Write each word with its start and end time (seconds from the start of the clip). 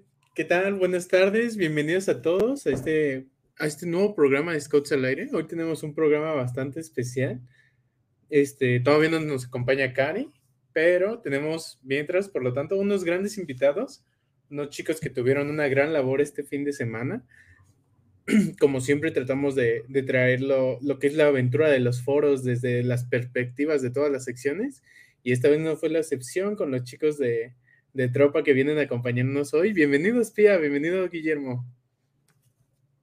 ¿qué 0.33 0.45
tal? 0.45 0.75
Buenas 0.75 1.09
tardes, 1.09 1.57
bienvenidos 1.57 2.07
a 2.07 2.21
todos 2.21 2.65
a 2.65 2.71
este, 2.71 3.27
a 3.59 3.67
este 3.67 3.85
nuevo 3.85 4.15
programa 4.15 4.53
de 4.53 4.61
Scouts 4.61 4.93
al 4.93 5.03
Aire. 5.03 5.27
Hoy 5.33 5.45
tenemos 5.45 5.83
un 5.83 5.93
programa 5.93 6.31
bastante 6.31 6.79
especial. 6.79 7.41
Este, 8.29 8.79
todavía 8.79 9.09
no 9.09 9.19
nos 9.19 9.47
acompaña 9.47 9.91
Cari, 9.91 10.29
pero 10.71 11.19
tenemos 11.19 11.79
mientras, 11.83 12.29
por 12.29 12.43
lo 12.43 12.53
tanto, 12.53 12.77
unos 12.77 13.03
grandes 13.03 13.37
invitados, 13.37 14.05
unos 14.49 14.69
chicos 14.69 15.01
que 15.01 15.09
tuvieron 15.09 15.49
una 15.49 15.67
gran 15.67 15.91
labor 15.91 16.21
este 16.21 16.43
fin 16.43 16.63
de 16.63 16.71
semana. 16.71 17.25
Como 18.59 18.79
siempre, 18.79 19.11
tratamos 19.11 19.53
de, 19.55 19.83
de 19.89 20.03
traer 20.03 20.39
lo, 20.39 20.79
lo 20.81 20.97
que 20.97 21.07
es 21.07 21.15
la 21.15 21.27
aventura 21.27 21.69
de 21.69 21.81
los 21.81 22.03
foros 22.03 22.45
desde 22.45 22.83
las 22.83 23.03
perspectivas 23.03 23.81
de 23.81 23.91
todas 23.91 24.09
las 24.09 24.23
secciones. 24.23 24.81
Y 25.23 25.33
esta 25.33 25.49
vez 25.49 25.59
no 25.59 25.75
fue 25.75 25.89
la 25.89 25.99
excepción 25.99 26.55
con 26.55 26.71
los 26.71 26.85
chicos 26.85 27.17
de, 27.17 27.53
de 27.93 28.07
tropa 28.07 28.43
que 28.43 28.53
vienen 28.53 28.77
a 28.77 28.83
acompañarnos 28.83 29.53
hoy. 29.53 29.73
Bienvenidos, 29.73 30.31
Pía, 30.31 30.57
bienvenido, 30.57 31.09
Guillermo. 31.09 31.65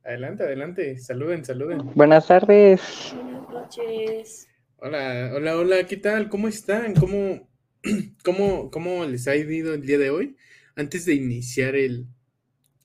Adelante, 0.02 0.44
adelante, 0.44 0.98
saluden, 0.98 1.44
saluden. 1.44 1.90
Buenas 1.94 2.26
tardes. 2.26 3.12
Buenas 3.14 3.50
noches. 3.50 4.48
Hola, 4.78 5.32
hola, 5.34 5.56
hola, 5.58 5.86
¿qué 5.86 5.98
tal? 5.98 6.30
¿Cómo 6.30 6.48
están? 6.48 6.94
¿Cómo, 6.94 7.50
cómo, 8.24 8.70
cómo 8.70 9.04
les 9.04 9.28
ha 9.28 9.36
ido 9.36 9.74
el 9.74 9.82
día 9.82 9.98
de 9.98 10.10
hoy? 10.10 10.36
Antes 10.74 11.04
de 11.04 11.14
iniciar 11.14 11.76
el, 11.76 12.06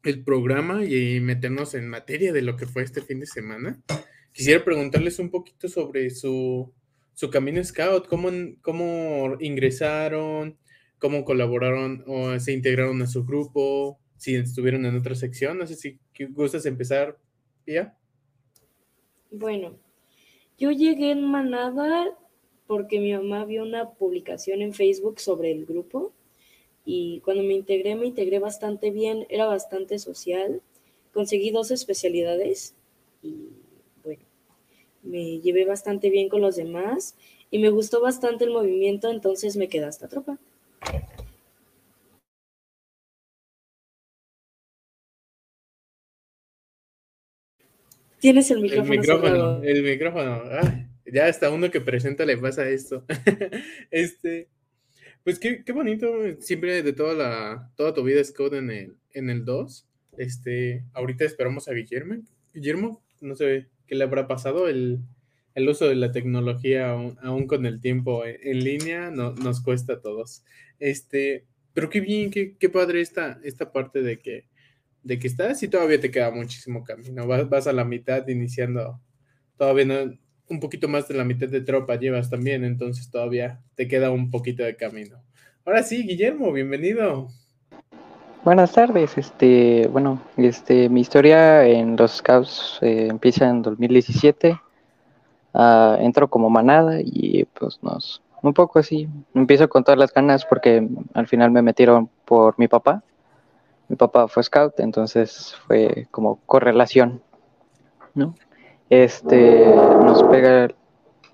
el 0.04 0.24
programa 0.24 0.84
y 0.84 1.22
meternos 1.22 1.74
en 1.74 1.88
materia 1.88 2.34
de 2.34 2.42
lo 2.42 2.58
que 2.58 2.66
fue 2.66 2.84
este 2.84 3.02
fin 3.02 3.22
de 3.22 3.28
semana, 3.28 3.82
quisiera 4.34 4.66
preguntarles 4.66 5.20
un 5.20 5.30
poquito 5.30 5.70
sobre 5.70 6.10
su, 6.10 6.74
su 7.14 7.30
camino 7.30 7.64
scout, 7.64 8.08
cómo, 8.08 8.30
cómo 8.62 9.38
ingresaron, 9.40 10.58
cómo 11.04 11.26
colaboraron 11.26 12.02
o 12.08 12.40
se 12.40 12.54
integraron 12.54 13.02
a 13.02 13.08
su 13.08 13.26
grupo, 13.26 14.00
si 14.16 14.36
estuvieron 14.36 14.86
en 14.86 14.96
otra 14.96 15.16
sección. 15.16 15.58
No 15.58 15.68
sé 15.68 15.76
si 15.76 16.00
gustas 16.30 16.66
empezar, 16.66 17.18
Pia. 17.66 17.98
Bueno, 19.30 19.78
yo 20.58 20.72
llegué 20.72 21.12
en 21.12 21.26
Manada 21.26 22.18
porque 22.68 23.02
mi 23.02 23.12
mamá 23.12 23.44
vio 23.44 23.64
una 23.64 23.90
publicación 23.90 24.62
en 24.62 24.74
Facebook 24.74 25.20
sobre 25.20 25.52
el 25.52 25.66
grupo 25.66 26.14
y 26.86 27.20
cuando 27.20 27.44
me 27.44 27.56
integré, 27.56 27.96
me 27.96 28.06
integré 28.06 28.40
bastante 28.40 28.90
bien, 28.90 29.26
era 29.28 29.46
bastante 29.46 30.00
social, 30.00 30.62
conseguí 31.12 31.52
dos 31.52 31.70
especialidades 31.72 32.76
y 33.22 33.50
bueno, 34.06 34.24
me 35.02 35.42
llevé 35.42 35.66
bastante 35.66 36.10
bien 36.10 36.30
con 36.30 36.40
los 36.40 36.56
demás 36.56 37.18
y 37.52 37.60
me 37.60 37.72
gustó 37.72 38.00
bastante 38.00 38.46
el 38.46 38.52
movimiento, 38.52 39.12
entonces 39.12 39.58
me 39.58 39.68
quedé 39.68 39.84
hasta 39.84 40.08
tropa. 40.08 40.40
Tienes 48.24 48.50
el 48.52 48.62
micrófono. 48.62 48.94
El 48.94 49.00
micrófono, 49.00 49.64
el 49.64 49.84
micrófono. 49.84 50.42
Ah, 50.50 50.86
ya 51.06 51.26
hasta 51.26 51.50
uno 51.50 51.70
que 51.70 51.82
presenta 51.82 52.24
le 52.26 52.38
pasa 52.38 52.70
esto. 52.70 53.04
este, 53.92 54.48
pues 55.26 55.40
qué, 55.40 55.66
qué, 55.66 55.74
bonito, 55.74 56.10
siempre 56.40 56.84
de 56.84 56.94
toda 56.94 57.14
la, 57.16 57.72
toda 57.76 57.94
tu 57.94 58.02
vida 58.02 58.24
Scout 58.24 58.54
en 58.54 58.72
el, 58.72 58.96
en 59.12 59.30
el 59.30 59.44
2. 59.44 59.88
Este, 60.18 60.86
ahorita 60.94 61.26
esperamos 61.26 61.68
a 61.68 61.74
Guillermo. 61.74 62.24
Guillermo, 62.54 63.04
no 63.20 63.36
sé 63.36 63.68
qué 63.88 63.96
le 63.96 64.06
habrá 64.06 64.26
pasado 64.26 64.70
el, 64.70 65.00
el 65.54 65.68
uso 65.68 65.90
de 65.90 65.96
la 65.96 66.14
tecnología 66.14 66.92
aún, 66.92 67.18
aún 67.22 67.46
con 67.46 67.66
el 67.66 67.82
tiempo 67.82 68.26
en, 68.26 68.38
en 68.42 68.64
línea 68.64 69.12
no, 69.12 69.34
nos 69.34 69.62
cuesta 69.62 69.94
a 69.94 70.02
todos. 70.02 70.46
Este, 70.84 71.46
pero 71.74 71.90
qué 71.90 72.02
bien, 72.02 72.30
qué, 72.30 72.58
qué 72.58 72.68
padre 72.68 73.00
esta, 73.00 73.40
esta 73.44 73.72
parte 73.72 74.02
de 74.02 74.20
que 74.20 74.48
de 75.04 75.20
que 75.20 75.28
estás 75.28 75.62
y 75.64 75.68
todavía 75.68 76.00
te 76.00 76.12
queda 76.12 76.32
muchísimo 76.32 76.84
camino. 76.84 77.28
Vas, 77.28 77.48
vas, 77.50 77.68
a 77.68 77.74
la 77.74 77.84
mitad 77.84 78.28
iniciando, 78.28 79.00
todavía 79.58 79.86
no, 79.86 80.14
un 80.50 80.60
poquito 80.60 80.88
más 80.88 81.08
de 81.08 81.16
la 81.16 81.24
mitad 81.24 81.48
de 81.48 81.62
tropa 81.62 81.96
llevas 81.96 82.30
también, 82.30 82.64
entonces 82.64 83.10
todavía 83.10 83.62
te 83.76 83.88
queda 83.88 84.12
un 84.12 84.30
poquito 84.30 84.64
de 84.64 84.76
camino. 84.76 85.22
Ahora 85.66 85.84
sí, 85.84 86.04
Guillermo, 86.04 86.52
bienvenido. 86.52 87.28
Buenas 88.44 88.74
tardes, 88.74 89.18
este, 89.18 89.88
bueno, 89.88 90.22
este, 90.36 90.90
mi 90.90 91.02
historia 91.02 91.66
en 91.66 91.96
los 91.96 92.18
Scouts 92.18 92.80
eh, 92.82 93.08
empieza 93.10 93.50
en 93.50 93.62
2017. 93.62 94.60
Uh, 95.56 96.02
entro 96.02 96.28
como 96.28 96.50
manada 96.50 97.00
y 97.00 97.46
pues 97.46 97.78
nos, 97.84 98.23
un 98.44 98.54
poco 98.54 98.78
así, 98.78 99.10
empiezo 99.34 99.68
con 99.68 99.84
todas 99.84 99.98
las 99.98 100.14
ganas 100.14 100.46
porque 100.46 100.88
al 101.16 101.28
final 101.28 101.50
me 101.50 101.64
metieron 101.64 102.10
por 102.26 102.60
mi 102.60 102.68
papá 102.68 103.04
mi 103.94 103.96
papá 103.96 104.28
fue 104.28 104.44
scout, 104.44 104.80
entonces 104.80 105.56
fue 105.68 106.08
como 106.12 106.40
correlación, 106.46 107.22
¿no? 108.16 108.36
Este, 108.90 109.66
nos 109.68 110.24
pega 110.24 110.70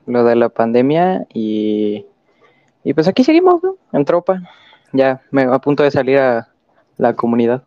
lo 0.06 0.24
de 0.24 0.36
la 0.36 0.50
pandemia 0.50 1.26
y, 1.34 2.06
y 2.84 2.94
pues 2.94 3.08
aquí 3.08 3.24
seguimos, 3.24 3.64
¿no? 3.64 3.78
En 3.94 4.06
tropa, 4.06 4.42
ya 4.94 5.22
me 5.32 5.44
a 5.44 5.60
punto 5.60 5.84
de 5.84 5.92
salir 5.92 6.18
a 6.18 6.50
la 6.98 7.16
comunidad. 7.16 7.64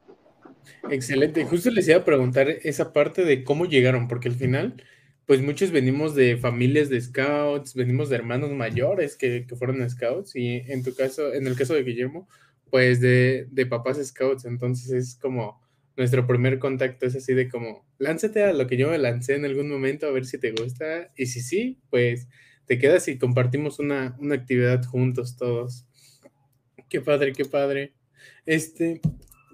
Excelente, 0.91 1.45
justo 1.45 1.71
les 1.71 1.89
iba 1.89 1.99
a 1.99 2.05
preguntar 2.05 2.49
esa 2.49 2.93
parte 2.93 3.25
de 3.25 3.45
cómo 3.45 3.67
llegaron, 3.67 4.09
porque 4.09 4.29
al 4.29 4.35
final, 4.35 4.83
pues 5.27 5.41
muchos 5.41 5.71
venimos 5.71 6.15
de 6.15 6.37
familias 6.37 6.89
de 6.89 7.01
scouts, 7.01 7.75
venimos 7.75 8.09
de 8.09 8.17
hermanos 8.17 8.51
mayores 8.51 9.17
que, 9.17 9.47
que 9.47 9.57
fueron 9.57 9.89
scouts, 9.89 10.37
y 10.37 10.63
en 10.67 10.83
tu 10.83 10.95
caso, 10.95 11.33
en 11.33 11.47
el 11.47 11.57
caso 11.57 11.75
de 11.75 11.85
Guillermo, 11.85 12.29
pues 12.71 13.01
de, 13.01 13.47
de 13.51 13.67
papás 13.67 14.05
scouts, 14.05 14.45
entonces 14.45 14.91
es 14.91 15.15
como 15.17 15.61
nuestro 15.97 16.27
primer 16.27 16.59
contacto 16.59 17.07
es 17.07 17.17
así 17.17 17.35
de 17.35 17.49
como, 17.49 17.87
lánzate 17.99 18.43
a 18.43 18.53
lo 18.53 18.67
que 18.67 18.77
yo 18.77 18.91
me 18.91 18.99
lancé 18.99 19.35
en 19.35 19.45
algún 19.45 19.69
momento 19.69 20.07
a 20.07 20.11
ver 20.11 20.25
si 20.25 20.39
te 20.39 20.53
gusta 20.53 21.13
y 21.17 21.27
si 21.27 21.43
sí, 21.43 21.81
pues 21.91 22.29
te 22.67 22.79
quedas 22.79 23.09
y 23.09 23.19
compartimos 23.19 23.79
una, 23.79 24.17
una 24.19 24.35
actividad 24.35 24.83
juntos 24.85 25.37
todos. 25.37 25.87
Qué 26.89 27.01
padre, 27.01 27.33
qué 27.33 27.45
padre. 27.45 27.95
Este, 28.47 29.01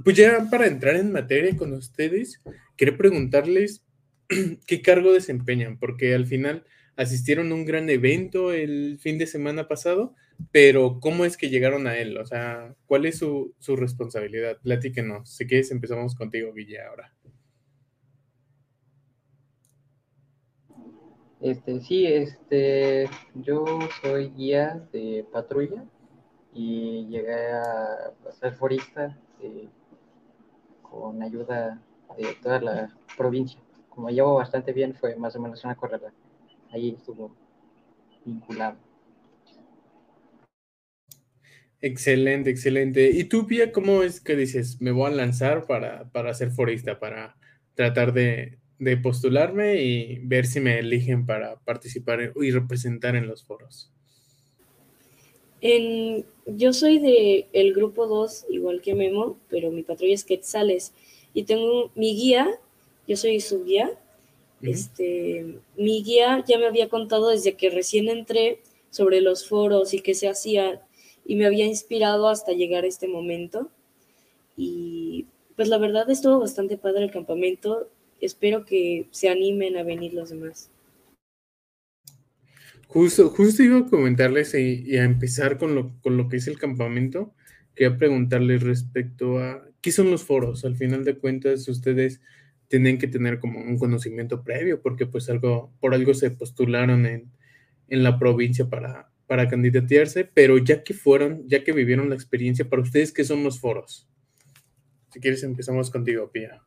pues 0.05 0.17
ya 0.17 0.47
para 0.51 0.67
entrar 0.67 0.97
en 0.97 1.13
materia 1.13 1.57
con 1.57 1.73
ustedes, 1.73 2.41
quería 2.77 2.97
preguntarles 2.97 3.83
qué 4.67 4.83
cargo 4.83 5.13
desempeñan, 5.13 5.79
porque 5.79 6.15
al 6.15 6.27
final 6.27 6.65
asistieron 6.97 7.53
a 7.53 7.55
un 7.55 7.65
gran 7.65 7.89
evento 7.91 8.53
el 8.53 8.99
fin 9.01 9.19
de 9.19 9.27
semana 9.27 9.69
pasado, 9.69 10.15
pero 10.53 10.99
¿cómo 11.01 11.25
es 11.25 11.37
que 11.37 11.49
llegaron 11.49 11.87
a 11.87 11.97
él? 11.99 12.19
O 12.19 12.27
sea, 12.27 12.75
¿cuál 12.87 13.07
es 13.07 13.19
su, 13.19 13.55
su 13.59 13.77
responsabilidad? 13.77 14.59
Platíquenos. 14.63 15.31
Si 15.31 15.47
quieres, 15.47 15.71
empezamos 15.71 16.15
contigo, 16.15 16.53
Guille, 16.53 16.81
ahora. 16.83 17.13
Este, 21.41 21.81
sí, 21.81 22.05
este, 22.05 23.09
yo 23.35 23.65
soy 24.03 24.31
guía 24.31 24.83
de 24.93 25.25
patrulla 25.33 25.85
y 26.53 27.07
llegué 27.07 27.53
a 27.53 28.13
ser 28.41 28.55
forista 28.55 29.17
eh, 29.41 29.69
con 30.83 31.23
ayuda 31.23 31.81
de 32.17 32.35
toda 32.43 32.61
la 32.61 32.97
provincia. 33.17 33.61
Como 33.99 34.11
llevo 34.11 34.35
bastante 34.35 34.73
bien, 34.73 34.95
fue 34.95 35.17
más 35.17 35.35
o 35.35 35.41
menos 35.41 35.65
una 35.65 35.75
carrera. 35.75 36.13
Ahí 36.71 36.91
estuvo 36.91 37.35
vinculado. 38.25 38.79
Excelente, 41.81 42.49
excelente. 42.49 43.11
¿Y 43.11 43.25
tú, 43.25 43.49
Pia, 43.49 43.73
cómo 43.73 44.05
es 44.05 44.21
que 44.21 44.37
dices, 44.37 44.81
me 44.81 44.93
voy 44.93 45.11
a 45.11 45.17
lanzar 45.17 45.67
para, 45.67 46.09
para 46.13 46.33
ser 46.33 46.53
forista, 46.53 47.01
para 47.01 47.37
tratar 47.75 48.13
de, 48.13 48.61
de 48.79 48.97
postularme 48.99 49.83
y 49.83 50.21
ver 50.21 50.47
si 50.47 50.61
me 50.61 50.79
eligen 50.79 51.27
para 51.27 51.57
participar 51.57 52.35
y 52.41 52.53
representar 52.53 53.17
en 53.17 53.27
los 53.27 53.45
foros. 53.45 53.93
En, 55.61 56.25
yo 56.47 56.73
soy 56.73 57.01
de 57.01 57.49
el 57.53 57.75
grupo 57.75 58.07
2, 58.07 58.47
igual 58.49 58.81
que 58.81 58.95
Memo, 58.95 59.41
pero 59.49 59.73
mi 59.73 59.83
patrulla 59.83 60.15
es 60.15 60.23
Quetzales. 60.23 60.95
Y 61.35 61.43
tengo 61.43 61.91
mi 61.97 62.15
guía, 62.15 62.61
yo 63.09 63.17
soy 63.17 63.41
su 63.41 63.65
guía. 63.65 63.91
este, 64.61 65.61
mi 65.77 66.03
guía 66.05 66.45
ya 66.47 66.59
me 66.59 66.67
había 66.67 66.89
contado 66.89 67.31
desde 67.31 67.55
que 67.55 67.71
recién 67.71 68.09
entré 68.09 68.61
sobre 68.91 69.21
los 69.21 69.49
foros 69.49 69.95
y 69.95 70.01
qué 70.01 70.15
se 70.15 70.29
hacía, 70.29 70.83
y 71.25 71.37
me 71.37 71.47
había 71.47 71.67
inspirado 71.67 72.29
hasta 72.29 72.53
llegar 72.53 72.85
a 72.85 72.89
este 72.89 73.09
momento. 73.09 73.71
Y 74.57 75.27
pues 75.57 75.69
la 75.69 75.79
verdad 75.79 76.09
estuvo 76.11 76.39
bastante 76.41 76.77
padre 76.77 77.05
el 77.05 77.11
campamento. 77.11 77.91
Espero 78.21 78.65
que 78.65 79.07
se 79.11 79.29
animen 79.29 79.77
a 79.77 79.83
venir 79.83 80.15
los 80.15 80.31
demás. 80.31 80.71
Justo, 82.89 83.29
justo 83.29 83.63
iba 83.63 83.79
a 83.79 83.87
comentarles 83.87 84.55
y, 84.55 84.97
a 84.97 85.05
empezar 85.05 85.59
con 85.59 85.75
lo, 85.75 85.93
con 86.01 86.17
lo 86.17 86.29
que 86.29 86.39
es 86.39 86.49
el 86.49 86.59
campamento. 86.59 87.35
Quería 87.75 87.97
preguntarles 87.97 88.63
respecto 88.63 89.39
a 89.39 89.63
qué 89.83 89.93
son 89.93 90.11
los 90.11 90.25
foros. 90.25 90.65
Al 90.65 90.77
final 90.77 91.05
de 91.05 91.19
cuentas, 91.19 91.69
ustedes 91.69 92.21
tienen 92.69 92.99
que 92.99 93.09
tener 93.09 93.41
como 93.41 93.61
un 93.61 93.79
conocimiento 93.79 94.43
previo, 94.43 94.81
porque 94.81 95.07
pues 95.07 95.29
algo, 95.29 95.73
por 95.81 95.95
algo 95.95 96.15
se 96.15 96.31
postularon 96.31 97.07
en, 97.07 97.31
en 97.89 98.03
la 98.03 98.19
provincia 98.19 98.69
para, 98.69 99.11
para 99.27 99.49
candidatearse, 99.49 100.25
pero 100.25 100.59
ya 100.59 100.83
que 100.83 100.95
fueron, 100.95 101.49
ya 101.49 101.65
que 101.65 101.73
vivieron 101.73 102.09
la 102.09 102.15
experiencia, 102.15 102.69
para 102.69 102.83
ustedes, 102.83 103.13
¿qué 103.13 103.25
son 103.25 103.45
los 103.45 103.61
foros? 103.61 104.09
Si 105.13 105.21
quieres, 105.21 105.43
empezamos 105.43 105.91
contigo, 105.91 106.31
Pia. 106.31 106.63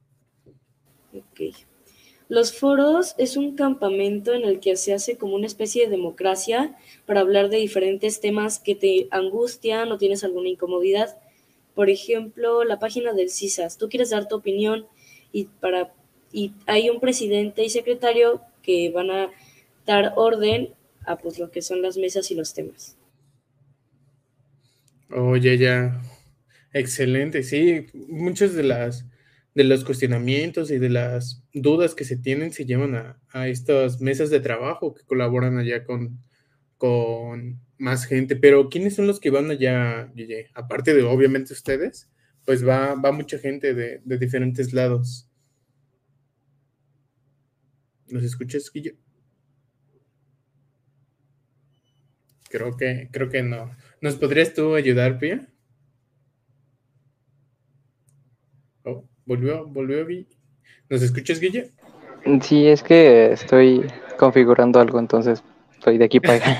Los 2.29 2.57
foros 2.57 3.13
es 3.17 3.35
un 3.35 3.55
campamento 3.55 4.33
en 4.33 4.43
el 4.43 4.59
que 4.59 4.77
se 4.77 4.93
hace 4.93 5.17
como 5.17 5.35
una 5.35 5.47
especie 5.47 5.83
de 5.83 5.91
democracia 5.91 6.75
para 7.05 7.19
hablar 7.19 7.49
de 7.49 7.57
diferentes 7.57 8.21
temas 8.21 8.59
que 8.59 8.73
te 8.73 9.07
angustian 9.11 9.91
o 9.91 9.97
tienes 9.97 10.23
alguna 10.23 10.49
incomodidad. 10.49 11.17
Por 11.75 11.89
ejemplo, 11.89 12.63
la 12.63 12.79
página 12.79 13.13
del 13.13 13.29
CISAS. 13.29 13.77
Tú 13.77 13.89
quieres 13.89 14.11
dar 14.11 14.27
tu 14.27 14.35
opinión 14.35 14.87
y, 15.31 15.45
para, 15.45 15.93
y 16.31 16.53
hay 16.65 16.89
un 16.89 16.99
presidente 16.99 17.63
y 17.63 17.69
secretario 17.69 18.41
que 18.61 18.91
van 18.91 19.09
a 19.09 19.29
dar 19.85 20.13
orden 20.15 20.73
a 21.05 21.17
pues, 21.17 21.39
lo 21.39 21.51
que 21.51 21.61
son 21.61 21.81
las 21.81 21.97
mesas 21.97 22.31
y 22.31 22.35
los 22.35 22.53
temas. 22.53 22.97
Oye, 25.09 25.57
ya. 25.57 26.01
Excelente, 26.73 27.43
sí. 27.43 27.87
Muchas 27.93 28.53
de 28.53 28.63
las 28.63 29.05
de 29.53 29.63
los 29.63 29.83
cuestionamientos 29.83 30.71
y 30.71 30.77
de 30.77 30.89
las 30.89 31.43
dudas 31.53 31.93
que 31.93 32.05
se 32.05 32.15
tienen 32.15 32.53
se 32.53 32.65
llevan 32.65 32.95
a, 32.95 33.47
estas 33.47 33.99
mesas 33.99 34.29
de 34.29 34.39
trabajo 34.39 34.93
que 34.93 35.03
colaboran 35.03 35.57
allá 35.57 35.83
con, 35.83 36.23
con 36.77 37.59
más 37.77 38.05
gente. 38.05 38.35
Pero 38.35 38.69
¿quiénes 38.69 38.95
son 38.95 39.07
los 39.07 39.19
que 39.19 39.29
van 39.29 39.51
allá, 39.51 40.11
Aparte 40.53 40.93
de 40.93 41.03
obviamente 41.03 41.53
ustedes, 41.53 42.09
pues 42.45 42.67
va, 42.67 42.95
va 42.95 43.11
mucha 43.11 43.37
gente 43.37 43.73
de, 43.73 44.01
diferentes 44.17 44.73
lados. 44.73 45.29
¿Nos 48.07 48.23
escuchas, 48.23 48.69
Guille? 48.73 48.97
Creo 52.49 52.75
que, 52.75 53.09
creo 53.11 53.29
que 53.29 53.41
no. 53.43 53.71
¿Nos 54.01 54.15
podrías 54.15 54.53
tú 54.53 54.75
ayudar, 54.75 55.17
Pia? 55.17 55.47
Volvió, 59.25 59.65
volvió, 59.65 60.05
¿Nos 60.89 61.01
escuchas, 61.01 61.39
Guille? 61.39 61.71
Sí, 62.41 62.67
es 62.67 62.83
que 62.83 63.31
estoy 63.31 63.85
configurando 64.17 64.79
algo, 64.79 64.99
entonces 64.99 65.43
estoy 65.71 65.97
de 65.97 66.05
aquí 66.05 66.19
para 66.19 66.33
allá. 66.43 66.59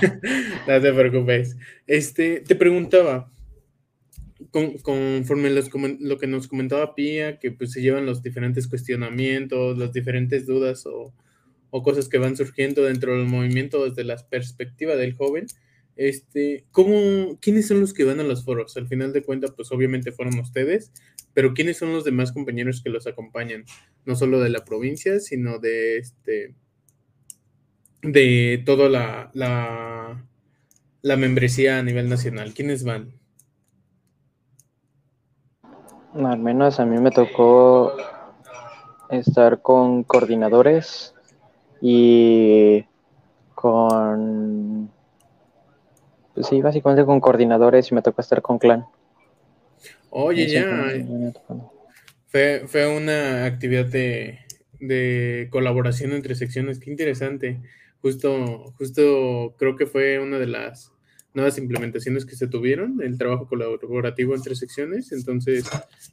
no 0.68 0.81
te 0.81 0.94
preocupes. 0.94 1.57
Este, 1.86 2.39
te 2.39 2.56
preguntaba, 2.56 3.30
conforme 4.51 5.50
lo 5.50 6.18
que 6.18 6.27
nos 6.27 6.48
comentaba 6.48 6.94
Pía, 6.94 7.39
que 7.39 7.51
pues 7.51 7.71
se 7.71 7.81
llevan 7.81 8.06
los 8.06 8.21
diferentes 8.21 8.68
cuestionamientos, 8.68 9.77
las 9.77 9.94
diferentes 9.94 10.45
dudas 10.45 10.86
o, 10.86 11.13
o 11.69 11.83
cosas 11.83 12.09
que 12.09 12.18
van 12.18 12.36
surgiendo 12.36 12.83
dentro 12.83 13.18
del 13.18 13.27
movimiento 13.27 13.86
desde 13.88 14.03
la 14.03 14.18
perspectiva 14.18 14.95
del 14.95 15.13
joven, 15.13 15.48
este, 15.95 16.65
¿cómo, 16.71 17.38
¿quiénes 17.42 17.68
son 17.68 17.80
los 17.80 17.94
que 17.94 18.03
van 18.03 18.19
a 18.19 18.24
los 18.24 18.44
foros? 18.44 18.75
Al 18.77 18.88
final 18.88 19.13
de 19.13 19.24
cuentas, 19.24 19.51
pues 19.56 19.71
obviamente 19.71 20.12
fueron 20.12 20.39
ustedes, 20.39 20.92
pero 21.33 21.54
¿quiénes 21.54 21.77
son 21.77 21.94
los 21.94 22.04
demás 22.04 22.31
compañeros 22.31 22.81
que 22.81 22.89
los 22.89 23.07
acompañan? 23.07 23.65
No 24.06 24.15
solo 24.15 24.39
de 24.39 24.50
la 24.50 24.65
provincia, 24.65 25.19
sino 25.19 25.59
de 25.59 25.97
este, 25.97 26.56
de 28.01 28.62
toda 28.65 28.89
la, 28.89 29.31
la, 29.33 30.25
la 31.01 31.18
membresía 31.18 31.80
a 31.80 31.83
nivel 31.83 32.09
nacional. 32.09 32.54
¿Quiénes 32.54 32.83
van? 32.83 33.20
Al 36.13 36.40
menos 36.40 36.80
a 36.80 36.86
mí 36.86 37.00
me 37.00 37.12
tocó 37.12 37.94
estar 39.10 39.62
con 39.62 40.04
coordinadores 40.04 41.13
y 41.81 42.86
con 43.56 44.92
pues 46.34 46.48
sí, 46.48 46.62
básicamente 46.62 47.06
con 47.06 47.19
coordinadores 47.19 47.92
y 47.92 47.96
me 47.96 48.02
tocó 48.02 48.22
estar 48.22 48.42
con 48.42 48.58
clan. 48.58 48.86
Oye, 50.10 50.48
ya. 50.48 50.66
Fue, 52.28 52.64
fue 52.68 52.88
una 52.88 53.46
actividad 53.46 53.86
de, 53.86 54.40
de 54.80 55.50
colaboración 55.52 56.14
entre 56.14 56.36
secciones, 56.36 56.80
qué 56.80 56.90
interesante. 56.90 57.62
Justo, 58.02 58.74
justo 58.78 59.56
creo 59.57 59.75
que 59.75 59.86
fue 59.86 60.19
una 60.19 60.40
de 60.40 60.48
las 60.48 60.92
nuevas 61.33 61.57
implementaciones 61.57 62.25
que 62.25 62.36
se 62.36 62.48
tuvieron, 62.48 63.01
el 63.01 63.18
trabajo 63.18 63.48
colaborativo 63.48 64.36
entre 64.36 64.56
secciones. 64.56 65.12
Entonces, 65.12 65.66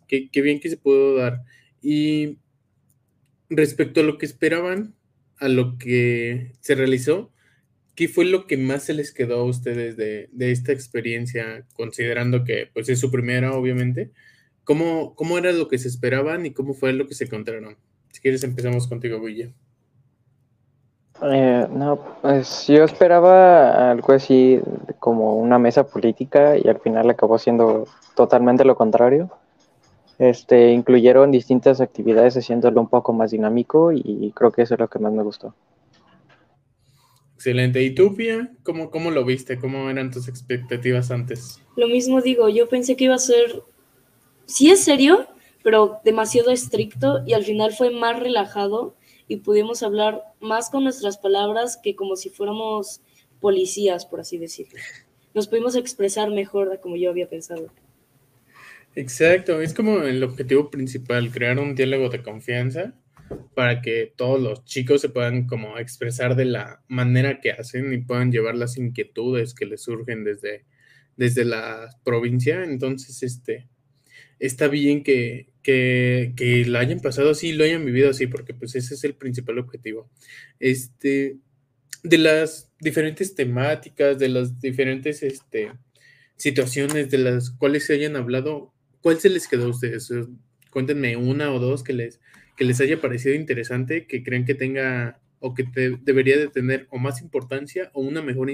qué, 0.06 0.28
bien 0.42 0.60
que 0.60 0.70
se 0.70 0.76
pudo 0.76 1.16
dar. 1.16 1.42
Y 1.82 2.38
respecto 3.50 4.00
a 4.00 4.04
lo 4.04 4.18
que 4.18 4.26
esperaban, 4.26 4.94
a 5.38 5.48
lo 5.48 5.78
que 5.78 6.52
se 6.60 6.74
realizó, 6.74 7.32
¿qué 7.94 8.08
fue 8.08 8.24
lo 8.24 8.46
que 8.46 8.56
más 8.56 8.84
se 8.84 8.94
les 8.94 9.12
quedó 9.12 9.40
a 9.40 9.44
ustedes 9.44 9.96
de, 9.96 10.28
esta 10.38 10.72
experiencia, 10.72 11.66
considerando 11.74 12.44
que 12.44 12.68
pues 12.72 12.88
es 12.88 13.00
su 13.00 13.10
primera, 13.10 13.52
obviamente? 13.54 14.10
¿Cómo, 14.64 15.14
¿Cómo 15.14 15.38
era 15.38 15.52
lo 15.52 15.68
que 15.68 15.78
se 15.78 15.88
esperaban 15.88 16.44
y 16.46 16.52
cómo 16.52 16.74
fue 16.74 16.92
lo 16.92 17.06
que 17.06 17.14
se 17.14 17.24
encontraron? 17.24 17.76
Si 18.12 18.20
quieres 18.20 18.44
empezamos 18.44 18.86
contigo, 18.86 19.24
Guille. 19.24 19.54
Eh, 21.22 21.66
no, 21.70 21.98
pues 22.22 22.66
yo 22.68 22.84
esperaba 22.84 23.90
algo 23.90 24.12
así 24.12 24.60
como 24.98 25.36
una 25.36 25.58
mesa 25.58 25.86
política 25.86 26.56
y 26.56 26.68
al 26.68 26.80
final 26.80 27.10
acabó 27.10 27.38
siendo 27.38 27.86
totalmente 28.14 28.64
lo 28.64 28.76
contrario. 28.76 29.30
Este, 30.18 30.72
incluyeron 30.72 31.30
distintas 31.30 31.80
actividades 31.80 32.36
haciéndolo 32.36 32.80
un 32.80 32.88
poco 32.88 33.12
más 33.12 33.30
dinámico 33.30 33.92
y 33.92 34.32
creo 34.34 34.50
que 34.50 34.62
eso 34.62 34.74
es 34.74 34.80
lo 34.80 34.88
que 34.88 34.98
más 34.98 35.12
me 35.12 35.22
gustó. 35.22 35.54
Excelente. 37.38 37.80
¿Y 37.84 37.94
tú, 37.94 38.16
Pia? 38.16 38.50
¿Cómo, 38.64 38.90
¿Cómo 38.90 39.12
lo 39.12 39.24
viste? 39.24 39.60
¿Cómo 39.60 39.88
eran 39.90 40.10
tus 40.10 40.26
expectativas 40.26 41.12
antes? 41.12 41.62
Lo 41.76 41.86
mismo 41.86 42.20
digo, 42.20 42.48
yo 42.48 42.68
pensé 42.68 42.96
que 42.96 43.04
iba 43.04 43.14
a 43.14 43.18
ser, 43.18 43.62
sí 44.46 44.72
es 44.72 44.82
serio, 44.82 45.24
pero 45.62 46.00
demasiado 46.04 46.50
estricto 46.50 47.22
y 47.24 47.34
al 47.34 47.44
final 47.44 47.72
fue 47.72 47.90
más 47.90 48.18
relajado 48.18 48.96
y 49.28 49.36
pudimos 49.36 49.82
hablar 49.82 50.22
más 50.40 50.70
con 50.70 50.84
nuestras 50.84 51.18
palabras 51.18 51.78
que 51.82 51.94
como 51.94 52.16
si 52.16 52.30
fuéramos 52.30 53.02
policías, 53.40 54.06
por 54.06 54.20
así 54.20 54.38
decirlo. 54.38 54.80
Nos 55.34 55.46
pudimos 55.46 55.76
expresar 55.76 56.30
mejor 56.30 56.70
de 56.70 56.80
como 56.80 56.96
yo 56.96 57.10
había 57.10 57.28
pensado. 57.28 57.70
Exacto, 58.94 59.60
es 59.60 59.74
como 59.74 60.00
el 60.00 60.24
objetivo 60.24 60.70
principal, 60.70 61.30
crear 61.30 61.58
un 61.58 61.74
diálogo 61.74 62.08
de 62.08 62.22
confianza 62.22 62.94
para 63.54 63.82
que 63.82 64.12
todos 64.16 64.40
los 64.40 64.64
chicos 64.64 65.02
se 65.02 65.10
puedan 65.10 65.46
como 65.46 65.78
expresar 65.78 66.34
de 66.34 66.46
la 66.46 66.82
manera 66.88 67.40
que 67.40 67.52
hacen 67.52 67.92
y 67.92 67.98
puedan 67.98 68.32
llevar 68.32 68.56
las 68.56 68.78
inquietudes 68.78 69.54
que 69.54 69.66
les 69.66 69.82
surgen 69.82 70.24
desde, 70.24 70.64
desde 71.16 71.44
la 71.44 71.90
provincia. 72.02 72.64
Entonces, 72.64 73.22
este, 73.22 73.68
está 74.38 74.68
bien 74.68 75.02
que, 75.02 75.50
que, 75.68 76.64
lo 76.66 76.78
hayan 76.78 77.00
pasado 77.00 77.30
así, 77.30 77.52
lo 77.52 77.64
hayan 77.64 77.84
vivido 77.84 78.08
así, 78.08 78.26
porque 78.26 78.54
pues 78.54 78.74
ese 78.74 78.94
es 78.94 79.04
el 79.04 79.14
principal 79.14 79.58
objetivo. 79.58 80.10
Este, 80.58 81.36
de 82.02 82.18
las 82.18 82.72
diferentes 82.80 83.34
temáticas, 83.34 84.18
de 84.18 84.28
las 84.28 84.60
diferentes 84.60 85.22
este, 85.22 85.72
situaciones 86.36 87.10
de 87.10 87.18
las 87.18 87.50
cuales 87.50 87.84
se 87.84 87.94
hayan 87.94 88.16
hablado, 88.16 88.72
¿cuál 89.02 89.20
se 89.20 89.28
les 89.28 89.46
quedó 89.46 89.66
a 89.66 89.70
ustedes? 89.70 90.10
Cuéntenme 90.70 91.16
una 91.16 91.52
o 91.52 91.58
dos 91.58 91.82
que 91.82 91.92
les, 91.92 92.20
que 92.56 92.64
les 92.64 92.80
haya 92.80 93.00
parecido 93.00 93.34
interesante, 93.34 94.06
que 94.06 94.22
crean 94.22 94.46
que 94.46 94.54
tenga 94.54 95.20
o 95.40 95.54
que 95.54 95.64
debería 96.00 96.38
de 96.38 96.48
tener 96.48 96.86
o 96.90 96.98
más 96.98 97.20
importancia 97.20 97.90
o 97.92 98.00
una 98.00 98.22
mejor 98.22 98.50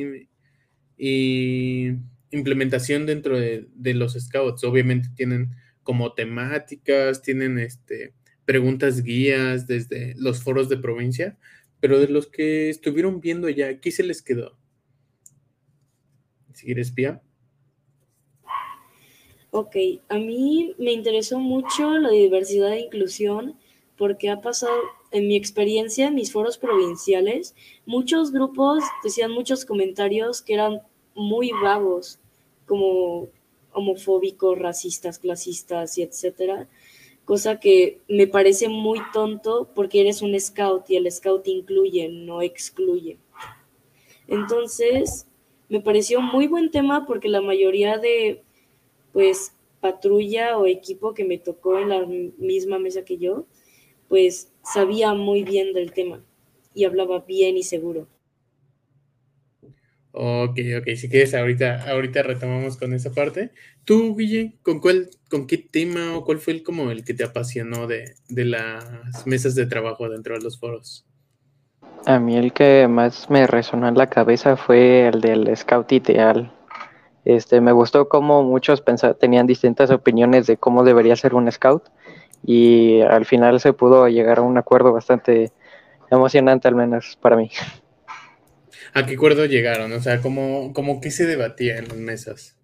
implementación 0.96 3.06
dentro 3.06 3.38
de, 3.38 3.94
los 3.94 4.14
scouts. 4.14 4.64
Obviamente 4.64 5.10
tienen 5.14 5.54
como 5.84 6.14
temáticas, 6.14 7.22
tienen 7.22 7.58
este 7.58 8.12
preguntas 8.44 9.02
guías 9.02 9.66
desde 9.66 10.14
los 10.16 10.42
foros 10.42 10.68
de 10.68 10.76
provincia, 10.76 11.38
pero 11.80 11.98
de 12.00 12.08
los 12.08 12.26
que 12.26 12.68
estuvieron 12.68 13.20
viendo 13.20 13.48
ya, 13.48 13.80
¿qué 13.80 13.90
se 13.90 14.02
les 14.02 14.22
quedó? 14.22 14.56
Si 16.52 16.66
quieres, 16.66 16.92
Pia. 16.92 17.22
Ok, 19.50 19.76
a 20.08 20.16
mí 20.16 20.74
me 20.78 20.92
interesó 20.92 21.38
mucho 21.38 21.96
la 21.98 22.10
diversidad 22.10 22.72
e 22.72 22.80
inclusión 22.80 23.56
porque 23.96 24.28
ha 24.28 24.40
pasado, 24.40 24.74
en 25.12 25.28
mi 25.28 25.36
experiencia, 25.36 26.08
en 26.08 26.16
mis 26.16 26.32
foros 26.32 26.58
provinciales, 26.58 27.54
muchos 27.86 28.32
grupos 28.32 28.82
decían 29.04 29.30
muchos 29.30 29.64
comentarios 29.64 30.42
que 30.42 30.54
eran 30.54 30.82
muy 31.14 31.52
vagos, 31.62 32.18
como 32.66 33.28
homofóbicos, 33.74 34.58
racistas, 34.58 35.18
clasistas 35.18 35.98
y 35.98 36.02
etcétera, 36.02 36.68
cosa 37.24 37.60
que 37.60 38.00
me 38.08 38.26
parece 38.26 38.68
muy 38.68 39.00
tonto 39.12 39.70
porque 39.74 40.00
eres 40.00 40.22
un 40.22 40.38
scout 40.38 40.88
y 40.90 40.96
el 40.96 41.10
scout 41.10 41.46
incluye, 41.48 42.08
no 42.08 42.42
excluye. 42.42 43.18
Entonces, 44.26 45.26
me 45.68 45.80
pareció 45.80 46.20
muy 46.20 46.46
buen 46.46 46.70
tema 46.70 47.06
porque 47.06 47.28
la 47.28 47.40
mayoría 47.40 47.98
de, 47.98 48.42
pues, 49.12 49.52
patrulla 49.80 50.56
o 50.56 50.66
equipo 50.66 51.12
que 51.12 51.24
me 51.24 51.38
tocó 51.38 51.78
en 51.78 51.90
la 51.90 52.06
misma 52.06 52.78
mesa 52.78 53.04
que 53.04 53.18
yo, 53.18 53.46
pues 54.08 54.50
sabía 54.62 55.12
muy 55.12 55.42
bien 55.42 55.74
del 55.74 55.92
tema 55.92 56.24
y 56.74 56.84
hablaba 56.84 57.20
bien 57.20 57.56
y 57.56 57.62
seguro. 57.62 58.06
Ok, 60.16 60.60
ok, 60.78 60.94
si 60.94 61.08
quieres, 61.08 61.34
ahorita, 61.34 61.90
ahorita 61.90 62.22
retomamos 62.22 62.76
con 62.76 62.92
esa 62.92 63.10
parte. 63.10 63.50
Tú, 63.84 64.14
Guille, 64.14 64.54
¿con 64.62 64.78
cuál, 64.78 65.10
con 65.28 65.48
qué 65.48 65.58
tema 65.58 66.16
o 66.16 66.24
cuál 66.24 66.38
fue 66.38 66.52
el, 66.52 66.62
como 66.62 66.92
el 66.92 67.04
que 67.04 67.14
te 67.14 67.24
apasionó 67.24 67.88
de, 67.88 68.14
de 68.28 68.44
las 68.44 69.26
mesas 69.26 69.56
de 69.56 69.66
trabajo 69.66 70.08
dentro 70.08 70.34
de 70.34 70.40
los 70.40 70.60
foros? 70.60 71.04
A 72.06 72.20
mí 72.20 72.36
el 72.36 72.52
que 72.52 72.86
más 72.86 73.28
me 73.28 73.48
resonó 73.48 73.88
en 73.88 73.98
la 73.98 74.08
cabeza 74.08 74.56
fue 74.56 75.08
el 75.08 75.20
del 75.20 75.56
Scout 75.56 75.90
Ideal. 75.90 76.52
Este, 77.24 77.60
me 77.60 77.72
gustó 77.72 78.08
cómo 78.08 78.44
muchos 78.44 78.84
tenían 79.18 79.48
distintas 79.48 79.90
opiniones 79.90 80.46
de 80.46 80.58
cómo 80.58 80.84
debería 80.84 81.16
ser 81.16 81.34
un 81.34 81.50
Scout 81.50 81.82
y 82.46 83.00
al 83.00 83.24
final 83.24 83.58
se 83.58 83.72
pudo 83.72 84.06
llegar 84.06 84.38
a 84.38 84.42
un 84.42 84.58
acuerdo 84.58 84.92
bastante 84.92 85.50
emocionante, 86.08 86.68
al 86.68 86.76
menos 86.76 87.18
para 87.20 87.34
mí. 87.36 87.50
¿A 88.94 89.06
qué 89.06 89.14
acuerdo 89.14 89.44
llegaron? 89.44 89.92
O 89.92 90.00
sea, 90.00 90.20
¿cómo, 90.20 90.72
cómo 90.72 91.00
qué 91.00 91.10
se 91.10 91.26
debatía 91.26 91.76
en 91.78 91.88
las 91.88 91.96
mesas? 91.96 92.56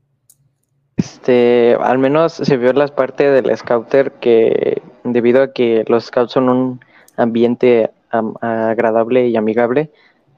Este, 0.97 1.77
al 1.81 1.99
menos 1.99 2.35
se 2.35 2.57
vio 2.57 2.73
la 2.73 2.87
parte 2.87 3.31
del 3.31 3.57
scouter 3.57 4.13
que 4.21 4.81
debido 5.03 5.43
a 5.43 5.53
que 5.53 5.85
los 5.89 6.05
scouts 6.05 6.33
son 6.33 6.49
un 6.49 6.81
ambiente 7.17 7.91
agradable 8.11 9.27
y 9.29 9.37
amigable, 9.37 9.91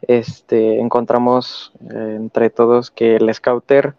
este, 0.03 0.81
encontramos 0.81 1.73
eh, 1.95 2.15
entre 2.17 2.49
todos 2.49 2.91
que 2.91 3.17
el 3.17 3.33
scouter 3.35 3.95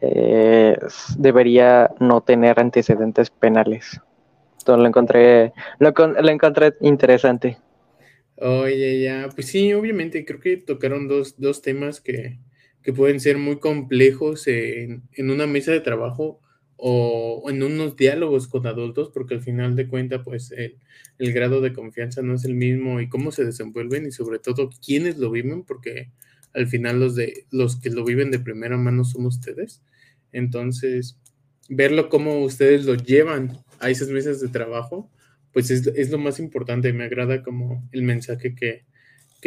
eh, 0.00 0.78
debería 1.16 1.90
no 1.98 2.20
tener 2.20 2.60
antecedentes 2.60 3.30
penales. 3.30 4.00
Entonces 4.58 4.82
lo 4.82 4.88
encontré, 4.88 5.52
lo, 5.78 5.90
lo 5.90 6.28
encontré 6.28 6.74
interesante. 6.80 7.58
Oye, 8.38 9.00
ya, 9.02 9.30
pues 9.34 9.48
sí, 9.48 9.72
obviamente 9.72 10.24
creo 10.24 10.40
que 10.40 10.56
tocaron 10.58 11.08
dos, 11.08 11.40
dos 11.40 11.62
temas 11.62 12.00
que, 12.00 12.38
que, 12.82 12.92
pueden 12.92 13.18
ser 13.18 13.38
muy 13.38 13.58
complejos 13.58 14.46
en, 14.46 15.02
en, 15.12 15.30
una 15.30 15.46
mesa 15.46 15.72
de 15.72 15.80
trabajo 15.80 16.40
o 16.76 17.44
en 17.48 17.62
unos 17.62 17.96
diálogos 17.96 18.48
con 18.48 18.66
adultos, 18.66 19.10
porque 19.12 19.34
al 19.34 19.40
final 19.40 19.74
de 19.74 19.88
cuentas, 19.88 20.20
pues 20.22 20.52
el, 20.52 20.76
el, 21.18 21.32
grado 21.32 21.62
de 21.62 21.72
confianza 21.72 22.20
no 22.20 22.34
es 22.34 22.44
el 22.44 22.54
mismo 22.54 23.00
y 23.00 23.08
cómo 23.08 23.32
se 23.32 23.44
desenvuelven 23.44 24.06
y 24.06 24.12
sobre 24.12 24.38
todo 24.38 24.68
quiénes 24.84 25.16
lo 25.16 25.30
viven, 25.30 25.64
porque 25.64 26.10
al 26.52 26.66
final 26.66 27.00
los, 27.00 27.14
de, 27.14 27.46
los 27.50 27.80
que 27.80 27.90
lo 27.90 28.04
viven 28.04 28.30
de 28.30 28.38
primera 28.38 28.76
mano 28.76 29.04
son 29.04 29.26
ustedes. 29.26 29.82
Entonces, 30.32 31.18
verlo 31.70 32.10
como 32.10 32.42
ustedes 32.44 32.84
lo 32.84 32.94
llevan 32.94 33.58
a 33.80 33.90
esas 33.90 34.08
mesas 34.08 34.40
de 34.40 34.48
trabajo, 34.48 35.10
pues 35.56 35.70
es, 35.70 36.10
lo 36.10 36.18
más 36.18 36.38
importante. 36.38 36.92
Me 36.92 37.04
agrada 37.04 37.42
como 37.42 37.88
el 37.90 38.02
mensaje 38.02 38.54
que, 38.54 38.84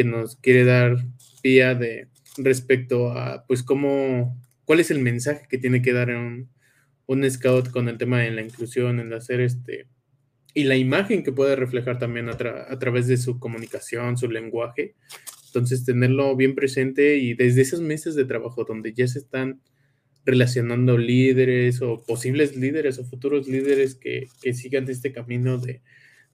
nos 0.03 0.37
quiere 0.37 0.63
dar 0.63 0.97
Pia 1.43 1.75
de 1.75 2.07
respecto 2.35 3.11
a, 3.11 3.45
pues, 3.45 3.61
cómo, 3.61 4.35
cuál 4.65 4.79
es 4.79 4.89
el 4.89 4.97
mensaje 4.97 5.45
que 5.47 5.59
tiene 5.59 5.83
que 5.83 5.93
dar 5.93 6.09
un, 6.09 6.49
un 7.05 7.29
scout 7.29 7.69
con 7.69 7.87
el 7.89 7.99
tema 7.99 8.21
de 8.21 8.31
la 8.31 8.41
inclusión, 8.41 8.99
en 8.99 9.13
hacer 9.13 9.39
este, 9.39 9.85
y 10.55 10.63
la 10.63 10.77
imagen 10.77 11.21
que 11.21 11.31
puede 11.31 11.55
reflejar 11.55 11.99
también 11.99 12.27
a, 12.27 12.31
a 12.31 12.79
través 12.79 13.05
de 13.05 13.17
su 13.17 13.37
comunicación, 13.37 14.17
su 14.17 14.31
lenguaje. 14.31 14.95
Entonces, 15.45 15.85
tenerlo 15.85 16.35
bien 16.35 16.55
presente 16.55 17.17
y 17.17 17.35
desde 17.35 17.61
esas 17.61 17.81
mesas 17.81 18.15
de 18.15 18.25
trabajo 18.25 18.63
donde 18.63 18.93
ya 18.93 19.07
se 19.07 19.19
están 19.19 19.61
relacionando 20.25 20.97
líderes 20.97 21.83
o 21.83 22.03
posibles 22.03 22.55
líderes 22.55 22.97
o 22.97 23.05
futuros 23.05 23.47
líderes 23.47 23.93
que, 23.93 24.27
que 24.41 24.55
sigan 24.55 24.89
este 24.89 25.11
camino 25.11 25.59
de, 25.59 25.83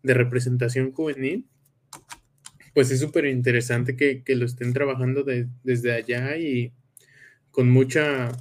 de 0.05 0.13
representación 0.13 0.91
juvenil, 0.91 1.45
pues 2.73 2.91
es 2.91 2.99
súper 2.99 3.25
interesante 3.25 3.95
que, 3.95 4.23
lo 4.35 4.45
estén 4.45 4.71
trabajando 4.71 5.25
desde 5.63 5.93
allá 5.93 6.37
y 6.37 6.71
con 7.49 7.71
mucha, 7.71 8.31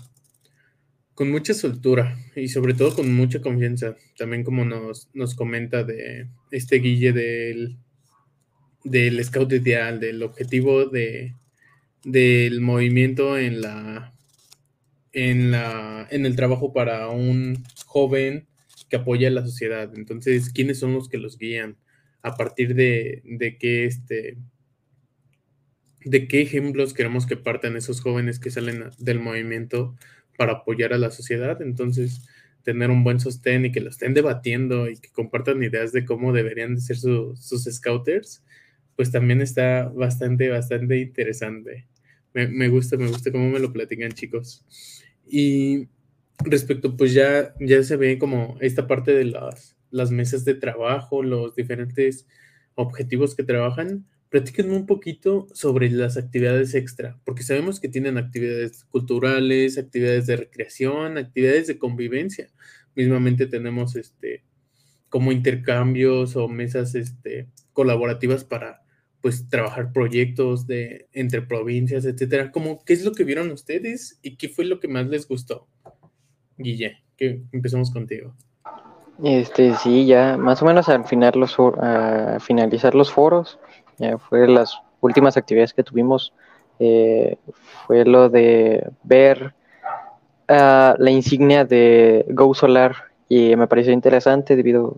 con 1.14 1.30
mucha 1.30 1.54
soltura 1.54 2.18
y 2.37 2.49
sobre 2.49 2.75
todo 2.75 2.94
con 2.94 3.14
mucha 3.14 3.40
confianza. 3.40 3.97
También 4.18 4.44
como 4.44 4.64
nos, 4.64 5.09
nos 5.14 5.35
comenta 5.35 5.85
de 5.85 6.28
este 6.50 6.80
Guille 6.80 7.12
del, 7.12 7.78
del 8.83 9.25
Scout 9.25 9.52
Ideal, 9.52 10.00
del 10.00 10.23
objetivo 10.23 10.85
de, 10.87 11.35
del 12.04 12.61
movimiento 12.61 13.38
en 13.38 13.62
la, 13.62 14.12
en 15.12 15.50
la 15.50 16.06
en 16.11 16.26
el 16.26 16.37
trabajo 16.37 16.75
para 16.75 17.09
un 17.09 17.64
joven 17.87 18.47
que 18.95 19.01
apoya 19.01 19.27
a 19.27 19.33
la 19.33 19.45
sociedad. 19.45 19.91
Entonces, 19.97 20.51
¿quiénes 20.51 20.79
son 20.79 20.95
los 20.95 21.09
que 21.09 21.19
los 21.19 21.37
guían? 21.37 21.77
A 22.23 22.37
partir 22.37 22.77
de, 22.77 23.23
de 23.25 23.59
qué 23.59 23.87
este 23.87 24.39
de 26.05 26.29
qué 26.29 26.43
ejemplos 26.43 26.95
queremos 26.95 27.27
que 27.27 27.37
partan 27.37 27.77
esos 27.77 28.01
jóvenes 28.01 28.39
que 28.39 28.51
salen 28.51 28.85
del 28.99 29.19
movimiento 29.19 29.97
para 30.37 30.53
apoyar 30.53 30.93
a 30.93 30.99
la 30.99 31.11
sociedad. 31.11 31.61
Entonces, 31.61 32.29
tener 32.63 32.91
un 32.91 33.03
buen 33.03 33.19
sostén 33.19 33.65
y 33.65 33.73
que 33.73 33.81
lo 33.81 33.91
estén 33.91 34.15
debatiendo 34.15 34.89
y 34.89 34.97
que 34.97 35.11
compartan 35.11 35.63
ideas 35.65 35.91
de 35.91 36.05
cómo 36.05 36.33
deberían 36.33 36.77
de 36.77 36.83
ser 36.83 36.99
sus 36.99 37.65
scouters, 37.65 38.45
pues 38.95 39.11
también 39.11 39.41
está 39.41 39.89
bastante, 39.89 40.51
bastante 40.51 40.99
interesante. 40.99 41.89
Me, 42.33 42.47
me, 42.47 42.69
gusta, 42.69 42.97
me 42.97 43.09
gusta 43.09 43.33
cómo 43.33 43.51
me 43.51 43.59
lo 43.59 43.73
platican, 43.73 44.13
chicos. 44.13 44.65
Y 45.27 45.89
respecto, 46.38 46.97
pues 46.97 47.12
ya, 47.12 47.55
ya 47.61 47.83
se 47.83 47.97
ve 47.97 48.19
como 48.19 48.57
esta 48.61 48.87
parte 48.87 49.12
de 49.12 49.25
las, 49.25 49.76
las 49.91 50.11
mesas 50.11 50.45
de 50.45 50.55
trabajo, 50.55 51.23
los 51.23 51.55
diferentes 51.55 52.26
objetivos 52.75 53.35
que 53.35 53.45
trabajan. 53.45 54.07
Platíquenme 54.31 54.75
un 54.75 54.87
poquito 54.87 55.47
sobre 55.53 55.91
las 55.91 56.17
actividades 56.17 56.75
extra, 56.75 57.21
porque 57.25 57.45
sabemos 57.45 57.79
que 57.79 57.88
tienen 57.88 58.19
actividades 58.19 58.85
culturales, 58.85 59.79
actividades 59.79 60.26
de 60.26 60.37
recreación, 60.37 61.19
actividades 61.19 61.69
de 61.69 61.79
convivencia. 61.79 62.50
Mismamente 62.97 63.47
tenemos 63.47 63.95
este 63.97 64.43
como 65.14 65.31
intercambios 65.31 66.35
o 66.35 66.49
mesas 66.49 66.97
este, 66.97 67.49
colaborativas 67.73 68.43
para 68.43 68.83
pues 69.21 69.49
trabajar 69.49 69.93
proyectos 69.93 70.67
de 70.67 71.09
entre 71.12 71.41
provincias, 71.41 72.05
etcétera. 72.05 72.50
Como, 72.50 72.85
¿qué 72.85 72.95
es 72.95 73.05
lo 73.05 73.12
que 73.12 73.23
vieron 73.23 73.53
ustedes 73.53 74.19
y 74.23 74.37
qué 74.37 74.49
fue 74.49 74.64
lo 74.64 74.81
que 74.81 74.88
más 74.88 75.07
les 75.07 75.29
gustó? 75.29 75.69
Guille, 76.57 77.03
que 77.17 77.43
empezamos 77.53 77.91
contigo. 77.91 78.33
Este, 79.23 79.75
sí, 79.77 80.07
ya 80.07 80.37
más 80.37 80.61
o 80.63 80.67
menos 80.67 80.89
al 80.89 81.05
final 81.05 81.35
los 81.37 81.57
finalizar 82.41 82.95
los 82.95 83.13
foros, 83.13 83.59
ya 83.99 84.19
fue 84.19 84.49
las 84.49 84.81
últimas 85.01 85.37
actividades 85.37 85.73
que 85.73 85.85
tuvimos, 85.85 86.33
eh, 86.81 87.37
fue 87.87 88.05
lo 88.05 88.29
de 88.29 88.91
ver 89.05 89.55
uh, 90.49 90.95
la 90.99 91.11
insignia 91.11 91.65
de 91.65 92.27
Go 92.31 92.53
Solar 92.55 92.97
y 93.29 93.55
me 93.55 93.69
pareció 93.69 93.93
interesante 93.93 94.57
debido 94.57 94.97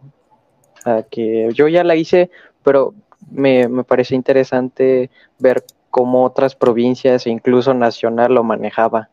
a 0.86 1.02
que 1.02 1.50
yo 1.52 1.68
ya 1.68 1.84
la 1.84 1.96
hice, 1.96 2.30
pero 2.62 2.94
me, 3.30 3.68
me 3.68 3.84
pareció 3.84 4.16
interesante 4.16 5.10
ver 5.38 5.64
cómo 5.90 6.24
otras 6.24 6.54
provincias 6.54 7.26
e 7.26 7.30
incluso 7.30 7.74
nacional 7.74 8.34
lo 8.34 8.44
manejaba 8.44 9.10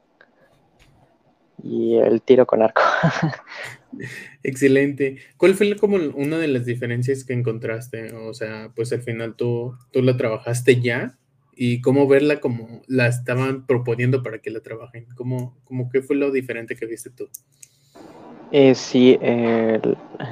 y 1.64 1.96
el 1.96 2.22
tiro 2.22 2.46
con 2.46 2.62
arco. 2.62 2.82
Excelente. 4.44 5.18
¿Cuál 5.38 5.56
fue 5.56 5.76
como 5.78 5.96
una 5.96 6.38
de 6.38 6.48
las 6.50 6.66
diferencias 6.66 7.24
que 7.24 7.34
encontraste? 7.34 8.14
O 8.14 8.34
sea, 8.34 8.72
pues 8.76 8.92
al 8.92 9.02
final 9.02 9.36
tú, 9.36 9.76
tú 9.92 10.02
la 10.02 10.18
trabajaste 10.18 10.82
ya 10.82 11.18
y 11.56 11.82
cómo 11.82 12.08
verla 12.08 12.40
como 12.40 12.82
la 12.88 13.08
estaban 13.08 13.66
proponiendo 13.66 14.24
para 14.24 14.40
que 14.40 14.52
la 14.52 14.60
trabajen. 14.60 15.08
¿Cómo, 15.16 15.58
cómo 15.64 15.90
qué 15.90 16.02
fue 16.02 16.16
lo 16.16 16.32
diferente 16.32 16.76
que 16.76 16.86
viste 16.86 17.10
tú? 17.10 17.30
Eh, 18.52 18.76
sí, 18.76 19.18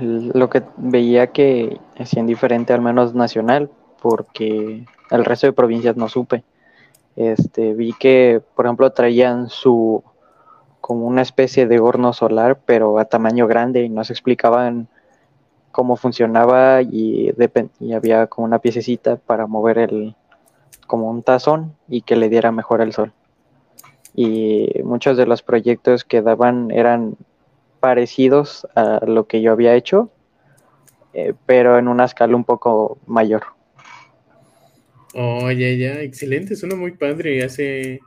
lo 0.02 0.50
que 0.50 0.62
veía 0.78 1.28
que 1.28 1.80
hacían 1.98 2.28
diferente 2.28 2.74
al 2.74 2.82
menos 2.82 3.16
nacional, 3.16 3.72
porque 4.02 4.86
el 5.10 5.26
resto 5.26 5.48
de 5.48 5.54
provincias 5.54 5.98
no 5.98 6.08
supe. 6.08 6.44
Este, 7.16 7.74
vi 7.74 7.94
que, 7.94 8.42
por 8.56 8.66
ejemplo, 8.66 8.92
traían 8.92 9.50
su 9.50 10.04
como 10.82 11.06
una 11.06 11.22
especie 11.22 11.68
de 11.68 11.80
horno 11.80 12.12
solar, 12.12 12.60
pero 12.66 12.98
a 13.00 13.06
tamaño 13.06 13.48
grande 13.48 13.84
y 13.84 13.90
nos 13.90 14.10
explicaban 14.10 14.90
cómo 15.72 15.96
funcionaba 15.96 16.82
y, 16.82 17.32
había 17.94 18.28
como 18.28 18.46
una 18.46 18.60
piececita 18.60 19.16
para 19.16 19.48
mover 19.48 19.78
el 19.78 20.16
como 20.88 21.10
un 21.10 21.24
tazón 21.24 21.76
y 21.88 22.02
que 22.02 22.18
le 22.18 22.28
diera 22.28 22.52
mejor 22.52 22.82
el 22.82 22.92
sol. 22.92 23.14
Y 24.14 24.82
muchos 24.84 25.16
de 25.16 25.26
los 25.26 25.42
proyectos 25.42 26.04
que 26.04 26.22
daban 26.22 26.70
eran 26.72 27.16
parecidos 27.80 28.68
a 28.76 29.06
lo 29.06 29.26
que 29.26 29.42
yo 29.42 29.54
había 29.54 29.76
hecho, 29.76 30.10
eh, 31.14 31.34
pero 31.46 31.78
en 31.78 31.88
una 31.88 32.06
escala 32.06 32.36
un 32.36 32.44
poco 32.44 32.98
mayor. 33.06 33.44
Oh, 35.14 35.50
ya, 35.52 35.70
ya, 35.72 36.02
excelente, 36.02 36.56
suena 36.56 36.76
muy 36.76 36.92
padre. 36.92 37.44
Hace 37.44 38.02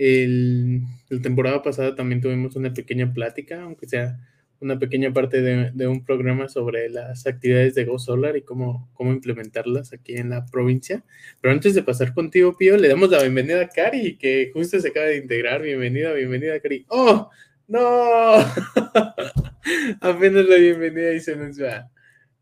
el, 0.00 0.80
la 1.10 1.20
temporada 1.20 1.62
pasada 1.62 1.94
también 1.94 2.22
tuvimos 2.22 2.56
una 2.56 2.72
pequeña 2.72 3.12
plática, 3.12 3.62
aunque 3.62 3.86
sea 3.86 4.18
una 4.58 4.78
pequeña 4.78 5.12
parte 5.12 5.42
de, 5.42 5.86
un 5.86 6.06
programa 6.06 6.48
sobre 6.48 6.88
las 6.88 7.26
actividades 7.26 7.74
de 7.74 7.84
Go 7.84 7.98
Solar 7.98 8.34
y 8.38 8.42
cómo, 8.42 8.88
cómo 8.94 9.12
implementarlas 9.12 9.92
aquí 9.92 10.16
en 10.16 10.30
la 10.30 10.46
provincia. 10.46 11.04
Pero 11.42 11.52
antes 11.52 11.74
de 11.74 11.82
pasar 11.82 12.14
contigo, 12.14 12.56
Pío, 12.56 12.78
le 12.78 12.88
damos 12.88 13.10
la 13.10 13.20
bienvenida 13.20 13.60
a 13.60 13.68
Cari, 13.68 14.16
que 14.16 14.50
justo 14.54 14.80
se 14.80 14.88
acaba 14.88 15.06
de 15.06 15.18
integrar. 15.18 15.60
Bienvenida, 15.60 16.14
bienvenida, 16.14 16.58
Cari. 16.60 16.86
¡Oh! 16.88 17.28
¡No! 17.68 17.80
Apenas 20.00 20.46
la 20.46 20.56
bienvenida 20.56 21.12
y 21.12 21.20
se 21.20 21.36
nos 21.36 21.60
va. 21.60 21.90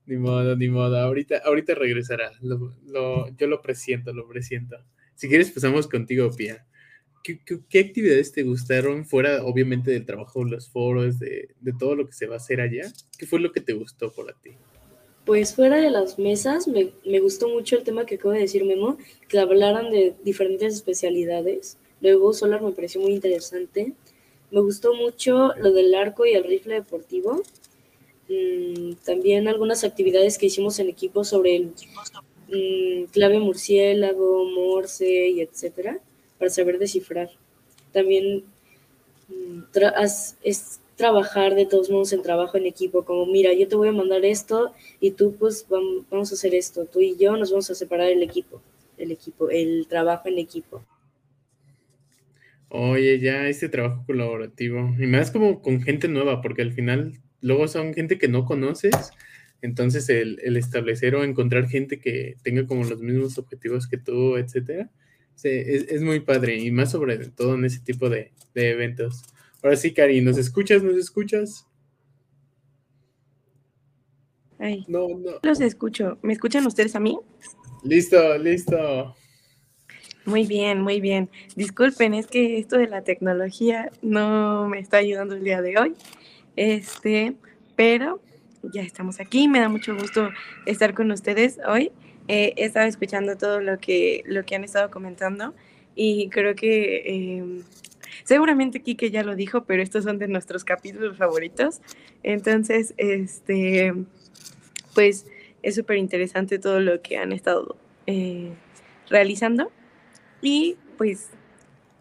Ni 0.06 0.16
modo, 0.16 0.54
ni 0.54 0.68
modo. 0.68 0.96
Ahorita, 0.96 1.38
ahorita 1.44 1.74
regresará. 1.74 2.30
yo 2.40 3.46
lo 3.48 3.62
presiento, 3.62 4.12
lo 4.12 4.28
presiento. 4.28 4.76
Si 5.16 5.28
quieres, 5.28 5.50
pasamos 5.50 5.88
contigo, 5.88 6.30
Pia. 6.36 6.67
¿Qué, 7.22 7.80
actividades 7.80 8.32
te 8.32 8.42
gustaron 8.42 9.04
fuera, 9.04 9.44
obviamente, 9.44 9.90
del 9.90 10.06
trabajo, 10.06 10.44
los 10.44 10.68
foros, 10.68 11.18
de, 11.18 11.48
todo 11.78 11.94
lo 11.94 12.06
que 12.06 12.12
se 12.12 12.26
va 12.26 12.34
a 12.34 12.38
hacer 12.38 12.60
allá? 12.60 12.90
¿Qué 13.18 13.26
fue 13.26 13.40
lo 13.40 13.52
que 13.52 13.60
te 13.60 13.74
gustó 13.74 14.10
por 14.12 14.34
ti? 14.42 14.50
Pues 15.24 15.54
fuera 15.54 15.76
de 15.76 15.90
las 15.90 16.18
mesas, 16.18 16.68
me, 16.68 16.90
me, 17.04 17.20
gustó 17.20 17.48
mucho 17.48 17.76
el 17.76 17.84
tema 17.84 18.06
que 18.06 18.14
acabo 18.14 18.32
de 18.32 18.40
decir, 18.40 18.64
Memo, 18.64 18.96
que 19.28 19.38
hablaran 19.38 19.90
de 19.90 20.14
diferentes 20.24 20.74
especialidades. 20.74 21.76
Luego 22.00 22.32
Solar 22.32 22.62
me 22.62 22.72
pareció 22.72 23.00
muy 23.00 23.12
interesante. 23.12 23.92
Me 24.50 24.60
gustó 24.60 24.94
mucho 24.94 25.52
lo 25.56 25.72
del 25.72 25.94
arco 25.94 26.24
y 26.24 26.32
el 26.32 26.44
rifle 26.44 26.74
deportivo. 26.74 27.42
Mm, 28.28 28.92
también 29.04 29.48
algunas 29.48 29.84
actividades 29.84 30.36
que 30.36 30.46
hicimos 30.46 30.78
en 30.78 30.88
equipo 30.88 31.24
sobre 31.24 31.56
el 31.56 31.72
mm, 32.48 33.10
clave 33.10 33.38
murciélago, 33.38 34.44
morse 34.44 35.28
y 35.28 35.40
etcétera, 35.40 35.98
para 36.38 36.50
saber 36.50 36.78
descifrar. 36.78 37.30
También 37.92 38.44
mm, 39.28 39.62
es 40.42 40.80
trabajar 40.98 41.54
de 41.54 41.64
todos 41.64 41.88
modos 41.88 42.12
en 42.12 42.22
trabajo 42.22 42.58
en 42.58 42.66
equipo, 42.66 43.04
como 43.04 43.24
mira, 43.24 43.52
yo 43.54 43.68
te 43.68 43.76
voy 43.76 43.88
a 43.88 43.92
mandar 43.92 44.24
esto 44.24 44.74
y 45.00 45.12
tú 45.12 45.36
pues 45.38 45.64
vamos 45.68 46.32
a 46.32 46.34
hacer 46.34 46.54
esto, 46.54 46.86
tú 46.86 47.00
y 47.00 47.16
yo 47.16 47.36
nos 47.36 47.50
vamos 47.52 47.70
a 47.70 47.74
separar 47.76 48.08
el 48.08 48.22
equipo, 48.22 48.60
el 48.98 49.12
equipo, 49.12 49.48
el 49.48 49.86
trabajo 49.88 50.28
en 50.28 50.38
equipo. 50.38 50.84
Oye, 52.68 53.20
ya 53.20 53.48
este 53.48 53.68
trabajo 53.68 54.02
colaborativo, 54.06 54.94
y 54.98 55.06
más 55.06 55.30
como 55.30 55.62
con 55.62 55.80
gente 55.80 56.08
nueva, 56.08 56.42
porque 56.42 56.62
al 56.62 56.72
final 56.72 57.14
luego 57.40 57.68
son 57.68 57.94
gente 57.94 58.18
que 58.18 58.28
no 58.28 58.44
conoces, 58.44 59.12
entonces 59.62 60.08
el, 60.08 60.38
establecer 60.56 61.14
o 61.14 61.22
encontrar 61.22 61.68
gente 61.68 62.00
que 62.00 62.36
tenga 62.42 62.66
como 62.66 62.84
los 62.84 63.00
mismos 63.00 63.38
objetivos 63.38 63.86
que 63.86 63.98
tú, 63.98 64.36
etcétera, 64.36 64.90
es, 65.42 66.02
muy 66.02 66.20
padre 66.20 66.58
y 66.58 66.70
más 66.70 66.90
sobre 66.92 67.16
todo 67.28 67.54
en 67.54 67.64
ese 67.64 67.80
tipo 67.80 68.08
de, 68.08 68.32
eventos. 68.54 69.22
Ahora 69.62 69.76
sí, 69.76 69.92
Cari, 69.92 70.20
¿nos 70.20 70.38
escuchas? 70.38 70.82
¿Nos 70.82 70.96
escuchas? 70.96 71.64
no, 74.88 75.08
no. 75.08 75.30
Los 75.42 75.60
escucho. 75.60 76.18
¿Me 76.22 76.32
escuchan 76.32 76.66
ustedes 76.66 76.96
a 76.96 77.00
mí? 77.00 77.18
Listo, 77.84 78.36
listo. 78.38 79.14
Muy 80.24 80.46
bien, 80.46 80.82
muy 80.82 81.00
bien. 81.00 81.30
Disculpen, 81.56 82.12
es 82.12 82.26
que 82.26 82.58
esto 82.58 82.76
de 82.76 82.88
la 82.88 83.02
tecnología 83.02 83.90
no 84.02 84.68
me 84.68 84.78
está 84.78 84.98
ayudando 84.98 85.34
el 85.34 85.44
día 85.44 85.62
de 85.62 85.78
hoy. 85.78 85.94
Este, 86.56 87.34
pero 87.76 88.20
ya 88.62 88.82
estamos 88.82 89.20
aquí, 89.20 89.48
me 89.48 89.60
da 89.60 89.68
mucho 89.68 89.96
gusto 89.96 90.28
estar 90.66 90.92
con 90.92 91.10
ustedes 91.12 91.58
hoy. 91.66 91.92
He 92.28 92.54
estado 92.56 92.86
escuchando 92.86 93.36
todo 93.36 93.60
lo 93.60 93.78
que, 93.78 94.22
lo 94.26 94.44
que 94.44 94.54
han 94.54 94.64
estado 94.64 94.90
comentando 94.90 95.54
y 95.94 96.28
creo 96.28 96.54
que 96.54 97.02
eh, 97.06 97.62
seguramente 98.24 98.80
Kike 98.80 99.10
ya 99.10 99.24
lo 99.24 99.34
dijo, 99.34 99.64
pero 99.64 99.82
estos 99.82 100.04
son 100.04 100.18
de 100.18 100.28
nuestros 100.28 100.64
capítulos 100.64 101.16
favoritos. 101.16 101.80
Entonces, 102.22 102.94
este, 102.98 103.94
pues 104.94 105.26
es 105.62 105.74
súper 105.74 105.96
interesante 105.96 106.58
todo 106.58 106.80
lo 106.80 107.02
que 107.02 107.16
han 107.16 107.32
estado 107.32 107.76
eh, 108.06 108.52
realizando 109.08 109.72
y 110.40 110.76
pues 110.96 111.30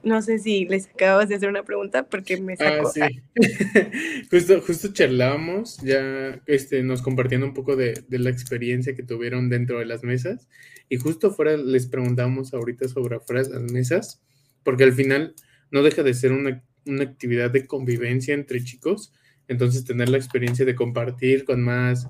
no 0.04 0.22
sé 0.22 0.40
si 0.40 0.66
les 0.66 0.88
acabas 0.88 1.30
de 1.30 1.36
hacer 1.36 1.50
una 1.50 1.64
pregunta 1.64 2.08
porque 2.08 2.40
me 2.40 2.56
sacó. 2.56 2.88
Ah, 2.88 2.92
sí. 3.10 3.22
justo, 4.32 4.62
justo 4.62 4.94
charlábamos, 4.94 5.78
ya 5.78 6.42
este, 6.46 6.84
nos 6.84 7.02
compartiendo 7.02 7.48
un 7.48 7.54
poco 7.54 7.76
de, 7.76 8.04
la 8.10 8.30
experiencia 8.30 8.96
que 8.96 9.04
tuvieron 9.04 9.50
dentro 9.50 9.80
de 9.80 9.86
las 9.86 10.04
mesas. 10.04 10.48
Y 10.90 10.98
justo 10.98 11.32
fuera 11.32 11.58
les 11.58 11.88
preguntamos 11.88 12.54
ahorita 12.54 12.88
sobre 12.88 13.18
afuera 13.18 13.44
de 13.44 13.50
las 13.50 13.72
mesas, 13.72 14.22
porque 14.64 14.84
al 14.84 14.94
final 14.94 15.36
no 15.72 15.84
deja 15.84 16.04
de 16.04 16.14
ser 16.14 16.32
una, 16.32 16.64
una 16.86 17.04
actividad 17.04 17.52
de 17.52 17.66
convivencia 17.66 18.34
entre 18.34 18.64
chicos. 18.64 19.14
Entonces, 19.48 19.86
tener 19.86 20.10
la 20.10 20.18
experiencia 20.18 20.66
de 20.66 20.76
compartir 20.76 21.44
con 21.44 21.62
más 21.62 22.08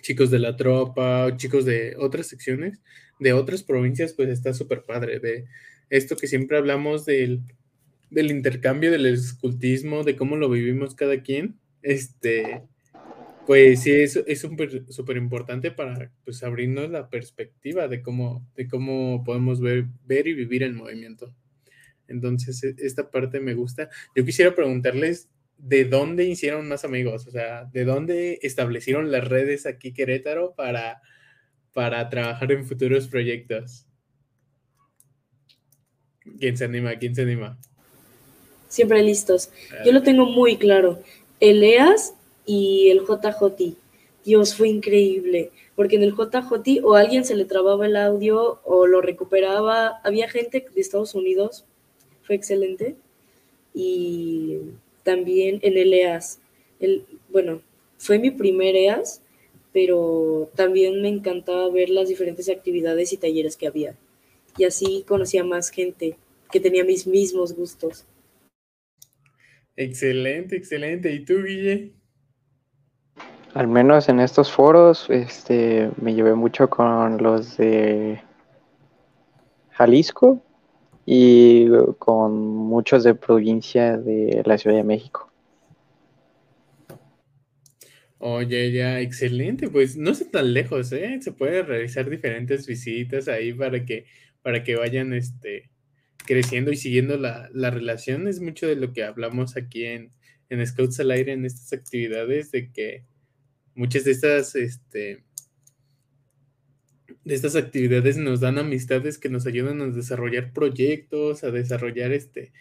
chicos 0.00 0.30
de 0.30 0.38
la 0.40 0.56
tropa 0.56 1.36
chicos 1.36 1.64
de 1.64 1.94
otras 1.98 2.26
secciones, 2.26 2.80
de 3.20 3.32
otras 3.32 3.62
provincias, 3.62 4.12
pues 4.14 4.28
está 4.28 4.52
súper 4.52 4.82
padre. 4.82 5.20
De, 5.20 5.46
esto 5.92 6.16
que 6.16 6.26
siempre 6.26 6.56
hablamos 6.56 7.04
del, 7.04 7.42
intercambio, 8.10 8.90
del 8.90 9.04
escultismo, 9.04 10.04
de 10.04 10.16
cómo 10.16 10.36
lo 10.36 10.48
vivimos 10.48 10.94
cada 10.94 11.22
quien, 11.22 11.56
este, 11.82 12.62
pues 13.46 13.82
sí, 13.82 13.92
es 13.92 14.40
súper 14.40 15.16
importante 15.18 15.70
para 15.70 16.10
pues, 16.24 16.42
abrirnos 16.42 16.90
la 16.90 17.10
perspectiva 17.10 17.88
de 17.88 18.00
cómo, 18.00 18.48
de 18.56 18.68
cómo 18.68 19.22
podemos 19.22 19.60
ver, 19.60 19.84
ver 20.06 20.26
y 20.28 20.32
vivir 20.32 20.62
el 20.62 20.72
movimiento. 20.72 21.34
Entonces, 22.08 22.64
e, 22.64 22.74
esta 22.78 23.10
parte 23.10 23.40
me 23.40 23.52
gusta. 23.52 23.90
Yo 24.16 24.24
quisiera 24.24 24.54
preguntarles 24.54 25.28
de 25.58 25.84
dónde 25.84 26.24
hicieron 26.24 26.68
más 26.68 26.86
amigos, 26.86 27.26
o 27.26 27.30
sea, 27.30 27.66
de 27.66 27.84
dónde 27.84 28.38
establecieron 28.40 29.12
las 29.12 29.28
redes 29.28 29.66
aquí 29.66 29.92
Querétaro 29.92 30.54
para, 30.54 31.02
para 31.74 32.08
trabajar 32.08 32.50
en 32.50 32.64
futuros 32.64 33.08
proyectos. 33.08 33.86
¿Quién 36.38 36.56
se 36.56 36.64
anima? 36.64 36.94
¿Quién 36.96 37.14
se 37.14 37.22
anima? 37.22 37.58
Siempre 38.68 39.02
listos. 39.02 39.50
Yo 39.84 39.92
lo 39.92 40.02
tengo 40.02 40.24
muy 40.24 40.56
claro. 40.56 41.00
El 41.40 41.62
EAS 41.62 42.14
y 42.46 42.90
el 42.90 43.00
JJ. 43.00 43.76
Dios, 44.24 44.54
fue 44.54 44.68
increíble. 44.68 45.50
Porque 45.74 45.96
en 45.96 46.02
el 46.02 46.12
JJ 46.14 46.82
o 46.82 46.94
alguien 46.94 47.24
se 47.24 47.34
le 47.34 47.44
trababa 47.44 47.86
el 47.86 47.96
audio 47.96 48.60
o 48.64 48.86
lo 48.86 49.00
recuperaba. 49.00 50.00
Había 50.04 50.28
gente 50.28 50.64
de 50.74 50.80
Estados 50.80 51.14
Unidos. 51.14 51.64
Fue 52.22 52.36
excelente. 52.36 52.94
Y 53.74 54.58
también 55.02 55.58
en 55.62 55.76
el 55.76 55.92
EAS. 55.92 56.38
El, 56.78 57.04
bueno, 57.30 57.62
fue 57.98 58.18
mi 58.18 58.30
primer 58.30 58.76
EAS, 58.76 59.22
pero 59.72 60.50
también 60.54 61.02
me 61.02 61.08
encantaba 61.08 61.68
ver 61.68 61.90
las 61.90 62.08
diferentes 62.08 62.48
actividades 62.48 63.12
y 63.12 63.16
talleres 63.16 63.56
que 63.56 63.66
había 63.66 63.96
y 64.56 64.64
así 64.64 65.04
conocía 65.06 65.44
más 65.44 65.70
gente 65.70 66.16
que 66.50 66.60
tenía 66.60 66.84
mis 66.84 67.06
mismos 67.06 67.54
gustos. 67.54 68.06
Excelente, 69.76 70.56
excelente. 70.56 71.12
¿Y 71.12 71.24
tú, 71.24 71.42
Guille? 71.42 71.92
Al 73.54 73.68
menos 73.68 74.08
en 74.08 74.20
estos 74.20 74.50
foros, 74.50 75.08
este, 75.10 75.90
me 76.00 76.14
llevé 76.14 76.34
mucho 76.34 76.68
con 76.70 77.22
los 77.22 77.56
de 77.56 78.20
Jalisco 79.70 80.42
y 81.04 81.68
con 81.98 82.38
muchos 82.38 83.04
de 83.04 83.14
provincia 83.14 83.98
de 83.98 84.42
la 84.46 84.56
Ciudad 84.56 84.76
de 84.76 84.84
México. 84.84 85.30
Oye, 88.18 88.70
ya, 88.70 89.00
excelente. 89.00 89.68
Pues 89.68 89.96
no 89.96 90.14
sé 90.14 90.26
tan 90.26 90.54
lejos, 90.54 90.92
¿eh? 90.92 91.18
Se 91.20 91.32
puede 91.32 91.62
realizar 91.62 92.08
diferentes 92.08 92.66
visitas 92.66 93.26
ahí 93.26 93.52
para 93.52 93.84
que 93.84 94.06
para 94.42 94.64
que 94.64 94.76
vayan 94.76 95.12
este, 95.12 95.70
creciendo 96.26 96.72
y 96.72 96.76
siguiendo 96.76 97.16
la, 97.16 97.48
relación. 97.70 98.28
Es 98.28 98.40
mucho 98.40 98.66
de 98.66 98.76
lo 98.76 98.92
que 98.92 99.04
hablamos 99.04 99.56
aquí 99.56 99.84
en, 99.84 100.12
en 100.48 100.66
Scouts 100.66 101.00
al 101.00 101.10
Aire, 101.10 101.32
en 101.32 101.44
estas 101.44 101.72
actividades, 101.72 102.50
de 102.50 102.70
que 102.70 103.04
muchas 103.74 104.04
de 104.04 104.10
estas, 104.10 104.54
este, 104.54 105.24
de 107.24 107.34
estas 107.34 107.56
actividades 107.56 108.16
nos 108.16 108.40
dan 108.40 108.58
amistades 108.58 109.18
que 109.18 109.28
nos 109.28 109.46
ayudan 109.46 109.80
a 109.80 109.88
desarrollar 109.88 110.52
proyectos, 110.52 111.44
a 111.44 111.50
desarrollar 111.50 112.12
este, 112.12 112.52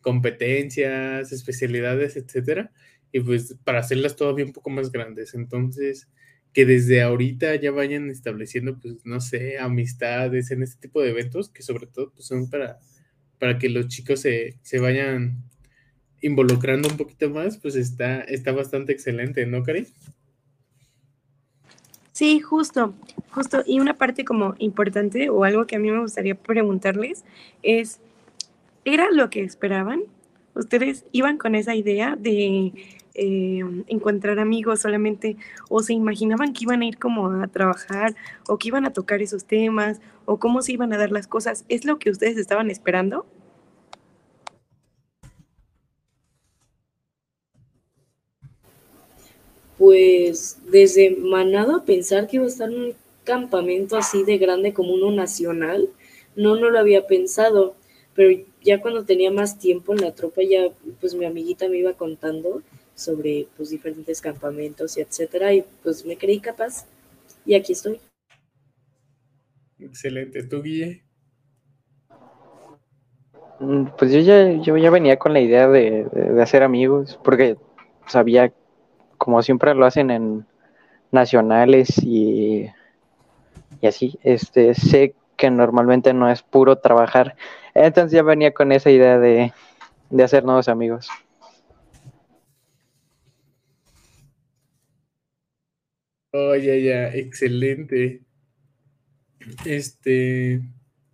competencias, 0.00 1.32
especialidades, 1.32 2.16
etcétera, 2.16 2.72
y 3.12 3.20
pues 3.20 3.56
para 3.64 3.80
hacerlas 3.80 4.16
todavía 4.16 4.44
un 4.44 4.52
poco 4.52 4.70
más 4.70 4.92
grandes. 4.92 5.34
Entonces, 5.34 6.08
que 6.52 6.66
desde 6.66 7.02
ahorita 7.02 7.54
ya 7.56 7.70
vayan 7.70 8.10
estableciendo, 8.10 8.78
pues, 8.80 9.04
no 9.04 9.20
sé, 9.20 9.58
amistades 9.58 10.50
en 10.50 10.62
este 10.62 10.80
tipo 10.80 11.00
de 11.00 11.10
eventos, 11.10 11.48
que 11.48 11.62
sobre 11.62 11.86
todo 11.86 12.10
pues, 12.10 12.26
son 12.26 12.50
para, 12.50 12.78
para 13.38 13.58
que 13.58 13.68
los 13.68 13.88
chicos 13.88 14.20
se, 14.20 14.58
se 14.62 14.80
vayan 14.80 15.44
involucrando 16.22 16.88
un 16.88 16.96
poquito 16.96 17.30
más, 17.30 17.56
pues 17.58 17.76
está, 17.76 18.20
está 18.22 18.52
bastante 18.52 18.92
excelente, 18.92 19.46
¿no, 19.46 19.62
Cari? 19.62 19.86
Sí, 22.12 22.40
justo, 22.40 22.92
justo. 23.30 23.62
Y 23.66 23.80
una 23.80 23.94
parte 23.94 24.24
como 24.24 24.54
importante 24.58 25.30
o 25.30 25.44
algo 25.44 25.66
que 25.66 25.76
a 25.76 25.78
mí 25.78 25.90
me 25.90 26.00
gustaría 26.00 26.34
preguntarles 26.34 27.24
es, 27.62 28.00
¿era 28.84 29.10
lo 29.10 29.30
que 29.30 29.42
esperaban? 29.42 30.02
¿Ustedes 30.54 31.06
iban 31.12 31.38
con 31.38 31.54
esa 31.54 31.74
idea 31.74 32.16
de 32.16 32.72
eh, 33.22 33.60
encontrar 33.86 34.38
amigos 34.38 34.80
solamente 34.80 35.36
o 35.68 35.82
se 35.82 35.92
imaginaban 35.92 36.54
que 36.54 36.64
iban 36.64 36.80
a 36.80 36.86
ir 36.86 36.96
como 36.98 37.26
a 37.42 37.46
trabajar 37.48 38.16
o 38.48 38.56
que 38.56 38.68
iban 38.68 38.86
a 38.86 38.94
tocar 38.94 39.20
esos 39.20 39.44
temas 39.44 40.00
o 40.24 40.38
cómo 40.38 40.62
se 40.62 40.72
iban 40.72 40.94
a 40.94 40.96
dar 40.96 41.12
las 41.12 41.26
cosas? 41.26 41.66
¿Es 41.68 41.84
lo 41.84 41.98
que 41.98 42.08
ustedes 42.08 42.38
estaban 42.38 42.70
esperando? 42.70 43.26
Pues 49.76 50.58
desde 50.70 51.10
Manada 51.10 51.84
pensar 51.84 52.26
que 52.26 52.36
iba 52.36 52.46
a 52.46 52.48
estar 52.48 52.70
en 52.70 52.80
un 52.80 52.94
campamento 53.24 53.98
así 53.98 54.24
de 54.24 54.38
grande 54.38 54.72
como 54.72 54.94
uno 54.94 55.10
nacional, 55.10 55.90
no, 56.36 56.56
no 56.56 56.70
lo 56.70 56.78
había 56.78 57.06
pensado, 57.06 57.74
pero 58.14 58.42
ya 58.62 58.80
cuando 58.80 59.04
tenía 59.04 59.30
más 59.30 59.58
tiempo 59.58 59.92
en 59.92 60.00
la 60.00 60.14
tropa, 60.14 60.40
ya 60.42 60.70
pues 61.00 61.14
mi 61.14 61.26
amiguita 61.26 61.68
me 61.68 61.76
iba 61.76 61.92
contando 61.92 62.62
sobre 62.94 63.48
pues 63.56 63.70
diferentes 63.70 64.20
campamentos 64.20 64.96
y 64.96 65.00
etcétera, 65.00 65.52
y 65.52 65.64
pues 65.82 66.04
me 66.04 66.16
creí 66.16 66.40
capaz 66.40 66.86
y 67.46 67.54
aquí 67.54 67.72
estoy. 67.72 68.00
Excelente, 69.78 70.42
¿tú 70.44 70.62
Guille? 70.62 71.04
Mm, 73.60 73.86
pues 73.98 74.12
yo 74.12 74.20
ya, 74.20 74.50
yo 74.62 74.76
ya 74.76 74.90
venía 74.90 75.18
con 75.18 75.32
la 75.32 75.40
idea 75.40 75.68
de, 75.68 76.04
de 76.04 76.42
hacer 76.42 76.62
amigos, 76.62 77.18
porque 77.22 77.56
sabía 78.06 78.52
como 79.18 79.42
siempre 79.42 79.74
lo 79.74 79.84
hacen 79.84 80.10
en 80.10 80.46
nacionales 81.12 81.98
y, 82.02 82.70
y 83.80 83.86
así, 83.86 84.18
este, 84.22 84.74
sé 84.74 85.14
que 85.36 85.50
normalmente 85.50 86.14
no 86.14 86.30
es 86.30 86.42
puro 86.42 86.76
trabajar. 86.76 87.36
Entonces 87.74 88.12
ya 88.12 88.22
venía 88.22 88.52
con 88.52 88.72
esa 88.72 88.90
idea 88.90 89.18
de, 89.18 89.52
de 90.08 90.22
hacer 90.24 90.44
nuevos 90.44 90.68
amigos. 90.68 91.08
Oh, 96.32 96.54
ya, 96.54 96.76
ya, 96.76 97.08
excelente. 97.08 98.22
Este, 99.64 100.60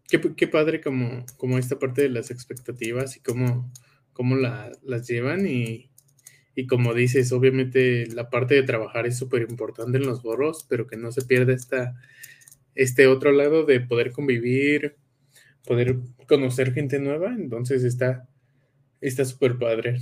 qué, 0.09 0.49
padre 0.49 0.81
como, 0.81 1.25
como 1.39 1.59
esta 1.59 1.79
parte 1.79 2.03
de 2.03 2.09
las 2.11 2.31
expectativas 2.31 3.17
y 3.17 3.21
cómo, 3.21 3.73
cómo 4.13 4.37
la, 4.37 4.73
las 4.83 5.07
llevan 5.09 5.47
y, 5.47 5.91
y 6.55 6.67
como 6.67 6.93
dices, 6.95 7.33
obviamente 7.33 8.07
la 8.09 8.31
parte 8.31 8.55
de 8.57 8.63
trabajar 8.65 9.07
es 9.07 9.19
súper 9.19 9.43
importante 9.49 9.99
en 9.99 10.07
los 10.07 10.23
borros, 10.23 10.67
pero 10.69 10.87
que 10.87 10.97
no 10.97 11.13
se 11.13 11.23
pierda 11.23 11.55
esta, 11.55 11.95
este 12.75 13.07
otro 13.07 13.33
lado 13.33 13.65
de 13.65 13.81
poder 13.81 14.13
convivir, 14.13 14.97
poder 15.65 15.99
conocer 16.29 16.73
gente 16.75 16.99
nueva. 16.99 17.35
Entonces 17.35 17.85
está 17.85 19.25
súper 19.25 19.59
padre. 19.59 19.99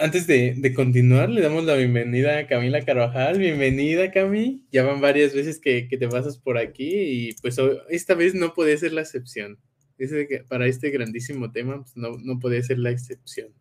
Antes 0.00 0.28
de, 0.28 0.54
de, 0.56 0.74
continuar, 0.74 1.28
le 1.28 1.40
damos 1.40 1.64
la 1.64 1.74
bienvenida 1.74 2.38
a 2.38 2.46
Camila 2.46 2.84
Carvajal. 2.84 3.36
Bienvenida, 3.36 4.12
Cami. 4.12 4.64
Ya 4.70 4.84
van 4.84 5.00
varias 5.00 5.34
veces 5.34 5.58
que, 5.58 5.88
que 5.88 5.98
te 5.98 6.06
pasas 6.06 6.38
por 6.38 6.56
aquí 6.56 6.88
y 6.88 7.32
pues 7.42 7.56
esta 7.90 8.14
vez 8.14 8.32
no 8.32 8.54
puede 8.54 8.78
ser 8.78 8.92
la 8.92 9.00
excepción. 9.00 9.58
para 10.48 10.68
este 10.68 10.90
grandísimo 10.90 11.50
tema, 11.50 11.82
pues 11.82 11.96
no, 11.96 12.16
no 12.16 12.38
puede 12.38 12.62
ser 12.62 12.78
la 12.78 12.90
excepción. 12.90 13.52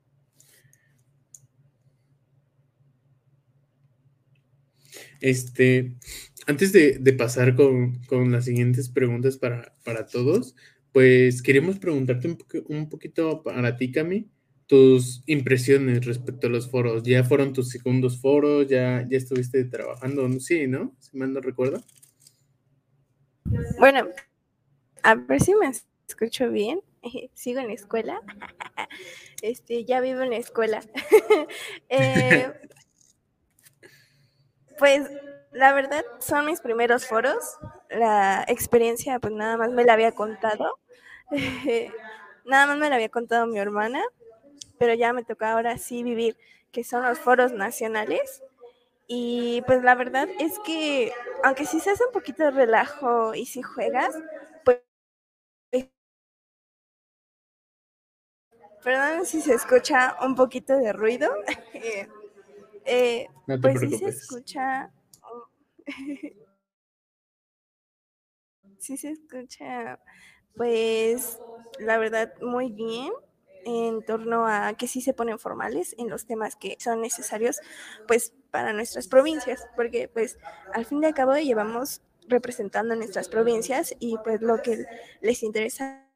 Este, 5.22 5.96
antes 6.46 6.72
de, 6.72 7.14
pasar 7.14 7.56
con, 7.56 8.00
las 8.32 8.46
siguientes 8.46 8.90
preguntas 8.90 9.38
para, 9.38 9.74
todos, 10.12 10.56
pues 10.92 11.42
queríamos 11.42 11.80
preguntarte 11.80 12.28
un, 12.28 12.38
un, 12.68 12.90
poquito 12.90 13.42
para 13.42 13.76
ti, 13.76 13.92
Cami, 13.92 14.30
tus 14.68 15.24
impresiones 15.26 16.06
respecto 16.06 16.48
a 16.48 16.50
los 16.50 16.70
foros. 16.70 17.04
¿Ya 17.04 17.24
fueron 17.24 17.54
tus 17.54 17.70
segundos 17.70 18.20
foros? 18.20 18.68
¿Ya, 18.68 19.06
ya 19.10 19.18
estuviste 19.18 19.64
trabajando? 19.64 20.30
Sí, 20.40 20.68
¿no? 20.68 20.94
Si 21.00 21.18
mal 21.18 21.34
no 21.34 21.40
recuerdo. 21.40 21.82
Bueno, 23.80 24.10
a 25.04 25.16
ver 25.16 25.42
si 25.42 25.56
me 25.56 25.72
escucho 26.08 26.50
bien. 26.50 26.82
Sigo 27.34 27.60
en 27.60 27.68
la 27.68 27.74
escuela. 27.74 28.22
Este, 29.44 29.86
ya 29.86 30.02
vivo 30.02 30.22
en 30.22 30.32
la 30.32 30.38
escuela. 30.38 30.82
eh, 31.90 32.52
pues 34.80 35.08
la 35.52 35.74
verdad 35.74 36.04
son 36.20 36.48
mis 36.48 36.60
primeros 36.60 37.06
foros. 37.06 37.60
La 37.92 38.44
experiencia 38.48 39.20
pues 39.20 39.34
nada 39.34 39.58
más 39.58 39.72
me 39.72 39.84
la 39.84 39.94
había 39.94 40.12
contado. 40.14 40.80
nada 42.46 42.66
más 42.66 42.78
me 42.80 42.90
la 42.90 42.96
había 42.96 43.10
contado 43.10 43.46
mi 43.46 43.60
hermana, 43.60 44.02
pero 44.80 44.94
ya 44.94 45.14
me 45.14 45.24
toca 45.24 45.54
ahora 45.54 45.78
sí 45.78 46.04
vivir, 46.04 46.38
que 46.72 46.84
son 46.84 47.04
los 47.04 47.20
foros 47.20 47.52
nacionales. 47.54 48.44
Y 49.08 49.62
pues 49.68 49.84
la 49.84 49.96
verdad 49.96 50.28
es 50.40 50.60
que, 50.60 51.14
aunque 51.44 51.66
sí 51.66 51.80
se 51.80 51.92
hace 51.92 52.06
un 52.06 52.14
poquito 52.14 52.44
de 52.44 52.52
relajo 52.52 53.36
y 53.36 53.46
si 53.48 53.62
juegas, 53.64 54.16
pues... 54.66 54.82
Perdón 58.84 59.26
si 59.26 59.42
se 59.42 59.54
escucha 59.54 60.16
un 60.26 60.36
poquito 60.36 60.78
de 60.78 60.94
ruido. 60.94 61.30
Eh, 62.86 63.28
pues 63.62 63.80
sí 63.82 63.92
se 63.94 64.08
escucha. 64.08 64.92
sí 68.80 68.98
se 68.98 69.12
escucha, 69.12 70.00
pues 70.56 71.40
la 71.80 71.98
verdad, 71.98 72.34
muy 72.42 72.72
bien 72.72 73.12
en 73.68 74.02
torno 74.02 74.48
a 74.48 74.74
que 74.76 74.88
sí 74.88 75.02
se 75.02 75.14
ponen 75.14 75.38
formales 75.40 75.94
en 75.98 76.10
los 76.10 76.26
temas 76.26 76.56
que 76.56 76.78
son 76.80 77.02
necesarios 77.02 77.60
pues 78.08 78.34
para 78.50 78.72
nuestras 78.72 79.10
provincias, 79.10 79.68
porque 79.76 80.08
pues 80.08 80.38
al 80.74 80.86
fin 80.86 81.02
de 81.02 81.14
cabo 81.14 81.36
llevamos 81.36 82.02
representando 82.30 82.96
nuestras 82.96 83.28
provincias 83.28 83.94
y 84.00 84.18
pues 84.24 84.42
lo 84.42 84.62
que 84.62 84.86
les 85.22 85.44
interesa 85.44 86.07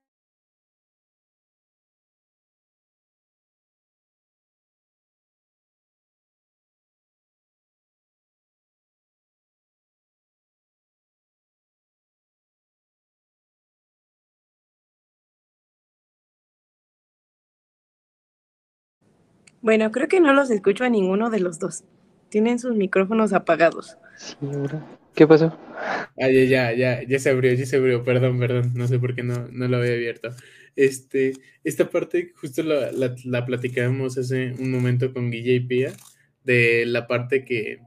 Bueno, 19.61 19.91
creo 19.91 20.07
que 20.07 20.19
no 20.19 20.33
los 20.33 20.49
escucho 20.49 20.83
a 20.83 20.89
ninguno 20.89 21.29
de 21.29 21.39
los 21.39 21.59
dos. 21.59 21.83
Tienen 22.29 22.59
sus 22.59 22.75
micrófonos 22.75 23.33
apagados. 23.33 23.97
¿Qué 25.15 25.27
pasó? 25.27 25.57
Ah, 26.19 26.29
ya, 26.29 26.43
ya, 26.45 26.73
ya, 26.73 27.03
ya 27.03 27.19
se 27.19 27.29
abrió, 27.29 27.53
ya 27.53 27.65
se 27.65 27.75
abrió. 27.75 28.03
Perdón, 28.03 28.39
perdón. 28.39 28.71
No 28.73 28.87
sé 28.87 28.97
por 28.97 29.13
qué 29.13 29.23
no, 29.23 29.47
no 29.51 29.67
lo 29.67 29.77
había 29.77 29.93
abierto. 29.93 30.29
Este, 30.75 31.33
esta 31.63 31.89
parte 31.89 32.31
justo 32.35 32.63
la, 32.63 32.91
la, 32.91 33.15
la 33.25 33.45
platicábamos 33.45 34.17
hace 34.17 34.53
un 34.57 34.71
momento 34.71 35.13
con 35.13 35.29
Guille 35.29 35.55
y 35.55 35.59
Pía, 35.59 35.93
de 36.43 36.85
la 36.85 37.07
parte 37.07 37.43
que, 37.43 37.79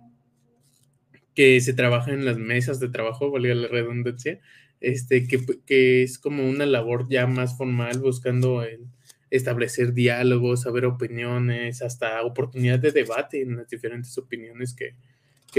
que 1.35 1.61
se 1.61 1.73
trabaja 1.73 2.13
en 2.13 2.25
las 2.25 2.37
mesas 2.37 2.79
de 2.81 2.91
trabajo, 2.91 3.31
valga 3.31 3.55
la 3.55 3.69
redundancia, 3.69 4.39
este, 4.81 5.27
que, 5.27 5.41
que 5.67 6.03
es 6.03 6.19
como 6.19 6.49
una 6.49 6.67
labor 6.67 7.09
ya 7.09 7.27
más 7.27 7.57
formal 7.57 7.99
buscando 7.99 8.63
el 8.63 8.87
establecer 9.31 9.93
diálogos, 9.93 10.63
saber 10.63 10.87
opiniones, 10.87 11.83
hasta 11.83 12.23
oportunidad 12.23 12.79
de 12.79 12.93
debate 12.93 13.43
en 13.43 13.57
las 13.57 13.69
diferentes 13.69 14.17
opiniones 14.19 14.75
que, 14.75 14.95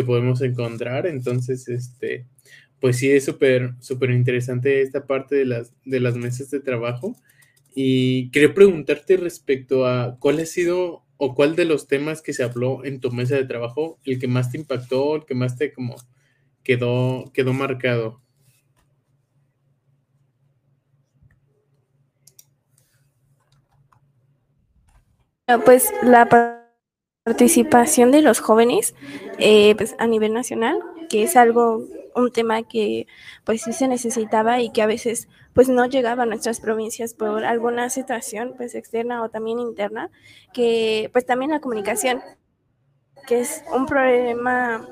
podemos 0.04 0.42
encontrar. 0.42 1.08
Entonces, 1.08 1.70
este, 1.70 2.26
pues 2.82 2.98
sí, 2.98 3.10
es 3.10 3.24
súper, 3.24 3.76
súper 3.80 4.12
interesante 4.12 4.82
esta 4.82 5.08
parte 5.08 5.36
de 5.36 5.46
las, 5.46 5.74
de 5.86 6.02
las 6.02 6.18
mesas 6.18 6.52
de 6.52 6.60
trabajo. 6.60 7.16
Y 7.74 8.30
quería 8.32 8.54
preguntarte 8.54 9.16
respecto 9.16 9.86
a 9.86 10.18
cuál 10.20 10.40
ha 10.40 10.46
sido 10.46 11.06
o 11.18 11.34
cuál 11.34 11.56
de 11.56 11.66
los 11.66 11.88
temas 11.88 12.22
que 12.22 12.34
se 12.34 12.44
habló 12.44 12.84
en 12.84 13.00
tu 13.00 13.12
mesa 13.12 13.36
de 13.36 13.46
trabajo, 13.46 14.00
el 14.04 14.20
que 14.20 14.28
más 14.28 14.52
te 14.52 14.58
impactó, 14.58 15.16
el 15.16 15.26
que 15.26 15.36
más 15.36 15.58
te 15.58 15.72
como 15.72 15.96
quedó, 16.64 17.32
quedó 17.34 17.54
marcado? 17.54 18.22
Pues 25.64 25.94
la 26.02 26.28
participación 27.24 28.10
de 28.10 28.24
los 28.24 28.40
jóvenes 28.40 28.96
eh, 29.38 29.76
pues, 29.76 29.96
a 30.00 30.08
nivel 30.08 30.34
nacional, 30.34 30.80
que 31.08 31.22
es 31.22 31.36
algo, 31.36 31.84
un 32.16 32.32
tema 32.32 32.64
que 32.64 33.06
pues 33.44 33.62
sí 33.62 33.72
se 33.72 33.88
necesitaba 33.88 34.60
y 34.62 34.72
que 34.72 34.82
a 34.82 34.88
veces 34.88 35.28
pues 35.54 35.70
no 35.70 35.86
llegaba 35.86 36.24
a 36.24 36.26
nuestras 36.26 36.60
provincias 36.60 37.14
por 37.14 37.46
alguna 37.46 37.92
situación 37.92 38.56
pues 38.58 38.74
externa 38.74 39.22
o 39.22 39.30
también 39.30 39.60
interna, 39.60 40.10
que 40.52 41.12
pues 41.14 41.28
también 41.28 41.52
la 41.52 41.60
comunicación, 41.60 42.24
que 43.28 43.42
es 43.42 43.64
un 43.72 43.86
problema 43.86 44.88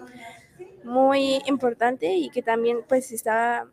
muy 0.83 1.41
importante 1.47 2.13
y 2.13 2.29
que 2.29 2.43
también 2.43 2.81
pues 2.87 3.11
estaba 3.11 3.67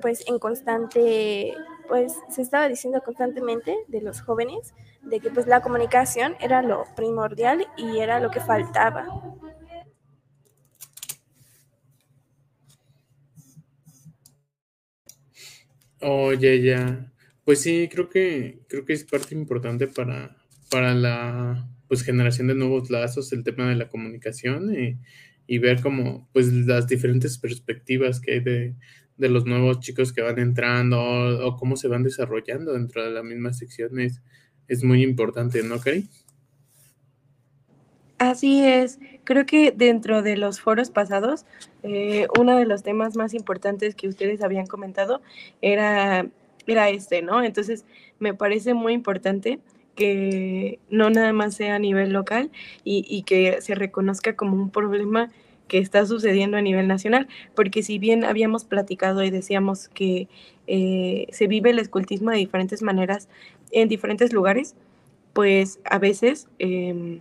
pues 0.00 0.26
en 0.26 0.38
constante, 0.38 1.54
pues 1.86 2.14
se 2.30 2.40
estaba 2.40 2.66
diciendo 2.66 3.02
constantemente 3.04 3.76
de 3.88 4.00
los 4.00 4.22
jóvenes 4.22 4.72
de 5.04 5.20
que 5.20 5.30
pues 5.30 5.46
la 5.46 5.60
comunicación 5.60 6.36
era 6.40 6.62
lo 6.62 6.84
primordial 6.96 7.66
y 7.76 7.98
era 7.98 8.20
lo 8.20 8.30
que 8.30 8.40
faltaba. 8.40 9.06
Oye, 16.00 16.62
ya. 16.62 17.10
Pues 17.44 17.60
sí, 17.60 17.88
creo 17.90 18.08
que 18.08 18.60
creo 18.68 18.84
que 18.84 18.92
es 18.92 19.04
parte 19.04 19.34
importante 19.34 19.86
para, 19.86 20.36
para 20.70 20.94
la 20.94 21.68
pues 21.88 22.02
generación 22.02 22.48
de 22.48 22.54
nuevos 22.54 22.90
lazos, 22.90 23.32
el 23.32 23.44
tema 23.44 23.68
de 23.68 23.76
la 23.76 23.88
comunicación 23.88 24.74
y, 24.74 25.58
ver 25.58 25.80
como 25.82 26.28
pues 26.32 26.52
las 26.52 26.88
diferentes 26.88 27.38
perspectivas 27.38 28.20
que 28.20 28.32
hay 28.32 28.40
de, 28.40 28.74
de 29.16 29.28
los 29.28 29.46
nuevos 29.46 29.80
chicos 29.80 30.12
que 30.12 30.22
van 30.22 30.38
entrando 30.38 31.00
o, 31.46 31.56
cómo 31.56 31.76
se 31.76 31.88
van 31.88 32.02
desarrollando 32.02 32.72
dentro 32.72 33.04
de 33.04 33.10
las 33.10 33.24
mismas 33.24 33.58
secciones 33.58 34.22
es 34.68 34.84
muy 34.84 35.02
importante, 35.02 35.62
¿no, 35.62 35.78
Cari? 35.78 36.08
Así 38.18 38.64
es. 38.64 38.98
Creo 39.24 39.44
que 39.44 39.72
dentro 39.72 40.22
de 40.22 40.36
los 40.36 40.60
foros 40.60 40.90
pasados, 40.90 41.46
eh, 41.82 42.26
uno 42.38 42.56
de 42.56 42.66
los 42.66 42.82
temas 42.82 43.16
más 43.16 43.34
importantes 43.34 43.94
que 43.94 44.08
ustedes 44.08 44.42
habían 44.42 44.66
comentado 44.66 45.20
era, 45.60 46.26
era 46.66 46.88
este, 46.88 47.22
¿no? 47.22 47.42
Entonces, 47.42 47.84
me 48.18 48.34
parece 48.34 48.74
muy 48.74 48.92
importante 48.92 49.58
que 49.94 50.78
no 50.90 51.10
nada 51.10 51.32
más 51.32 51.54
sea 51.54 51.76
a 51.76 51.78
nivel 51.78 52.12
local 52.12 52.50
y, 52.82 53.04
y 53.08 53.22
que 53.22 53.60
se 53.60 53.74
reconozca 53.74 54.36
como 54.36 54.56
un 54.56 54.70
problema 54.70 55.30
que 55.68 55.78
está 55.78 56.04
sucediendo 56.06 56.56
a 56.56 56.62
nivel 56.62 56.88
nacional, 56.88 57.28
porque 57.54 57.82
si 57.82 57.98
bien 57.98 58.24
habíamos 58.24 58.64
platicado 58.64 59.24
y 59.24 59.30
decíamos 59.30 59.88
que 59.88 60.28
eh, 60.66 61.26
se 61.30 61.46
vive 61.46 61.70
el 61.70 61.78
escultismo 61.78 62.30
de 62.30 62.38
diferentes 62.38 62.82
maneras 62.82 63.28
en 63.70 63.88
diferentes 63.88 64.32
lugares, 64.32 64.74
pues 65.32 65.80
a 65.84 65.98
veces 65.98 66.48
em, 66.58 67.20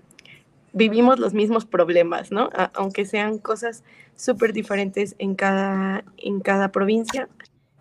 vivimos 0.71 1.19
los 1.19 1.33
mismos 1.33 1.65
problemas, 1.65 2.31
¿no? 2.31 2.49
aunque 2.73 3.05
sean 3.05 3.37
cosas 3.37 3.83
súper 4.15 4.53
diferentes 4.53 5.15
en 5.19 5.35
cada, 5.35 6.03
en 6.17 6.39
cada 6.39 6.71
provincia, 6.71 7.27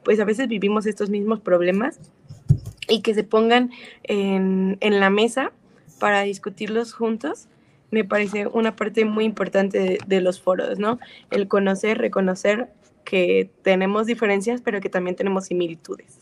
pues 0.04 0.18
a 0.20 0.24
veces 0.24 0.48
vivimos 0.48 0.86
estos 0.86 1.10
mismos 1.10 1.40
problemas 1.40 2.00
y 2.88 3.02
que 3.02 3.14
se 3.14 3.24
pongan 3.24 3.70
en, 4.02 4.78
en 4.80 5.00
la 5.00 5.10
mesa 5.10 5.52
para 5.98 6.22
discutirlos 6.22 6.92
juntos 6.92 7.48
me 7.92 8.04
parece 8.04 8.46
una 8.46 8.74
parte 8.74 9.04
muy 9.04 9.24
importante 9.24 9.98
de, 10.04 10.20
los 10.22 10.40
foros, 10.40 10.78
¿no? 10.78 10.98
El 11.30 11.46
conocer, 11.46 11.98
reconocer 11.98 12.70
que 13.04 13.50
tenemos 13.62 14.06
diferencias, 14.06 14.62
pero 14.62 14.80
que 14.80 14.88
también 14.88 15.14
tenemos 15.14 15.44
similitudes. 15.44 16.21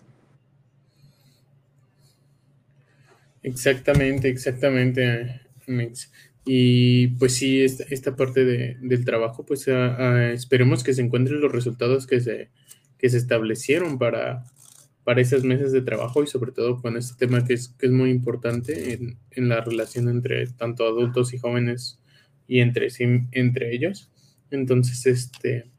Exactamente, 3.43 4.29
exactamente, 4.29 5.41
Mix. 5.67 6.13
Y 6.45 7.09
pues 7.19 7.35
sí, 7.37 7.63
esta, 7.63 7.85
esta 7.91 8.17
parte 8.17 8.45
del 8.45 9.05
trabajo, 9.05 9.45
pues 9.45 9.67
esperemos 9.69 10.83
que 10.83 10.95
se 10.95 11.03
encuentren 11.03 11.41
los 11.41 11.53
resultados 11.53 12.07
que 12.07 12.21
se, 12.21 12.51
que 12.99 13.09
se 13.09 13.19
establecieron 13.19 13.99
para, 13.99 14.45
para 15.05 15.21
esas 15.21 15.45
mesas 15.45 15.73
de 15.73 15.83
trabajo 15.83 16.23
y 16.23 16.27
sobre 16.27 16.53
todo 16.53 16.81
con 16.81 16.97
este 16.97 17.15
tema 17.19 17.45
que 17.45 17.55
es, 17.55 17.69
que 17.79 17.87
es 17.87 17.93
muy 17.93 18.11
importante 18.11 18.95
en, 18.95 19.19
en, 19.31 19.49
la 19.49 19.61
relación 19.61 20.09
entre 20.09 20.47
tanto 20.49 20.87
adultos 20.87 21.33
y 21.35 21.39
jóvenes 21.39 21.99
y 22.47 22.61
entre, 22.61 22.91
sí, 22.91 23.05
entre 23.33 23.75
ellos. 23.75 24.11
Entonces, 24.51 25.07
este, 25.07 25.71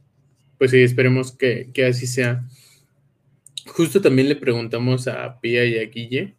pues 0.58 0.72
sí, 0.72 0.82
esperemos 0.82 1.32
que, 1.32 1.72
que, 1.74 1.86
así 1.86 2.08
sea. 2.08 2.48
Justo 3.68 4.02
también 4.02 4.30
le 4.30 4.36
preguntamos 4.36 5.08
a 5.08 5.40
Pia 5.42 5.66
y 5.66 5.78
a 5.78 5.84
Guille 5.84 6.36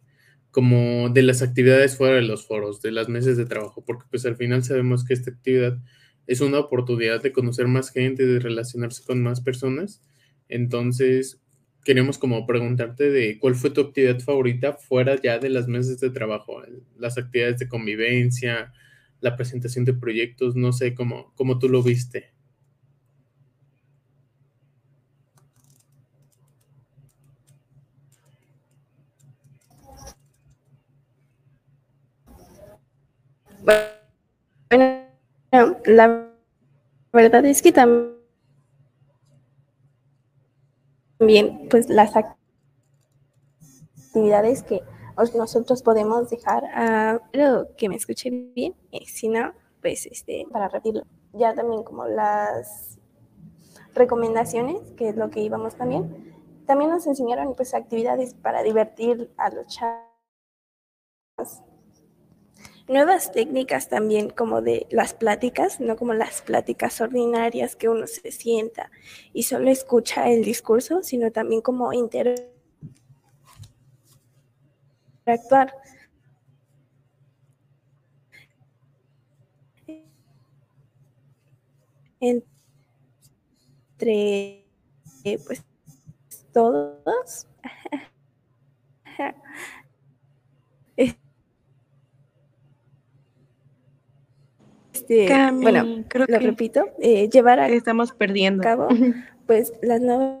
como 0.53 1.09
de 1.09 1.23
las 1.23 1.41
actividades 1.41 1.97
fuera 1.97 2.15
de 2.15 2.21
los 2.21 2.45
foros, 2.45 2.79
de 2.83 2.91
las 2.91 3.09
mesas 3.09 3.37
de 3.37 3.45
trabajo, 3.45 3.83
porque 3.83 4.05
pues 4.11 4.23
al 4.27 4.35
final 4.35 4.63
sabemos 4.63 5.03
que 5.03 5.15
esta 5.15 5.31
actividad 5.31 5.79
es 6.27 6.41
una 6.41 6.59
oportunidad 6.59 7.23
de 7.23 7.31
conocer 7.31 7.67
más 7.67 7.89
gente, 7.89 8.23
de 8.23 8.39
relacionarse 8.39 9.03
con 9.03 9.23
más 9.23 9.41
personas. 9.41 10.03
Entonces, 10.49 11.41
queremos 11.83 12.19
como 12.19 12.45
preguntarte 12.45 13.09
de 13.09 13.39
cuál 13.39 13.55
fue 13.55 13.71
tu 13.71 13.81
actividad 13.81 14.19
favorita 14.19 14.73
fuera 14.73 15.19
ya 15.19 15.39
de 15.39 15.49
las 15.49 15.67
mesas 15.67 15.99
de 15.99 16.11
trabajo, 16.11 16.61
las 16.99 17.17
actividades 17.17 17.57
de 17.57 17.67
convivencia, 17.67 18.71
la 19.21 19.35
presentación 19.35 19.85
de 19.85 19.95
proyectos, 19.95 20.55
no 20.55 20.71
sé 20.71 20.93
cómo, 20.93 21.33
cómo 21.35 21.57
tú 21.57 21.67
lo 21.67 21.81
viste. 21.81 22.32
Bueno, 33.63 33.85
la 35.85 36.29
verdad 37.13 37.45
es 37.45 37.61
que 37.61 37.71
también 37.71 38.17
pues 41.69 41.89
las 41.89 42.11
actividades 44.13 44.63
que 44.63 44.81
nosotros 45.35 45.83
podemos 45.83 46.29
dejar 46.29 46.65
a 46.73 47.21
lo 47.31 47.73
que 47.77 47.87
me 47.87 47.95
escuchen 47.95 48.53
bien, 48.53 48.75
si 49.05 49.29
no, 49.29 49.53
pues 49.81 50.07
este, 50.07 50.45
para 50.51 50.67
repetirlo. 50.67 51.03
Ya 51.33 51.53
también 51.53 51.83
como 51.83 52.05
las 52.05 52.97
recomendaciones, 53.93 54.81
que 54.97 55.09
es 55.09 55.15
lo 55.15 55.29
que 55.29 55.41
íbamos 55.41 55.75
también, 55.75 56.33
también 56.65 56.89
nos 56.89 57.05
enseñaron 57.07 57.55
pues 57.55 57.73
actividades 57.73 58.33
para 58.33 58.63
divertir 58.63 59.31
a 59.37 59.49
los 59.49 59.67
chavos 59.67 60.03
nuevas 62.87 63.31
técnicas 63.31 63.89
también 63.89 64.29
como 64.29 64.61
de 64.61 64.87
las 64.89 65.13
pláticas, 65.13 65.79
no 65.79 65.95
como 65.95 66.13
las 66.13 66.41
pláticas 66.41 66.99
ordinarias 67.01 67.75
que 67.75 67.89
uno 67.89 68.07
se 68.07 68.31
sienta 68.31 68.91
y 69.33 69.43
solo 69.43 69.69
escucha 69.69 70.29
el 70.29 70.43
discurso, 70.43 71.03
sino 71.03 71.31
también 71.31 71.61
como 71.61 71.93
interactuar. 71.93 72.53
Entre 82.19 82.43
pues 85.45 85.63
todos. 86.53 87.47
Este, 95.07 95.51
bueno, 95.51 96.05
creo 96.07 96.25
lo 96.29 96.39
repito, 96.39 96.85
eh, 97.01 97.29
llevar 97.29 97.59
a 97.59 97.67
estamos 97.67 98.13
perdiendo. 98.13 98.63
cabo 98.63 98.87
pues 99.45 99.73
las 99.81 100.01
nuevas 100.01 100.39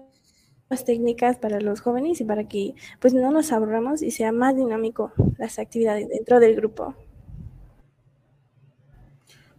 técnicas 0.85 1.37
para 1.37 1.59
los 1.59 1.81
jóvenes 1.81 2.21
y 2.21 2.23
para 2.23 2.47
que 2.47 2.73
pues 2.99 3.13
no 3.13 3.29
nos 3.31 3.51
aburramos 3.51 4.01
y 4.01 4.11
sea 4.11 4.31
más 4.31 4.55
dinámico 4.55 5.11
las 5.37 5.59
actividades 5.59 6.07
dentro 6.07 6.39
del 6.39 6.55
grupo. 6.55 6.95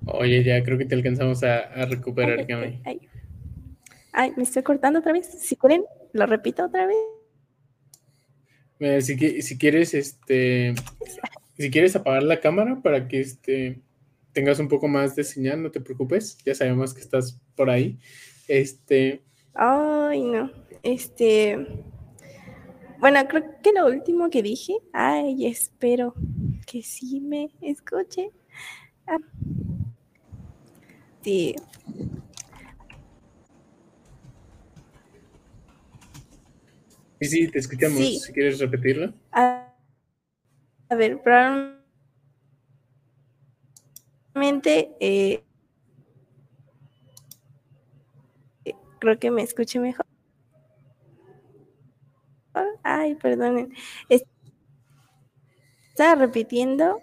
Oye, 0.07 0.43
ya 0.43 0.63
creo 0.63 0.79
que 0.79 0.87
te 0.87 0.95
alcanzamos 0.95 1.43
a, 1.45 1.85
recuperar, 1.87 2.47
Cami. 2.47 2.81
Ay, 4.13 4.33
me 4.37 4.43
estoy 4.43 4.63
cortando 4.63 5.01
otra 5.01 5.13
vez. 5.13 5.27
Si 5.27 5.57
quieren, 5.57 5.85
lo 6.13 6.27
repito 6.27 6.65
otra 6.65 6.87
vez. 6.87 6.97
si, 9.05 9.43
si 9.43 9.59
quieres, 9.59 9.95
este, 9.95 10.75
si 11.57 11.71
quieres 11.71 11.97
apagar 11.97 12.23
la 12.23 12.41
cámara 12.41 12.81
para 12.83 13.09
que 13.09 13.21
este 13.21 13.81
tengas 14.35 14.59
un 14.59 14.69
poco 14.69 14.89
más 14.89 15.17
de 15.17 15.25
señal, 15.25 15.63
no 15.63 15.71
te 15.71 15.81
preocupes, 15.81 16.37
ya 16.45 16.55
sabemos 16.55 16.93
que 16.93 17.01
estás 17.01 17.41
por 17.55 17.71
ahí. 17.71 17.99
Este. 18.49 19.25
Ay, 19.55 20.23
no. 20.23 20.51
Este. 20.83 21.67
Bueno, 22.99 23.21
creo 23.29 23.45
que 23.63 23.73
lo 23.73 23.87
último 23.87 24.29
que 24.31 24.43
dije, 24.43 24.75
ay, 24.93 25.47
espero 25.47 26.15
que 26.67 26.83
sí 26.83 27.21
me 27.21 27.51
escuche. 27.63 28.31
Ah. 29.07 29.19
Sí. 31.23 31.55
Sí, 37.21 37.29
sí, 37.29 37.49
te 37.49 37.59
escuchamos. 37.59 37.99
Sí. 37.99 38.19
Si 38.19 38.33
quieres 38.33 38.59
repetirlo. 38.59 39.15
A, 39.33 39.73
a 40.89 40.95
ver, 40.95 41.23
probablemente 41.23 41.84
eh, 45.01 45.45
creo 48.99 49.19
que 49.19 49.31
me 49.31 49.43
escuche 49.43 49.79
mejor. 49.79 50.07
Ay, 52.83 53.15
perdonen. 53.17 53.73
Es- 54.09 54.25
Estaba 55.91 56.15
repitiendo 56.17 57.01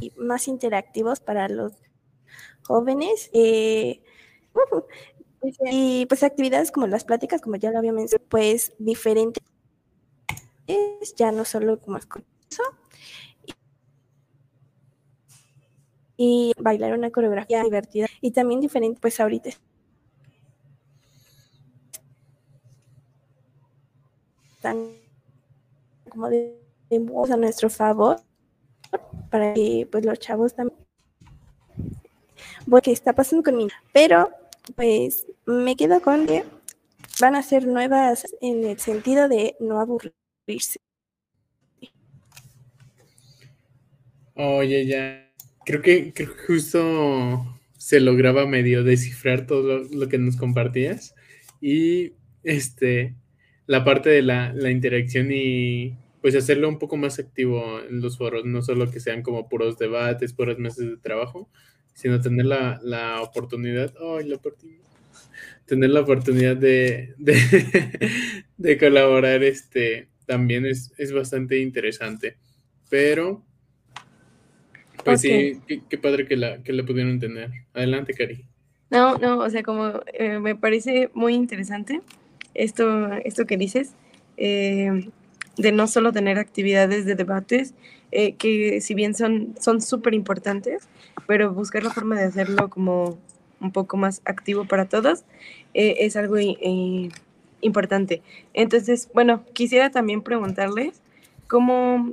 y 0.00 0.12
más 0.16 0.48
interactivos 0.48 1.20
para 1.20 1.48
los 1.48 1.72
jóvenes. 2.66 3.30
eh, 3.34 4.02
y 5.70 6.06
pues 6.06 6.22
actividades 6.22 6.70
como 6.72 6.86
las 6.86 7.04
pláticas, 7.04 7.40
como 7.40 7.56
ya 7.56 7.70
lo 7.70 7.78
había 7.78 7.92
mencionado, 7.92 8.26
pues 8.28 8.72
diferentes, 8.78 9.42
ya 11.16 11.32
no 11.32 11.44
solo 11.44 11.78
como 11.80 11.98
es 11.98 12.06
con 12.06 12.24
eso. 12.50 12.62
Y 16.16 16.52
bailar 16.58 16.92
una 16.92 17.10
coreografía 17.10 17.62
divertida 17.62 18.06
y 18.20 18.30
también 18.30 18.60
diferente, 18.60 19.00
pues 19.00 19.18
ahorita 19.18 19.50
están 24.54 24.88
como 26.08 26.28
de, 26.28 26.60
de 26.90 26.96
a 26.96 27.36
nuestro 27.36 27.68
favor 27.70 28.20
para 29.30 29.54
que 29.54 29.88
pues 29.90 30.04
los 30.04 30.18
chavos 30.18 30.54
también 30.54 30.78
¿qué 32.82 32.92
está 32.92 33.12
pasando 33.12 33.42
conmigo? 33.42 33.70
Pero 33.92 34.30
pues 34.76 35.26
me 35.46 35.76
quedo 35.76 36.00
con 36.00 36.26
que 36.26 36.44
van 37.20 37.34
a 37.34 37.42
ser 37.42 37.66
nuevas 37.66 38.26
en 38.40 38.64
el 38.64 38.78
sentido 38.78 39.28
de 39.28 39.56
no 39.60 39.80
aburrirse. 39.80 40.80
Oye, 44.34 44.86
ya. 44.86 45.31
Creo 45.64 45.82
que, 45.82 46.12
creo 46.12 46.34
que 46.36 46.42
justo 46.54 47.60
se 47.76 48.00
lograba 48.00 48.46
medio 48.46 48.84
descifrar 48.84 49.46
todo 49.46 49.80
lo, 49.80 49.84
lo 49.84 50.08
que 50.08 50.18
nos 50.18 50.36
compartías. 50.36 51.14
Y 51.60 52.14
este, 52.42 53.14
la 53.66 53.84
parte 53.84 54.10
de 54.10 54.22
la, 54.22 54.52
la 54.52 54.70
interacción 54.70 55.28
y 55.32 55.96
pues 56.20 56.36
hacerlo 56.36 56.68
un 56.68 56.78
poco 56.78 56.96
más 56.96 57.18
activo 57.18 57.80
en 57.80 58.00
los 58.00 58.16
foros, 58.16 58.44
no 58.44 58.62
solo 58.62 58.90
que 58.90 59.00
sean 59.00 59.22
como 59.22 59.48
puros 59.48 59.76
debates, 59.78 60.32
puros 60.32 60.58
meses 60.58 60.88
de 60.88 60.96
trabajo, 60.96 61.50
sino 61.94 62.20
tener 62.20 62.46
la, 62.46 62.80
la 62.82 63.20
oportunidad, 63.22 63.92
ay, 64.00 64.28
la 64.28 64.36
oportunidad, 64.36 64.84
tener 65.66 65.90
la 65.90 66.00
oportunidad 66.00 66.56
de, 66.56 67.14
de, 67.18 67.34
de 68.56 68.78
colaborar, 68.78 69.42
este, 69.42 70.08
también 70.26 70.64
es, 70.64 70.92
es 70.96 71.12
bastante 71.12 71.58
interesante. 71.58 72.36
Pero, 72.88 73.44
pues 75.04 75.20
sí, 75.20 75.60
qué, 75.66 75.82
qué 75.88 75.98
padre 75.98 76.26
que 76.26 76.36
la, 76.36 76.62
que 76.62 76.72
la 76.72 76.84
pudieron 76.84 77.18
tener. 77.18 77.50
Adelante, 77.74 78.14
Cari. 78.14 78.44
No, 78.92 79.16
no, 79.16 79.38
o 79.38 79.48
sea, 79.48 79.62
como 79.62 80.02
eh, 80.12 80.38
me 80.38 80.54
parece 80.54 81.10
muy 81.14 81.32
interesante 81.32 82.02
esto, 82.52 83.10
esto 83.24 83.46
que 83.46 83.56
dices, 83.56 83.94
eh, 84.36 85.08
de 85.56 85.72
no 85.72 85.86
solo 85.86 86.12
tener 86.12 86.38
actividades 86.38 87.06
de 87.06 87.14
debates, 87.14 87.72
eh, 88.10 88.34
que 88.34 88.82
si 88.82 88.92
bien 88.92 89.14
son 89.14 89.54
son 89.58 89.80
súper 89.80 90.12
importantes, 90.12 90.88
pero 91.26 91.54
buscar 91.54 91.82
la 91.84 91.90
forma 91.90 92.18
de 92.18 92.24
hacerlo 92.26 92.68
como 92.68 93.18
un 93.60 93.72
poco 93.72 93.96
más 93.96 94.20
activo 94.26 94.66
para 94.66 94.86
todos 94.86 95.24
es 95.72 96.16
algo 96.16 96.36
importante. 97.62 98.20
Entonces, 98.52 99.08
bueno, 99.14 99.42
quisiera 99.54 99.90
también 99.90 100.20
preguntarles 100.20 101.00
cómo, 101.46 102.12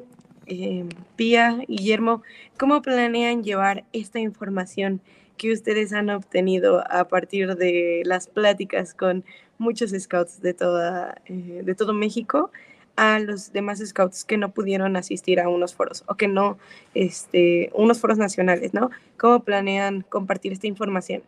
eh, 0.49 0.85
Pía, 1.15 1.59
Guillermo, 1.67 2.23
cómo 2.57 2.81
planean 2.81 3.43
llevar 3.43 3.85
esta 3.93 4.19
información 4.19 5.01
que 5.37 5.53
ustedes 5.53 5.93
han 5.93 6.09
obtenido 6.09 6.83
a 6.91 7.07
partir 7.07 7.55
de 7.55 8.01
las 8.05 8.27
pláticas 8.27 8.93
con 8.93 9.23
muchos 9.57 9.91
scouts 9.91 10.41
de, 10.41 10.53
toda, 10.53 11.21
eh, 11.25 11.61
de 11.63 11.75
todo 11.75 11.93
México 11.93 12.51
a 12.97 13.19
los 13.19 13.53
demás 13.53 13.79
scouts 13.79 14.25
que 14.25 14.37
no 14.37 14.51
pudieron 14.51 14.97
asistir 14.97 15.39
a 15.39 15.47
unos 15.47 15.73
foros 15.73 16.03
o 16.07 16.15
que 16.15 16.27
no, 16.27 16.57
este, 16.93 17.71
unos 17.73 17.99
foros 17.99 18.17
nacionales, 18.17 18.73
¿no? 18.73 18.89
¿Cómo 19.17 19.41
planean 19.45 20.01
compartir 20.01 20.51
esta 20.51 20.67
información? 20.67 21.23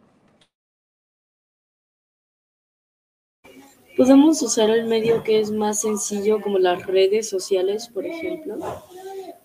Podemos 3.97 4.41
usar 4.41 4.69
el 4.69 4.86
medio 4.88 5.23
que 5.23 5.39
es 5.39 5.51
más 5.51 5.82
sencillo, 5.82 6.41
como 6.41 6.58
las 6.58 6.86
redes 6.88 7.30
sociales, 7.30 7.88
por 7.89 8.06
ejemplo. 8.06 8.58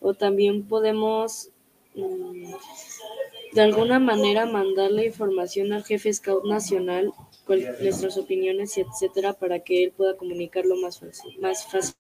O 0.01 0.15
también 0.15 0.67
podemos, 0.67 1.51
mm, 1.95 2.53
de 3.55 3.61
alguna 3.61 3.99
manera, 3.99 4.47
mandarle 4.47 5.07
información 5.07 5.73
al 5.73 5.85
jefe 5.85 6.13
Scout 6.13 6.45
Nacional, 6.45 7.13
cual- 7.45 7.77
nuestras 7.83 8.17
opiniones 8.17 8.77
y 8.79 8.83
etcétera, 8.83 9.33
para 9.35 9.61
que 9.61 9.85
él 9.85 9.93
pueda 9.97 10.17
comunicarlo 10.17 10.77
más 10.77 11.01
fácil. 11.01 11.39
Más 11.41 11.67
fácil. 11.67 11.95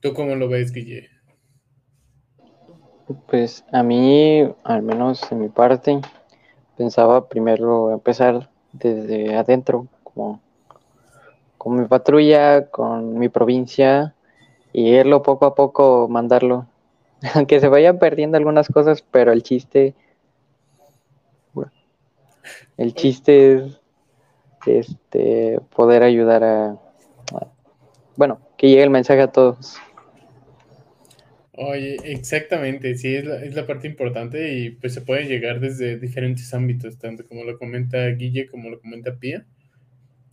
¿Tú 0.00 0.12
cómo 0.12 0.34
lo 0.36 0.48
ves, 0.48 0.72
Guille? 0.72 1.08
Pues 3.28 3.64
a 3.72 3.82
mí, 3.82 4.42
al 4.64 4.82
menos 4.82 5.30
en 5.30 5.40
mi 5.40 5.48
parte, 5.48 6.00
pensaba 6.76 7.28
primero 7.28 7.90
empezar 7.90 8.48
desde 8.72 9.36
adentro, 9.36 9.86
como 10.04 10.40
con 11.58 11.80
mi 11.80 11.86
patrulla, 11.86 12.68
con 12.68 13.18
mi 13.18 13.28
provincia, 13.28 14.14
y 14.72 14.88
irlo 14.90 15.22
poco 15.22 15.46
a 15.46 15.54
poco 15.54 16.06
mandarlo. 16.08 16.66
Aunque 17.34 17.60
se 17.60 17.68
vayan 17.68 17.98
perdiendo 17.98 18.36
algunas 18.36 18.68
cosas, 18.68 19.02
pero 19.10 19.32
el 19.32 19.42
chiste, 19.42 19.94
el 22.76 22.94
chiste 22.94 23.56
es 23.56 23.80
este 24.66 25.60
poder 25.74 26.02
ayudar 26.02 26.44
a, 26.44 26.76
bueno, 28.16 28.38
que 28.56 28.68
llegue 28.68 28.82
el 28.82 28.90
mensaje 28.90 29.22
a 29.22 29.32
todos. 29.32 29.78
Oye, 31.58 31.96
exactamente, 32.04 32.94
sí, 32.96 33.14
es 33.14 33.24
la, 33.24 33.42
es 33.42 33.54
la 33.54 33.66
parte 33.66 33.86
importante 33.86 34.52
y 34.52 34.70
pues 34.72 34.92
se 34.92 35.00
puede 35.00 35.24
llegar 35.24 35.58
desde 35.58 35.98
diferentes 35.98 36.52
ámbitos, 36.52 36.98
tanto 36.98 37.26
como 37.26 37.44
lo 37.44 37.58
comenta 37.58 38.06
Guille 38.08 38.46
como 38.46 38.68
lo 38.68 38.78
comenta 38.78 39.18
Pía. 39.18 39.46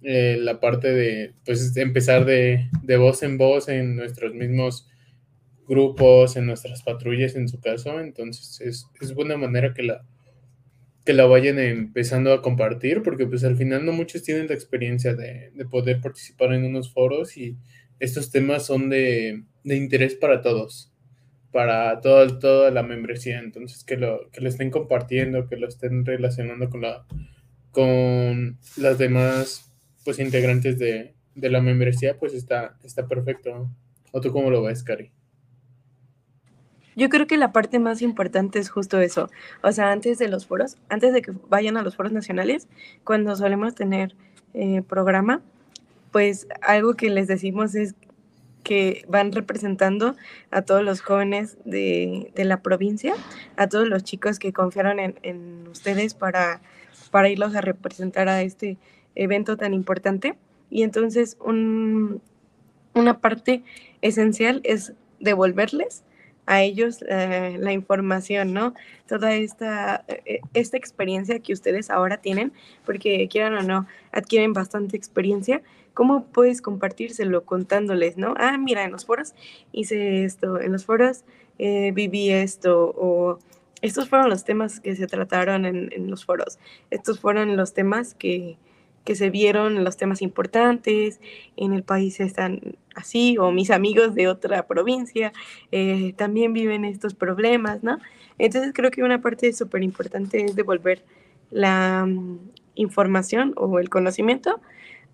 Eh, 0.01 0.37
la 0.37 0.59
parte 0.59 0.91
de, 0.93 1.33
pues, 1.45 1.77
empezar 1.77 2.25
de, 2.25 2.67
voz 2.97 3.23
en 3.23 3.37
voz 3.37 3.69
en 3.69 3.95
nuestros 3.95 4.33
mismos 4.35 4.89
grupos, 5.67 6.35
en 6.35 6.45
nuestras 6.45 6.83
patrullas, 6.83 7.35
en 7.35 7.47
su 7.47 7.61
caso, 7.61 8.01
entonces 8.01 8.59
es, 8.99 9.13
buena 9.15 9.37
manera 9.37 9.73
que 9.73 9.83
la, 9.83 10.05
que 11.05 11.13
la 11.13 11.25
vayan 11.25 11.57
empezando 11.59 12.33
a 12.33 12.41
compartir, 12.41 13.01
porque 13.01 13.25
pues 13.27 13.45
al 13.45 13.55
final 13.55 13.85
no 13.85 13.93
muchos 13.93 14.23
tienen 14.23 14.47
la 14.47 14.55
experiencia 14.55 15.15
de, 15.15 15.51
de 15.53 15.65
poder 15.65 16.01
participar 16.01 16.53
en 16.53 16.65
unos 16.65 16.91
foros 16.91 17.37
y 17.37 17.55
estos 17.99 18.29
temas 18.31 18.65
son 18.65 18.89
de 18.89 19.45
interés 19.63 20.15
para 20.15 20.41
todos 20.41 20.92
para 21.53 22.01
todo, 22.01 22.39
toda 22.39 22.71
la 22.71 22.83
membresía. 22.83 23.39
Entonces, 23.39 23.85
que 23.85 23.95
lo, 23.95 24.29
que 24.31 24.41
lo 24.41 24.49
estén 24.49 24.71
compartiendo, 24.71 25.47
que 25.47 25.55
lo 25.55 25.69
estén 25.69 26.05
relacionando 26.05 26.69
con, 26.69 26.81
la, 26.81 27.05
con 27.71 28.57
las 28.75 28.97
demás 28.97 29.71
pues, 30.03 30.19
integrantes 30.19 30.77
de, 30.79 31.13
de 31.35 31.49
la 31.49 31.61
membresía, 31.61 32.17
pues 32.17 32.33
está, 32.33 32.75
está 32.83 33.07
perfecto. 33.07 33.69
¿O 34.11 34.19
tú 34.19 34.31
cómo 34.33 34.49
lo 34.49 34.63
ves, 34.63 34.83
Cari? 34.83 35.11
Yo 36.95 37.09
creo 37.09 37.25
que 37.25 37.37
la 37.37 37.51
parte 37.51 37.79
más 37.79 38.01
importante 38.01 38.59
es 38.59 38.69
justo 38.69 38.99
eso. 38.99 39.29
O 39.61 39.71
sea, 39.71 39.91
antes 39.91 40.19
de 40.19 40.27
los 40.27 40.45
foros, 40.45 40.77
antes 40.89 41.13
de 41.13 41.21
que 41.21 41.33
vayan 41.49 41.77
a 41.77 41.83
los 41.83 41.95
foros 41.95 42.11
nacionales, 42.11 42.67
cuando 43.03 43.35
solemos 43.35 43.73
tener 43.73 44.15
eh, 44.53 44.81
programa, 44.81 45.41
pues 46.11 46.47
algo 46.61 46.93
que 46.93 47.09
les 47.09 47.27
decimos 47.27 47.73
es 47.73 47.95
que 48.63 49.05
van 49.07 49.31
representando 49.31 50.15
a 50.49 50.61
todos 50.61 50.83
los 50.83 51.01
jóvenes 51.01 51.57
de, 51.65 52.31
de 52.33 52.45
la 52.45 52.61
provincia, 52.61 53.13
a 53.57 53.67
todos 53.67 53.87
los 53.87 54.03
chicos 54.03 54.39
que 54.39 54.53
confiaron 54.53 54.99
en, 54.99 55.15
en 55.21 55.67
ustedes 55.67 56.13
para, 56.13 56.61
para 57.11 57.29
irlos 57.29 57.55
a 57.55 57.61
representar 57.61 58.29
a 58.29 58.41
este 58.41 58.77
evento 59.15 59.57
tan 59.57 59.73
importante. 59.73 60.35
Y 60.69 60.83
entonces 60.83 61.37
un, 61.39 62.21
una 62.93 63.19
parte 63.19 63.63
esencial 64.01 64.61
es 64.63 64.93
devolverles 65.19 66.03
a 66.45 66.61
ellos 66.61 67.03
eh, 67.07 67.57
la 67.59 67.71
información, 67.71 68.53
¿no? 68.53 68.73
Toda 69.07 69.33
esta, 69.33 70.03
eh, 70.07 70.41
esta 70.53 70.77
experiencia 70.77 71.39
que 71.39 71.53
ustedes 71.53 71.89
ahora 71.89 72.17
tienen, 72.17 72.51
porque 72.85 73.27
quieran 73.29 73.55
o 73.55 73.63
no, 73.63 73.87
adquieren 74.11 74.51
bastante 74.51 74.97
experiencia, 74.97 75.61
¿cómo 75.93 76.25
puedes 76.25 76.61
compartírselo 76.61 77.45
contándoles, 77.45 78.17
no? 78.17 78.33
Ah, 78.37 78.57
mira, 78.57 78.83
en 78.83 78.91
los 78.91 79.05
foros 79.05 79.33
hice 79.71 80.25
esto, 80.25 80.59
en 80.59 80.71
los 80.71 80.85
foros 80.85 81.23
eh, 81.59 81.91
viví 81.93 82.29
esto, 82.29 82.93
o 82.97 83.39
estos 83.81 84.09
fueron 84.09 84.29
los 84.29 84.43
temas 84.43 84.79
que 84.79 84.95
se 84.95 85.07
trataron 85.07 85.65
en, 85.65 85.89
en 85.93 86.09
los 86.09 86.25
foros, 86.25 86.59
estos 86.89 87.19
fueron 87.19 87.55
los 87.57 87.73
temas 87.73 88.15
que, 88.15 88.57
que 89.03 89.15
se 89.15 89.29
vieron 89.29 89.83
los 89.83 89.97
temas 89.97 90.21
importantes, 90.21 91.19
en 91.57 91.73
el 91.73 91.83
país 91.83 92.19
están 92.19 92.77
así, 92.95 93.37
o 93.37 93.51
mis 93.51 93.69
amigos 93.69 94.15
de 94.15 94.27
otra 94.27 94.65
provincia 94.67 95.33
eh, 95.71 96.13
también 96.15 96.53
viven 96.53 96.85
estos 96.85 97.13
problemas, 97.13 97.83
¿no? 97.83 97.99
Entonces 98.37 98.71
creo 98.73 98.91
que 98.91 99.03
una 99.03 99.21
parte 99.21 99.51
súper 99.53 99.83
importante 99.83 100.43
es 100.43 100.55
devolver 100.55 101.03
la 101.51 102.05
mm, 102.07 102.39
información 102.75 103.53
o 103.57 103.79
el 103.79 103.89
conocimiento 103.89 104.61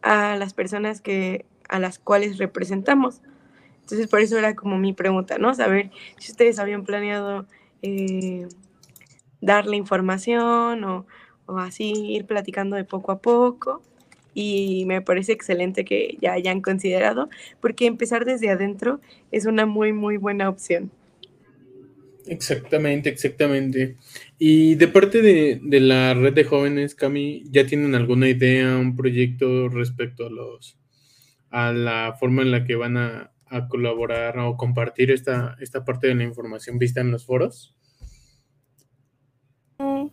a 0.02 0.36
las 0.38 0.54
personas 0.54 1.02
que, 1.02 1.45
a 1.68 1.80
las 1.80 2.00
cuales 2.00 2.38
representamos. 2.38 3.22
Entonces 3.82 4.08
por 4.08 4.22
eso 4.22 4.38
era 4.38 4.56
como 4.56 4.78
mi 4.78 4.93
pregunta, 4.93 5.38
¿no? 5.38 5.54
Saber 5.54 5.91
si 6.18 6.32
ustedes 6.32 6.60
habían 6.60 6.84
planeado 6.84 7.45
eh, 7.82 8.47
dar 9.41 9.66
la 9.66 9.76
información 9.76 10.84
o 10.84 11.06
así 11.58 11.91
ir 11.91 12.26
platicando 12.26 12.76
de 12.76 12.84
poco 12.84 13.12
a 13.12 13.20
poco. 13.20 13.82
Y 14.36 14.86
me 14.86 15.02
parece 15.02 15.32
excelente 15.32 15.84
que 15.84 16.18
ya 16.22 16.34
hayan 16.34 16.62
considerado, 16.62 17.30
porque 17.60 17.88
empezar 17.88 18.26
desde 18.26 18.50
adentro 18.50 19.02
es 19.32 19.45
una 19.45 19.66
muy, 19.66 19.91
muy 19.91 20.18
buena 20.18 20.47
opción. 20.47 20.91
Exactamente, 22.30 23.10
exactamente. 23.10 23.98
Y 24.38 24.76
de 24.76 24.88
parte 24.88 25.24
de, 25.24 25.60
de, 25.64 25.80
la 25.80 26.14
red 26.14 26.34
de 26.34 26.44
jóvenes, 26.44 26.94
Cami, 26.94 27.44
¿ya 27.50 27.66
tienen 27.66 27.96
alguna 27.96 28.30
idea, 28.30 28.78
un 28.78 28.96
proyecto 28.96 29.68
respecto 29.68 30.28
a 30.28 30.30
los 30.30 30.78
a 31.50 31.72
la 31.72 32.16
forma 32.20 32.44
en 32.44 32.52
la 32.52 32.64
que 32.64 32.76
van 32.76 32.98
a, 32.98 33.32
a 33.48 33.68
colaborar 33.68 34.38
o 34.38 34.56
compartir 34.56 35.10
esta, 35.10 35.58
esta 35.60 35.84
parte 35.84 36.06
de 36.06 36.14
la 36.14 36.24
información 36.24 36.78
vista 36.78 37.02
en 37.02 37.10
los 37.10 37.26
foros? 37.26 37.76
Mm, 39.80 40.10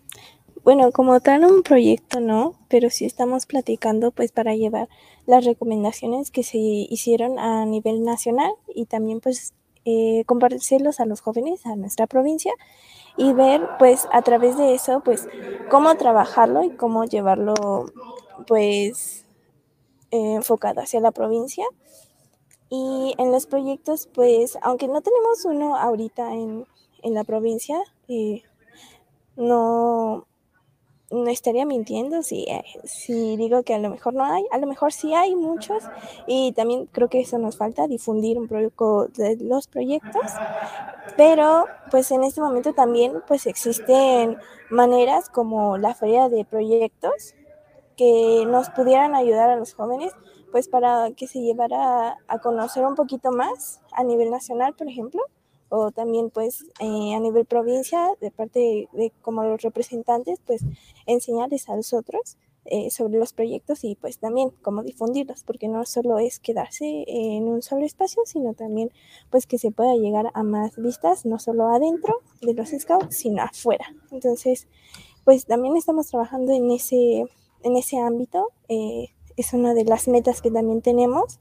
bueno, 0.64 0.90
como 0.92 1.20
tal 1.20 1.44
un 1.44 1.62
proyecto 1.62 2.20
no, 2.20 2.58
pero 2.68 2.88
sí 2.88 3.04
estamos 3.04 3.44
platicando 3.44 4.10
pues 4.10 4.32
para 4.32 4.54
llevar 4.54 4.88
las 5.26 5.44
recomendaciones 5.44 6.30
que 6.30 6.42
se 6.42 6.56
hicieron 6.56 7.38
a 7.38 7.66
nivel 7.66 8.02
nacional 8.04 8.52
y 8.74 8.86
también 8.86 9.20
pues 9.20 9.52
eh, 9.86 10.24
compartirlos 10.26 11.00
a 11.00 11.06
los 11.06 11.20
jóvenes, 11.22 11.64
a 11.64 11.76
nuestra 11.76 12.06
provincia 12.06 12.52
y 13.16 13.32
ver 13.32 13.66
pues 13.78 14.08
a 14.12 14.20
través 14.22 14.58
de 14.58 14.74
eso 14.74 15.00
pues 15.04 15.28
cómo 15.70 15.94
trabajarlo 15.96 16.64
y 16.64 16.70
cómo 16.70 17.04
llevarlo 17.04 17.54
pues 18.46 19.24
eh, 20.10 20.34
enfocado 20.34 20.80
hacia 20.80 21.00
la 21.00 21.12
provincia. 21.12 21.64
Y 22.68 23.14
en 23.18 23.30
los 23.30 23.46
proyectos 23.46 24.08
pues 24.12 24.58
aunque 24.60 24.88
no 24.88 25.00
tenemos 25.00 25.44
uno 25.44 25.76
ahorita 25.76 26.32
en, 26.34 26.66
en 27.02 27.14
la 27.14 27.24
provincia, 27.24 27.78
eh, 28.08 28.42
no 29.36 30.26
no 31.10 31.30
estaría 31.30 31.64
mintiendo 31.64 32.22
si, 32.22 32.44
eh, 32.44 32.64
si 32.84 33.36
digo 33.36 33.62
que 33.62 33.74
a 33.74 33.78
lo 33.78 33.90
mejor 33.90 34.14
no 34.14 34.24
hay, 34.24 34.44
a 34.50 34.58
lo 34.58 34.66
mejor 34.66 34.92
sí 34.92 35.14
hay 35.14 35.34
muchos 35.36 35.84
y 36.26 36.52
también 36.52 36.86
creo 36.86 37.08
que 37.08 37.20
eso 37.20 37.38
nos 37.38 37.56
falta, 37.56 37.86
difundir 37.86 38.38
un 38.38 38.48
poco 38.48 39.06
de 39.08 39.36
los 39.40 39.68
proyectos, 39.68 40.32
pero 41.16 41.66
pues 41.90 42.10
en 42.10 42.24
este 42.24 42.40
momento 42.40 42.72
también 42.72 43.22
pues 43.26 43.46
existen 43.46 44.36
maneras 44.70 45.30
como 45.30 45.78
la 45.78 45.94
feria 45.94 46.28
de 46.28 46.44
proyectos 46.44 47.34
que 47.96 48.44
nos 48.46 48.68
pudieran 48.70 49.14
ayudar 49.14 49.50
a 49.50 49.56
los 49.56 49.74
jóvenes 49.74 50.12
pues 50.50 50.68
para 50.68 51.10
que 51.12 51.26
se 51.26 51.40
llevara 51.40 52.18
a 52.28 52.38
conocer 52.38 52.84
un 52.84 52.94
poquito 52.94 53.30
más 53.30 53.80
a 53.92 54.02
nivel 54.02 54.30
nacional, 54.30 54.74
por 54.74 54.88
ejemplo, 54.88 55.22
o 55.68 55.90
también 55.90 56.30
pues 56.30 56.64
eh, 56.80 57.14
a 57.14 57.20
nivel 57.20 57.44
provincia, 57.44 58.10
de 58.20 58.30
parte 58.30 58.88
de, 58.92 59.12
como 59.22 59.42
los 59.44 59.62
representantes, 59.62 60.40
pues 60.46 60.62
enseñarles 61.06 61.68
a 61.68 61.76
los 61.76 61.92
otros 61.92 62.36
eh, 62.68 62.90
sobre 62.90 63.18
los 63.18 63.32
proyectos 63.32 63.84
y 63.84 63.94
pues 63.94 64.18
también 64.18 64.50
cómo 64.62 64.82
difundirlos, 64.82 65.44
porque 65.44 65.68
no 65.68 65.84
solo 65.86 66.18
es 66.18 66.40
quedarse 66.40 67.04
en 67.06 67.44
un 67.44 67.62
solo 67.62 67.84
espacio, 67.84 68.22
sino 68.26 68.54
también 68.54 68.90
pues 69.30 69.46
que 69.46 69.58
se 69.58 69.70
pueda 69.70 69.94
llegar 69.94 70.30
a 70.34 70.42
más 70.42 70.76
vistas, 70.76 71.26
no 71.26 71.38
solo 71.38 71.68
adentro 71.68 72.22
de 72.42 72.54
los 72.54 72.70
scouts, 72.70 73.16
sino 73.16 73.42
afuera. 73.42 73.86
Entonces, 74.10 74.66
pues 75.24 75.46
también 75.46 75.76
estamos 75.76 76.08
trabajando 76.08 76.52
en 76.52 76.70
ese, 76.72 77.26
en 77.62 77.76
ese 77.76 77.98
ámbito, 77.98 78.52
eh, 78.68 79.10
es 79.36 79.52
una 79.52 79.74
de 79.74 79.84
las 79.84 80.08
metas 80.08 80.42
que 80.42 80.50
también 80.50 80.82
tenemos 80.82 81.38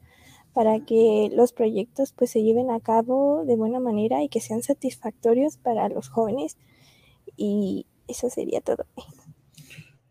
para 0.56 0.80
que 0.80 1.30
los 1.34 1.52
proyectos 1.52 2.14
pues 2.14 2.32
se 2.32 2.42
lleven 2.42 2.72
a 2.72 2.80
cabo 2.80 3.44
de 3.46 3.58
buena 3.58 3.82
manera 3.82 4.24
y 4.24 4.30
que 4.30 4.40
sean 4.40 4.64
satisfactorios 4.64 5.58
para 5.58 5.90
los 5.90 6.08
jóvenes 6.08 6.58
y 7.36 7.86
eso 8.08 8.30
sería 8.30 8.62
todo. 8.62 8.86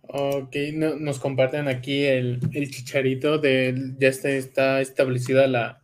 Ok, 0.03 0.55
nos 0.77 1.19
comparten 1.19 1.67
aquí 1.67 2.05
el, 2.05 2.41
chicharito 2.71 3.39
de 3.39 3.95
ya 3.99 4.09
está, 4.09 4.29
está 4.29 4.81
establecida 4.83 5.47
la, 5.47 5.81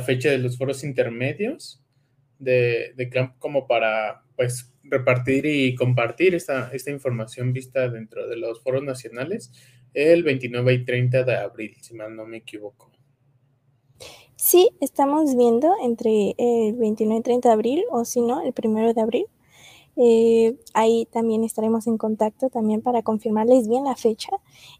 fecha 0.00 0.28
de 0.28 0.38
los 0.38 0.58
foros 0.58 0.82
intermedios 0.82 1.80
de, 2.40 2.92
de 2.96 3.30
como 3.38 3.68
para 3.68 4.24
pues 4.34 4.72
repartir 4.82 5.46
y 5.46 5.76
compartir 5.76 6.34
esta, 6.34 6.70
esta 6.72 6.90
información 6.90 7.52
vista 7.52 7.88
dentro 7.88 8.26
de 8.26 8.36
los 8.36 8.60
foros 8.60 8.82
nacionales 8.82 9.52
el 9.94 10.24
29 10.24 10.72
y 10.72 10.84
30 10.84 11.22
de 11.22 11.36
abril, 11.36 11.76
si 11.80 11.94
mal 11.94 12.16
no 12.16 12.26
me 12.26 12.38
equivoco. 12.38 12.89
Sí, 14.42 14.70
estamos 14.80 15.36
viendo 15.36 15.74
entre 15.82 16.34
el 16.38 16.74
29 16.76 17.20
y 17.20 17.22
30 17.22 17.48
de 17.50 17.52
abril 17.52 17.84
o 17.90 18.06
si 18.06 18.22
no, 18.22 18.40
el 18.40 18.54
1 18.56 18.94
de 18.94 19.00
abril. 19.02 19.26
Eh, 19.96 20.56
ahí 20.72 21.06
también 21.12 21.44
estaremos 21.44 21.86
en 21.86 21.98
contacto 21.98 22.48
también 22.48 22.80
para 22.80 23.02
confirmarles 23.02 23.68
bien 23.68 23.84
la 23.84 23.96
fecha 23.96 24.30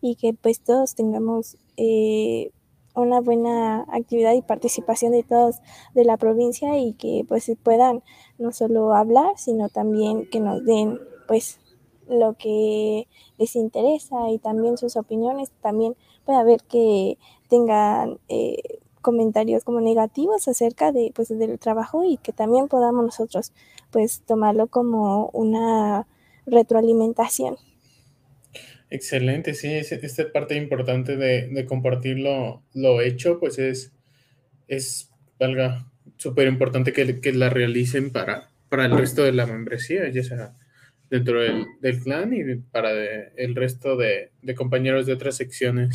y 0.00 0.14
que 0.14 0.32
pues 0.32 0.61
todos 0.61 0.94
tengamos 0.94 1.58
eh, 1.76 2.52
una 2.94 3.20
buena 3.20 3.84
actividad 3.90 4.32
y 4.32 4.40
participación 4.40 5.12
de 5.12 5.24
todos 5.24 5.56
de 5.94 6.06
la 6.06 6.16
provincia 6.16 6.78
y 6.78 6.94
que 6.94 7.26
pues 7.28 7.52
puedan 7.62 8.02
no 8.38 8.52
solo 8.52 8.94
hablar, 8.94 9.34
sino 9.36 9.68
también 9.68 10.26
que 10.30 10.40
nos 10.40 10.64
den 10.64 10.98
pues 11.28 11.61
lo 12.08 12.32
que 12.32 13.08
les 13.36 13.54
interesa 13.56 14.30
y 14.30 14.38
también 14.38 14.78
sus 14.78 14.96
opiniones. 14.96 15.50
También 15.61 15.96
puede 16.24 16.38
haber 16.38 16.62
que 16.62 17.18
tengan... 17.50 18.18
Eh, 18.28 18.80
comentarios 19.01 19.64
como 19.64 19.80
negativos 19.80 20.48
acerca 20.48 20.92
de 20.92 21.12
pues 21.14 21.28
del 21.28 21.59
trabajo 21.59 22.05
y 22.05 22.16
que 22.18 22.32
también 22.32 22.68
podamos 22.68 23.05
nosotros 23.05 23.53
pues 23.90 24.22
tomarlo 24.26 24.68
como 24.68 25.28
una 25.32 26.07
retroalimentación. 26.46 27.57
Excelente, 28.90 29.55
sí, 29.55 29.68
esta 29.68 30.32
parte 30.32 30.57
importante 30.57 31.16
de, 31.16 31.64
compartir 31.66 32.18
lo, 32.18 33.01
hecho, 33.01 33.38
pues 33.38 33.59
es, 33.59 33.92
es 34.66 35.11
valga, 35.38 35.86
súper 36.16 36.48
importante 36.48 36.92
que, 36.92 37.20
que, 37.20 37.32
la 37.32 37.51
realicen 37.51 38.11
para, 38.11 38.51
para 38.68 38.86
el 38.86 38.98
resto 38.98 39.22
de 39.22 39.32
la 39.32 39.46
membresía, 39.46 40.09
ya 40.11 40.24
sea 40.24 40.57
dentro 41.09 41.40
del, 41.40 41.66
del 41.80 42.01
clan 42.01 42.32
y 42.32 42.57
para 42.57 42.90
el 43.36 43.55
resto 43.55 43.96
de, 43.96 44.32
de 44.42 44.55
compañeros 44.57 45.07
de 45.07 45.12
otras 45.12 45.36
secciones. 45.36 45.90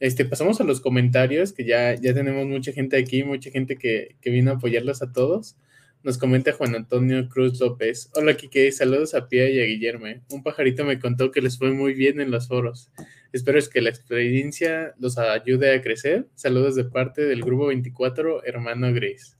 Este, 0.00 0.24
pasamos 0.24 0.60
a 0.60 0.64
los 0.64 0.80
comentarios, 0.80 1.52
que 1.52 1.64
ya, 1.64 1.94
ya 1.94 2.14
tenemos 2.14 2.46
mucha 2.46 2.72
gente 2.72 2.96
aquí, 2.96 3.22
mucha 3.22 3.50
gente 3.50 3.76
que, 3.76 4.16
que 4.20 4.30
vino 4.30 4.50
a 4.50 4.54
apoyarlos 4.54 5.02
a 5.02 5.12
todos. 5.12 5.56
Nos 6.02 6.18
comenta 6.18 6.52
Juan 6.52 6.74
Antonio 6.74 7.28
Cruz 7.30 7.58
López. 7.60 8.10
Hola, 8.14 8.36
Kike, 8.36 8.70
saludos 8.72 9.14
a 9.14 9.26
Pia 9.26 9.48
y 9.48 9.58
a 9.60 9.64
Guillermo. 9.64 10.04
Un 10.30 10.42
pajarito 10.42 10.84
me 10.84 10.98
contó 11.00 11.30
que 11.30 11.40
les 11.40 11.56
fue 11.56 11.72
muy 11.72 11.94
bien 11.94 12.20
en 12.20 12.30
los 12.30 12.48
foros. 12.48 12.90
Espero 13.32 13.58
es 13.58 13.70
que 13.70 13.80
la 13.80 13.88
experiencia 13.88 14.94
los 14.98 15.16
ayude 15.16 15.74
a 15.74 15.80
crecer. 15.80 16.26
Saludos 16.34 16.74
de 16.74 16.84
parte 16.84 17.22
del 17.22 17.40
grupo 17.40 17.68
24, 17.68 18.44
hermano 18.44 18.92
Gris. 18.92 19.38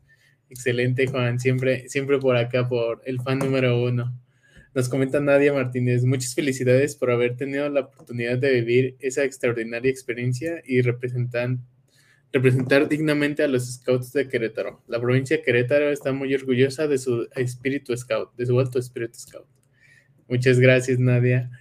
Excelente, 0.48 1.06
Juan. 1.06 1.38
Siempre, 1.38 1.88
siempre 1.90 2.18
por 2.18 2.36
acá, 2.36 2.66
por 2.66 3.02
el 3.04 3.20
fan 3.20 3.40
número 3.40 3.82
uno. 3.82 4.18
Nos 4.74 4.88
comenta 4.88 5.20
Nadia 5.20 5.52
Martínez, 5.52 6.04
muchas 6.04 6.34
felicidades 6.34 6.96
por 6.96 7.12
haber 7.12 7.36
tenido 7.36 7.68
la 7.68 7.82
oportunidad 7.82 8.38
de 8.38 8.54
vivir 8.54 8.96
esa 8.98 9.22
extraordinaria 9.22 9.88
experiencia 9.88 10.60
y 10.66 10.82
representar, 10.82 11.58
dignamente 12.88 13.44
a 13.44 13.46
los 13.48 13.72
scouts 13.72 14.12
de 14.12 14.26
Querétaro. 14.26 14.82
La 14.88 15.00
provincia 15.00 15.36
de 15.36 15.44
Querétaro 15.44 15.92
está 15.92 16.12
muy 16.12 16.34
orgullosa 16.34 16.88
de 16.88 16.98
su 16.98 17.28
espíritu 17.36 17.96
scout, 17.96 18.34
de 18.36 18.46
su 18.46 18.58
alto 18.58 18.80
espíritu 18.80 19.16
scout. 19.16 19.46
Muchas 20.28 20.58
gracias, 20.58 20.98
Nadia. 20.98 21.52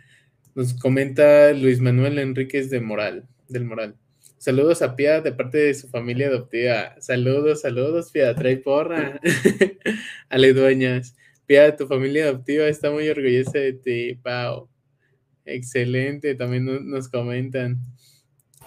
Nos 0.56 0.74
comenta 0.74 1.54
Luis 1.54 1.80
Manuel 1.82 2.18
Enríquez 2.18 2.72
de 2.72 2.82
Moral, 2.82 3.28
del 3.48 3.66
Moral. 3.66 3.96
Saludos 4.40 4.82
a 4.82 4.96
Pia 4.96 5.22
de 5.22 5.32
parte 5.32 5.60
de 5.60 5.74
su 5.76 5.88
familia 5.88 6.30
adoptiva. 6.30 7.00
Saludos, 7.00 7.62
saludos, 7.62 8.10
Pia, 8.12 8.34
trae 8.34 8.58
porra. 8.58 9.22
Ale 10.30 10.54
Dueñas. 10.54 11.16
Pia, 11.54 11.76
tu 11.76 11.86
familia 11.86 12.24
adoptiva 12.24 12.68
está 12.68 12.90
muy 12.90 13.08
orgullosa 13.08 13.60
de 13.60 13.74
ti, 13.74 14.16
Pau. 14.16 14.68
Excelente, 15.46 16.34
también 16.34 16.66
nos 16.90 17.08
comentan. 17.08 17.78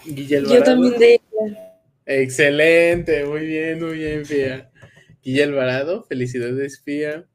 Guillermo 0.05 0.55
Yo 0.55 0.62
también 0.62 0.97
de 0.97 1.14
ella. 1.14 1.80
Excelente, 2.07 3.24
muy 3.24 3.45
bien, 3.45 3.82
muy 3.82 3.99
bien, 3.99 4.24
Fía. 4.24 4.70
Guilla 5.20 5.47
Alvarado, 5.47 6.05
felicidades, 6.05 6.80
Fía. 6.80 7.26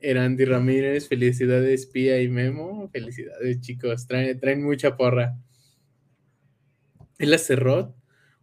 Erandi 0.00 0.44
Ramírez, 0.44 1.06
felicidades, 1.06 1.86
Pía 1.86 2.20
y 2.20 2.28
Memo. 2.28 2.90
Felicidades, 2.90 3.60
chicos, 3.60 4.08
traen, 4.08 4.40
traen 4.40 4.64
mucha 4.64 4.96
porra. 4.96 5.38
Ela 7.20 7.38
Cerrot, 7.38 7.94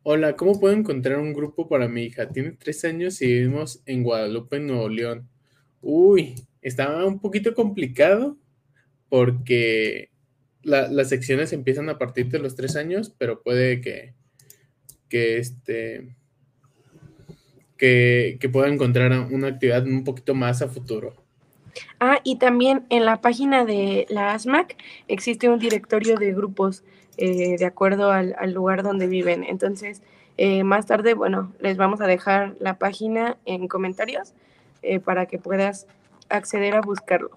hola, 0.03 0.37
¿cómo 0.37 0.57
puedo 0.57 0.73
encontrar 0.73 1.19
un 1.19 1.33
grupo 1.33 1.67
para 1.67 1.89
mi 1.89 2.03
hija? 2.03 2.29
Tiene 2.29 2.51
tres 2.51 2.85
años 2.85 3.21
y 3.21 3.25
vivimos 3.25 3.83
en 3.85 4.03
Guadalupe, 4.03 4.61
Nuevo 4.61 4.87
León. 4.87 5.34
Uy, 5.87 6.33
está 6.63 7.05
un 7.05 7.19
poquito 7.19 7.53
complicado 7.53 8.37
porque 9.07 10.09
las 10.63 11.09
secciones 11.09 11.53
empiezan 11.53 11.89
a 11.89 11.99
partir 11.99 12.27
de 12.29 12.39
los 12.39 12.55
tres 12.55 12.75
años, 12.75 13.13
pero 13.19 13.43
puede 13.43 13.81
que, 13.81 14.15
que 15.09 15.37
este 15.37 16.15
que, 17.77 18.37
que 18.39 18.49
pueda 18.49 18.67
encontrar 18.67 19.11
una 19.31 19.49
actividad 19.49 19.85
un 19.85 20.03
poquito 20.03 20.33
más 20.33 20.63
a 20.63 20.69
futuro. 20.69 21.13
Ah, 21.99 22.19
y 22.23 22.37
también 22.37 22.87
en 22.89 23.05
la 23.05 23.21
página 23.21 23.63
de 23.63 24.07
la 24.09 24.33
ASMAC 24.33 24.77
existe 25.07 25.49
un 25.49 25.59
directorio 25.59 26.17
de 26.17 26.33
grupos 26.33 26.83
eh, 27.17 27.57
de 27.59 27.65
acuerdo 27.65 28.09
al, 28.11 28.33
lugar 28.53 28.81
donde 28.81 29.05
viven. 29.05 29.43
Entonces, 29.43 30.01
eh, 30.37 30.63
más 30.63 30.87
tarde, 30.87 31.13
bueno, 31.13 31.53
les 31.59 31.77
vamos 31.77 32.01
a 32.01 32.07
dejar 32.07 32.55
la 32.59 32.79
página 32.79 33.37
en 33.45 33.67
comentarios 33.67 34.33
eh, 34.85 34.99
para 34.99 35.25
que 35.25 35.39
puedas 35.39 35.87
acceder 36.29 36.75
a 36.75 36.81
buscarlo. 36.81 37.31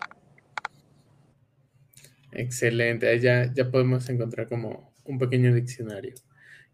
Excelente, 2.33 3.09
ahí 3.09 3.21
ya, 3.21 3.53
ya 3.53 3.71
podemos 3.71 4.09
encontrar 4.11 4.49
como 4.49 4.93
un 5.05 5.19
pequeño 5.19 5.55
diccionario. 5.55 6.15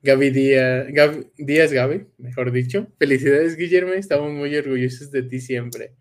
Gaby 0.03 0.31
Díaz, 0.31 0.87
Gaby, 0.91 1.27
Díaz 1.39 1.72
Gaby, 1.72 2.07
mejor 2.18 2.53
dicho. 2.53 2.89
Felicidades, 2.99 3.57
Guillermo, 3.57 3.93
estamos 3.93 4.33
muy 4.33 4.55
orgullosos 4.55 5.11
de 5.11 5.22
ti 5.22 5.41
siempre. 5.41 5.95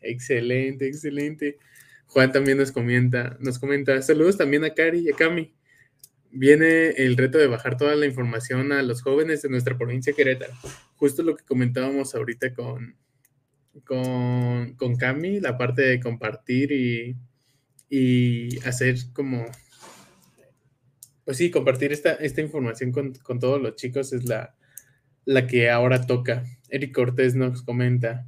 Excelente, 0.00 0.86
excelente. 0.86 1.58
Juan 2.06 2.30
también 2.30 2.58
nos 2.58 2.70
comenta, 2.70 3.36
nos 3.40 3.58
comenta, 3.58 4.00
saludos 4.02 4.36
también 4.36 4.64
a 4.64 4.74
Cari 4.74 5.00
y 5.00 5.10
a 5.10 5.16
Cami. 5.16 5.52
Viene 6.30 6.90
el 6.90 7.16
reto 7.16 7.38
de 7.38 7.48
bajar 7.48 7.76
toda 7.76 7.96
la 7.96 8.06
información 8.06 8.70
a 8.70 8.82
los 8.82 9.02
jóvenes 9.02 9.42
de 9.42 9.48
nuestra 9.48 9.76
provincia 9.76 10.12
Querétaro. 10.12 10.52
Justo 10.94 11.24
lo 11.24 11.34
que 11.36 11.44
comentábamos 11.44 12.14
ahorita 12.14 12.54
con, 12.54 12.96
con, 13.84 14.74
con 14.74 14.96
Cami, 14.96 15.40
la 15.40 15.56
parte 15.58 15.82
de 15.82 16.00
compartir 16.00 16.72
y, 16.72 17.16
y 17.88 18.58
hacer 18.66 18.96
como, 19.12 19.46
pues 21.24 21.36
sí, 21.36 21.50
compartir 21.50 21.92
esta, 21.92 22.14
esta 22.14 22.40
información 22.40 22.92
con, 22.92 23.14
con 23.14 23.38
todos 23.38 23.60
los 23.60 23.76
chicos 23.76 24.12
es 24.12 24.24
la, 24.24 24.54
la 25.24 25.46
que 25.46 25.70
ahora 25.70 26.06
toca. 26.06 26.44
Eric 26.68 26.94
Cortés 26.94 27.34
nos 27.34 27.62
comenta, 27.62 28.26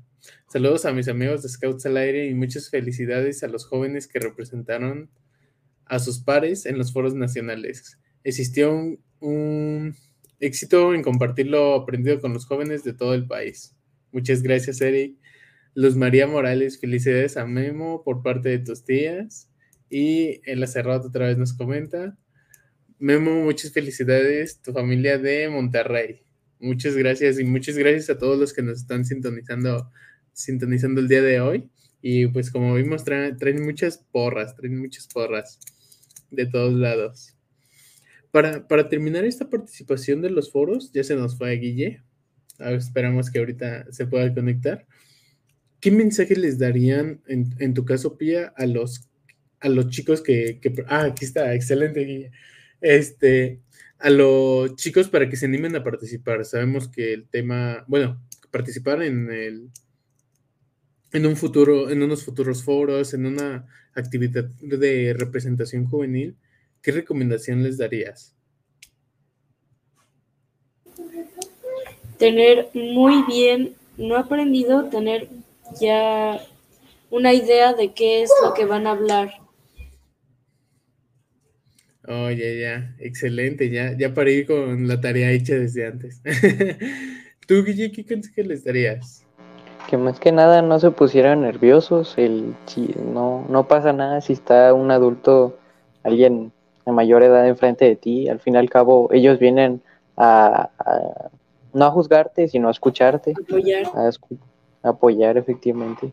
Saludos 0.53 0.85
a 0.85 0.93
mis 0.93 1.09
amigos 1.09 1.43
de 1.43 1.49
Scouts 1.49 1.87
al 1.87 1.97
Aire 1.97 2.27
y 2.27 2.35
muchas 2.35 2.69
felicidades 2.69 3.43
a 3.43 3.49
los 3.49 3.65
jóvenes 3.65 4.07
que 4.07 4.21
representaron 4.21 5.11
a 5.87 5.99
sus 5.99 6.21
pares 6.21 6.67
en 6.67 6.77
los 6.79 6.93
foros 6.93 7.15
nacionales. 7.15 7.99
Existió 8.23 8.71
un, 9.21 9.97
éxito 10.41 10.93
en 10.95 11.03
compartir 11.03 11.47
lo 11.47 11.75
aprendido 11.75 12.21
con 12.21 12.35
los 12.35 12.45
jóvenes 12.45 12.85
de 12.85 12.93
todo 12.93 13.15
el 13.15 13.27
país. 13.27 13.75
Muchas 14.13 14.43
gracias, 14.43 14.81
Eric. 14.81 15.17
Luz 15.75 15.97
María 15.97 16.27
Morales, 16.27 16.79
felicidades 16.79 17.37
a 17.37 17.47
Memo 17.47 18.03
por 18.05 18.23
parte 18.23 18.51
de 18.51 18.59
tus 18.59 18.85
tías. 18.85 19.49
Y 19.89 20.41
el 20.45 20.63
Acerrado 20.63 21.09
otra 21.09 21.27
vez 21.27 21.39
nos 21.39 21.53
comenta. 21.53 22.17
Memo, 22.99 23.45
muchas 23.45 23.73
felicidades, 23.73 24.61
tu 24.63 24.73
familia 24.73 25.19
de 25.19 25.49
Monterrey. 25.49 26.23
Muchas 26.61 26.97
gracias 26.97 27.39
y 27.39 27.45
muchas 27.45 27.77
gracias 27.77 28.09
a 28.11 28.19
todos 28.19 28.39
los 28.39 28.53
que 28.53 28.63
nos 28.63 28.79
están 28.79 29.05
sintonizando 29.05 29.91
sintonizando 30.33 31.01
el 31.01 31.09
día 31.09 31.23
de 31.23 31.41
hoy. 31.41 31.71
Y 32.01 32.27
pues 32.27 32.51
como 32.51 32.75
vimos, 32.75 33.05
traen, 33.05 33.63
muchas 33.65 33.99
porras, 33.99 34.57
traen 34.57 34.79
muchas 34.79 35.07
porras 35.07 35.59
de 36.31 36.47
todos 36.47 36.75
lados. 36.75 37.37
Para, 38.31 38.89
terminar 38.89 39.25
esta 39.25 39.51
participación 39.51 40.23
de 40.23 40.31
los 40.31 40.51
foros, 40.51 40.91
ya 40.93 41.05
se 41.05 41.15
nos 41.15 41.37
fue 41.37 41.53
Guille. 41.57 42.03
esperamos 42.59 43.31
que 43.31 43.39
ahorita 43.39 43.93
se 43.93 44.07
pueda 44.07 44.33
conectar. 44.35 44.87
¿Qué 45.83 45.91
mensaje 45.91 46.37
les 46.37 46.61
darían, 46.61 47.21
en, 47.27 47.75
tu 47.75 47.85
caso, 47.85 48.17
Pía, 48.17 48.55
a 48.57 48.67
los, 48.67 49.09
a 49.59 49.69
los 49.69 49.89
chicos 49.89 50.23
que, 50.23 50.61
que, 50.61 50.73
Ah, 50.87 51.07
aquí 51.07 51.25
está, 51.25 51.53
excelente. 51.57 52.31
Este, 52.81 53.59
a 53.99 54.09
los 54.09 54.77
chicos 54.77 55.09
para 55.09 55.29
que 55.29 55.35
se 55.35 55.47
animen 55.47 55.75
a 55.75 55.83
participar. 55.83 56.45
Sabemos 56.45 56.87
que 56.87 57.13
el 57.13 57.27
tema, 57.27 57.85
bueno, 57.89 58.23
participar 58.53 59.03
en 59.03 59.29
el 59.33 59.71
en 61.13 61.27
un 61.27 61.37
futuro, 61.37 61.91
en 61.91 62.01
unos 62.01 62.25
futuros 62.25 62.63
foros, 62.63 63.13
en 63.13 63.27
una 63.27 63.67
actividad 63.95 64.45
de 64.61 65.17
representación 65.19 65.87
juvenil, 65.87 66.37
¿qué 66.81 66.93
recomendación 66.93 67.65
les 67.65 67.77
darías? 67.77 68.37
Tener 72.19 72.69
muy 72.73 73.25
bien, 73.25 73.75
no 73.99 74.17
aprendido, 74.17 74.85
tener 74.85 75.29
ya 75.81 76.41
una 77.11 77.33
idea 77.33 77.75
de 77.75 77.93
qué 77.93 78.23
es 78.23 78.31
lo 78.43 78.55
que 78.55 78.65
van 78.65 78.87
a 78.87 78.93
hablar. 78.93 79.31
Oh, 82.09 82.31
ya, 82.31 82.51
ya, 82.51 82.97
excelente, 82.99 83.71
ya, 83.71 83.97
ya 83.97 84.13
para 84.13 84.31
ir 84.31 84.47
con 84.47 84.89
la 84.89 85.01
tarea 85.01 85.31
hecha 85.31 85.55
desde 85.55 85.87
antes. 85.87 86.21
¿Tú, 87.47 87.65
Guille, 87.65 87.93
qué 87.93 88.05
consejo 88.05 88.43
les 88.43 88.65
darías? 88.65 89.25
que 89.89 89.97
más 89.97 90.21
que 90.21 90.33
nada 90.33 90.63
no 90.63 90.79
se 90.79 90.91
pusieran 90.91 91.43
nerviosos, 91.43 92.15
el, 92.17 92.55
no, 93.13 93.45
no 93.49 93.69
pasa 93.69 93.93
nada 93.93 94.21
si 94.21 94.33
está 94.33 94.73
un 94.75 94.91
adulto, 94.91 95.59
alguien 96.03 96.53
de 96.87 96.93
mayor 96.93 97.23
edad 97.23 97.47
enfrente 97.47 97.85
de 97.85 97.97
ti, 97.97 98.29
al 98.29 98.41
fin 98.41 98.55
y 98.55 98.59
al 98.59 98.71
cabo 98.71 99.09
ellos 99.13 99.39
vienen 99.39 99.83
a, 100.17 100.71
no 101.73 101.85
a 101.85 101.91
juzgarte, 101.91 102.49
sino 102.49 102.69
a 102.69 102.71
escucharte, 102.71 103.35
apoyar. 103.39 103.85
A, 103.95 104.11
apoyar 104.83 105.37
efectivamente. 105.39 106.13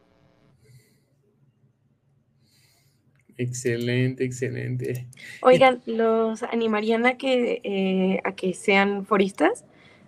Excelente, 3.37 4.25
excelente. 4.25 5.07
Oigan, 5.41 5.81
¿los 5.85 6.43
animarían 6.43 7.05
a 7.05 7.17
que, 7.17 7.61
eh, 7.63 8.19
a 8.25 8.35
que 8.35 8.53
sean 8.53 9.05
foristas? 9.05 9.63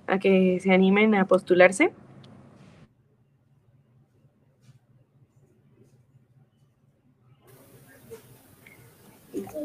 ¿A 0.06 0.20
que 0.20 0.60
se 0.62 0.74
animen 0.74 1.16
a 1.16 1.26
postularse? 1.26 1.92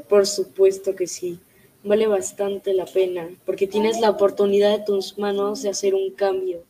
Por 0.08 0.26
supuesto 0.26 0.94
que 0.94 1.08
sí, 1.08 1.40
vale 1.82 2.06
bastante 2.06 2.72
la 2.72 2.84
pena, 2.84 3.28
porque 3.44 3.66
tienes 3.66 3.98
la 4.00 4.10
oportunidad 4.10 4.78
de 4.78 4.84
tus 4.84 5.18
manos 5.18 5.62
de 5.62 5.70
hacer 5.70 5.94
un 5.96 6.12
cambio. 6.12 6.62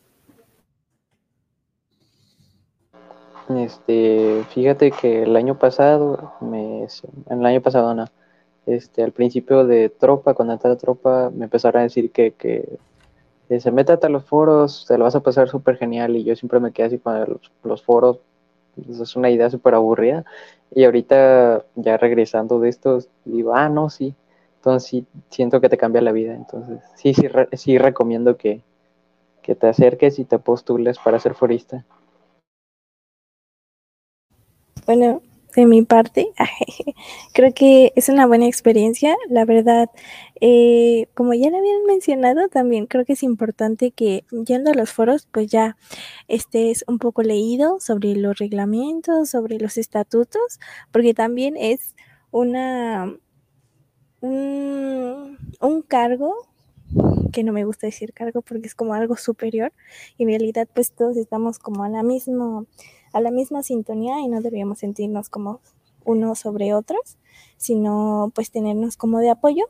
Este, 3.49 4.43
fíjate 4.49 4.91
que 4.91 5.23
el 5.23 5.35
año 5.35 5.57
pasado, 5.57 6.33
me, 6.41 6.85
el 7.29 7.45
año 7.45 7.61
pasado 7.61 7.93
no, 7.93 8.05
este, 8.65 9.03
al 9.03 9.13
principio 9.13 9.65
de 9.65 9.89
tropa, 9.89 10.33
cuando 10.33 10.53
entré 10.53 10.71
a 10.71 10.77
tropa, 10.77 11.31
me 11.33 11.45
empezaron 11.45 11.79
a 11.79 11.83
decir 11.83 12.11
que, 12.11 12.33
que, 12.33 12.77
se 13.59 13.71
métate 13.71 14.07
a 14.07 14.09
los 14.09 14.25
foros, 14.25 14.85
te 14.87 14.97
lo 14.97 15.05
vas 15.05 15.15
a 15.15 15.21
pasar 15.21 15.47
súper 15.47 15.77
genial, 15.77 16.17
y 16.17 16.25
yo 16.25 16.35
siempre 16.35 16.59
me 16.59 16.73
quedé 16.73 16.87
así 16.87 16.97
con 16.97 17.17
los, 17.19 17.51
los 17.63 17.81
foros, 17.81 18.19
es 18.89 19.15
una 19.15 19.29
idea 19.29 19.49
súper 19.49 19.75
aburrida, 19.75 20.25
y 20.75 20.83
ahorita 20.83 21.63
ya 21.75 21.97
regresando 21.97 22.59
de 22.59 22.69
esto, 22.69 22.99
digo, 23.23 23.55
ah, 23.55 23.69
no, 23.69 23.89
sí. 23.89 24.13
Entonces 24.57 24.89
sí, 24.89 25.05
siento 25.29 25.61
que 25.61 25.69
te 25.69 25.77
cambia 25.77 26.01
la 26.01 26.11
vida. 26.11 26.35
Entonces 26.35 26.79
sí, 26.95 27.13
sí, 27.13 27.27
sí 27.53 27.77
recomiendo 27.77 28.35
que, 28.35 28.61
que 29.41 29.55
te 29.55 29.67
acerques 29.67 30.19
y 30.19 30.25
te 30.25 30.39
postules 30.39 30.97
para 30.99 31.19
ser 31.19 31.35
forista. 31.35 31.85
Bueno, 34.87 35.21
de 35.55 35.65
mi 35.65 35.81
parte, 35.83 36.31
creo 37.33 37.53
que 37.53 37.91
es 37.95 38.09
una 38.09 38.25
buena 38.25 38.47
experiencia. 38.47 39.15
La 39.29 39.45
verdad, 39.45 39.89
eh, 40.41 41.07
como 41.13 41.33
ya 41.33 41.49
lo 41.49 41.57
habían 41.57 41.83
mencionado, 41.85 42.47
también 42.47 42.87
creo 42.87 43.05
que 43.05 43.13
es 43.13 43.23
importante 43.23 43.91
que 43.91 44.23
yendo 44.45 44.71
a 44.71 44.75
los 44.75 44.91
foros, 44.91 45.27
pues 45.31 45.47
ya 45.47 45.77
estés 46.29 46.85
un 46.87 46.99
poco 46.99 47.21
leído 47.23 47.79
sobre 47.81 48.15
los 48.15 48.37
reglamentos, 48.37 49.29
sobre 49.29 49.59
los 49.59 49.77
estatutos, 49.77 50.59
porque 50.91 51.13
también 51.13 51.57
es 51.57 51.95
una 52.31 53.13
un, 54.21 55.37
un 55.61 55.81
cargo 55.83 56.33
que 57.33 57.43
no 57.43 57.53
me 57.53 57.65
gusta 57.65 57.87
decir 57.87 58.13
cargo 58.13 58.41
porque 58.41 58.67
es 58.67 58.75
como 58.75 58.93
algo 58.93 59.17
superior 59.17 59.73
y 60.17 60.23
en 60.23 60.29
realidad 60.29 60.67
pues 60.73 60.91
todos 60.91 61.17
estamos 61.17 61.59
como 61.59 61.83
a 61.83 61.89
la 61.89 62.03
misma 62.03 62.65
a 63.13 63.21
la 63.21 63.31
misma 63.31 63.63
sintonía 63.63 64.19
y 64.21 64.27
no 64.27 64.41
deberíamos 64.41 64.79
sentirnos 64.79 65.29
como 65.29 65.59
unos 66.05 66.39
sobre 66.39 66.73
otros, 66.73 67.17
sino 67.57 68.31
pues 68.33 68.51
tenernos 68.51 68.97
como 68.97 69.19
de 69.19 69.29
apoyo. 69.29 69.65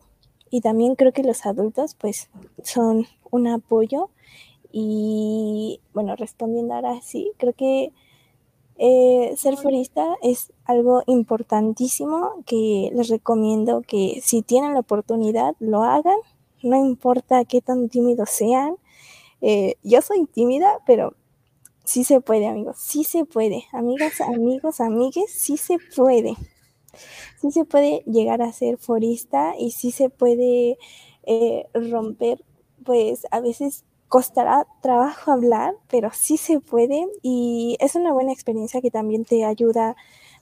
Y 0.50 0.62
también 0.62 0.96
creo 0.96 1.12
que 1.12 1.24
los 1.24 1.46
adultos 1.46 1.96
pues 1.96 2.30
son 2.64 3.06
un 3.32 3.48
apoyo 3.48 4.10
Y 4.72 5.82
bueno, 5.94 6.16
respondiendo 6.16 6.74
ahora 6.74 7.02
sí, 7.02 7.32
creo 7.38 7.54
que 7.54 7.92
eh, 8.78 9.34
ser 9.38 9.58
forista 9.58 10.16
es 10.22 10.54
algo 10.66 11.02
importantísimo 11.08 12.44
que 12.46 12.92
les 12.94 13.08
recomiendo 13.10 13.82
que 13.82 14.20
si 14.22 14.44
tienen 14.44 14.74
la 14.74 14.82
oportunidad 14.82 15.56
lo 15.60 15.84
hagan, 15.84 16.18
no 16.62 16.76
importa 16.76 17.44
qué 17.46 17.62
tan 17.62 17.90
tímidos 17.90 18.30
sean. 18.30 18.76
Eh, 19.42 19.76
yo 19.84 20.02
soy 20.02 20.26
tímida, 20.26 20.80
pero 20.86 21.14
sí 21.88 22.04
se 22.04 22.20
puede, 22.20 22.48
amigos, 22.48 22.76
sí 22.78 23.06
se 23.06 23.24
puede. 23.26 23.64
Amigas, 23.72 24.20
amigos, 24.20 24.82
amigues, 24.82 25.32
sí 25.32 25.56
se 25.56 25.78
puede. 25.96 26.36
Sí 27.40 27.52
se 27.52 27.64
puede 27.64 28.04
llegar 28.06 28.42
a 28.42 28.52
ser 28.52 28.78
forista 28.78 29.54
y 29.58 29.72
sí 29.72 29.92
se 29.92 30.10
puede 30.10 30.78
eh, 31.24 31.66
romper, 31.74 32.44
pues 32.84 33.26
a 33.32 33.40
veces 33.40 33.86
costará 34.10 34.68
trabajo 34.82 35.32
hablar, 35.32 35.76
pero 35.88 36.10
sí 36.14 36.36
se 36.38 36.60
puede 36.60 37.08
y 37.22 37.78
es 37.80 37.96
una 37.96 38.12
buena 38.12 38.34
experiencia 38.34 38.82
que 38.82 38.92
también 38.92 39.24
te 39.24 39.46
ayuda, 39.46 39.96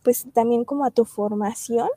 pues 0.03 0.25
también 0.33 0.65
como 0.65 0.83
a 0.83 0.91
tu 0.91 1.05
formación 1.05 1.89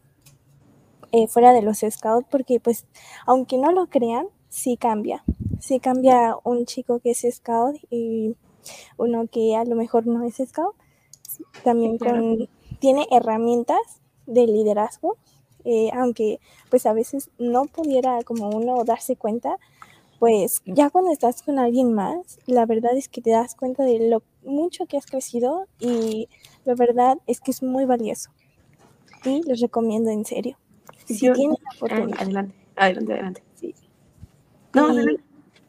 eh, 1.12 1.26
fuera 1.26 1.52
de 1.52 1.62
los 1.62 1.78
scouts, 1.78 2.26
porque 2.30 2.60
pues 2.60 2.86
aunque 3.24 3.56
no 3.56 3.72
lo 3.72 3.86
crean, 3.86 4.26
sí 4.50 4.76
cambia, 4.76 5.24
sí 5.58 5.80
cambia 5.80 6.36
un 6.44 6.66
chico 6.66 7.00
que 7.00 7.12
es 7.12 7.24
scout 7.30 7.76
y 7.90 8.36
uno 8.96 9.26
que 9.26 9.56
a 9.56 9.64
lo 9.64 9.76
mejor 9.76 10.06
no 10.06 10.24
es 10.24 10.36
scout, 10.36 10.74
también 11.64 11.98
con, 11.98 12.48
tiene 12.80 13.06
herramientas 13.10 14.00
de 14.26 14.46
liderazgo 14.46 15.16
eh, 15.64 15.90
aunque 15.92 16.40
pues 16.70 16.86
a 16.86 16.92
veces 16.92 17.30
no 17.38 17.66
pudiera 17.66 18.22
como 18.22 18.48
uno 18.48 18.84
darse 18.84 19.16
cuenta, 19.16 19.58
pues 20.18 20.62
ya 20.64 20.88
cuando 20.88 21.12
estás 21.12 21.42
con 21.42 21.58
alguien 21.58 21.92
más, 21.92 22.38
la 22.46 22.64
verdad 22.64 22.96
es 22.96 23.08
que 23.08 23.20
te 23.20 23.30
das 23.30 23.54
cuenta 23.54 23.84
de 23.84 24.08
lo 24.08 24.22
mucho 24.42 24.86
que 24.86 24.96
has 24.96 25.06
crecido 25.06 25.66
y 25.78 26.28
la 26.64 26.74
verdad 26.74 27.18
es 27.26 27.40
que 27.40 27.50
es 27.50 27.62
muy 27.62 27.84
valioso. 27.84 28.30
Y 29.24 29.42
les 29.42 29.60
recomiendo 29.60 30.10
en 30.10 30.24
serio. 30.24 30.56
Si 31.04 31.18
tienen 31.18 31.50
la 31.50 31.76
oportunidad. 31.76 32.20
Adelante, 32.22 32.54
adelante, 32.76 33.12
adelante. 33.12 33.42
Sí. 33.54 33.74
No, 34.72 34.94
y, 34.94 35.20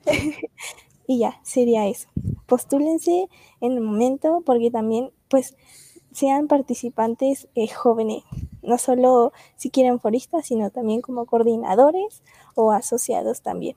y 1.08 1.20
ya, 1.20 1.40
sería 1.44 1.88
eso. 1.88 2.08
Postúlense 2.50 3.30
en 3.62 3.72
el 3.74 3.82
momento 3.82 4.42
porque 4.46 4.72
también 4.72 5.12
pues 5.30 5.56
sean 6.12 6.48
participantes 6.48 7.48
eh, 7.56 7.68
jóvenes, 7.68 8.24
no 8.64 8.78
solo 8.78 9.32
si 9.56 9.70
quieren 9.70 10.00
foristas, 10.00 10.48
sino 10.48 10.72
también 10.72 11.02
como 11.02 11.26
coordinadores 11.26 12.24
o 12.56 12.72
asociados 12.72 13.42
también. 13.42 13.76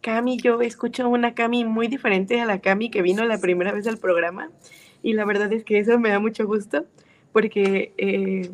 Cami, 0.00 0.38
yo 0.38 0.62
escucho 0.62 1.08
una 1.08 1.34
Cami 1.34 1.64
muy 1.64 1.88
diferente 1.88 2.40
a 2.40 2.46
la 2.46 2.60
Cami 2.60 2.90
que 2.90 3.02
vino 3.02 3.24
la 3.24 3.38
primera 3.38 3.72
vez 3.72 3.86
al 3.86 3.98
programa 3.98 4.50
y 5.02 5.12
la 5.12 5.24
verdad 5.24 5.52
es 5.52 5.64
que 5.64 5.78
eso 5.78 5.98
me 5.98 6.10
da 6.10 6.20
mucho 6.20 6.46
gusto 6.46 6.86
porque 7.32 7.92
eh, 7.98 8.50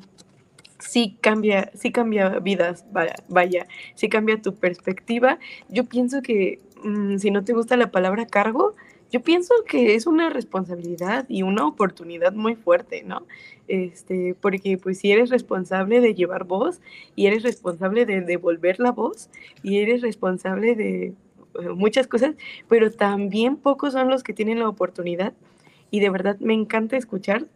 sí 0.79 1.17
cambia, 1.21 1.71
sí 1.75 1.93
cambia 1.93 2.41
vidas, 2.41 2.85
vaya, 3.29 3.67
sí 3.95 4.09
cambia 4.09 4.41
tu 4.41 4.55
perspectiva. 4.55 5.39
Yo 5.69 5.85
pienso 5.85 6.23
que 6.23 6.61
si 7.19 7.31
no 7.31 7.45
te 7.45 7.53
gusta 7.53 7.77
la 7.77 7.91
palabra 7.91 8.27
cargo, 8.27 8.75
yo 9.13 9.23
pienso 9.23 9.55
que 9.69 9.95
es 9.95 10.07
una 10.07 10.31
responsabilidad 10.31 11.27
y 11.29 11.43
una 11.43 11.67
oportunidad 11.67 12.33
muy 12.33 12.57
fuerte, 12.57 13.03
¿no? 13.05 13.27
Este, 13.69 14.35
porque 14.41 14.79
pues 14.79 14.99
si 14.99 15.13
eres 15.13 15.31
responsable 15.31 16.01
de 16.01 16.15
llevar 16.15 16.45
voz 16.45 16.81
y 17.15 17.27
eres 17.27 17.43
responsable 17.43 18.05
de 18.05 18.21
devolver 18.21 18.81
la 18.81 18.93
voz 18.93 19.31
y 19.63 19.79
eres 19.79 20.03
responsable 20.03 20.75
de 20.75 21.05
eh, 21.07 21.15
muchas 21.75 22.07
cosas, 22.07 22.35
pero 22.69 22.91
también 22.91 23.57
pocos 23.57 23.93
son 23.93 24.09
los 24.11 24.23
que 24.23 24.33
tienen 24.33 24.59
la 24.59 24.69
oportunidad 24.69 25.35
y 25.91 26.01
de 26.01 26.11
verdad 26.11 26.39
me 26.41 26.55
encanta 26.55 26.97
escuchar 26.97 27.47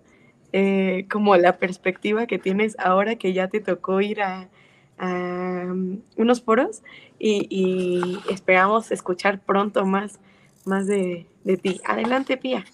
eh, 0.53 1.07
como 1.11 1.37
la 1.37 1.59
perspectiva 1.59 2.26
que 2.26 2.39
tienes 2.39 2.76
ahora 2.78 3.16
que 3.16 3.33
ya 3.33 3.49
te 3.49 3.61
tocó 3.61 4.01
ir 4.01 4.22
a, 4.22 4.49
um, 5.01 6.01
unos 6.16 6.42
foros 6.42 6.82
y, 7.18 7.46
y 7.51 8.20
esperamos 8.32 8.90
escuchar 8.92 9.40
pronto 9.40 9.84
más 9.86 10.20
más 10.64 10.86
de, 10.86 11.26
ti. 11.62 11.80
Adelante, 11.84 12.36
Pía. 12.36 12.64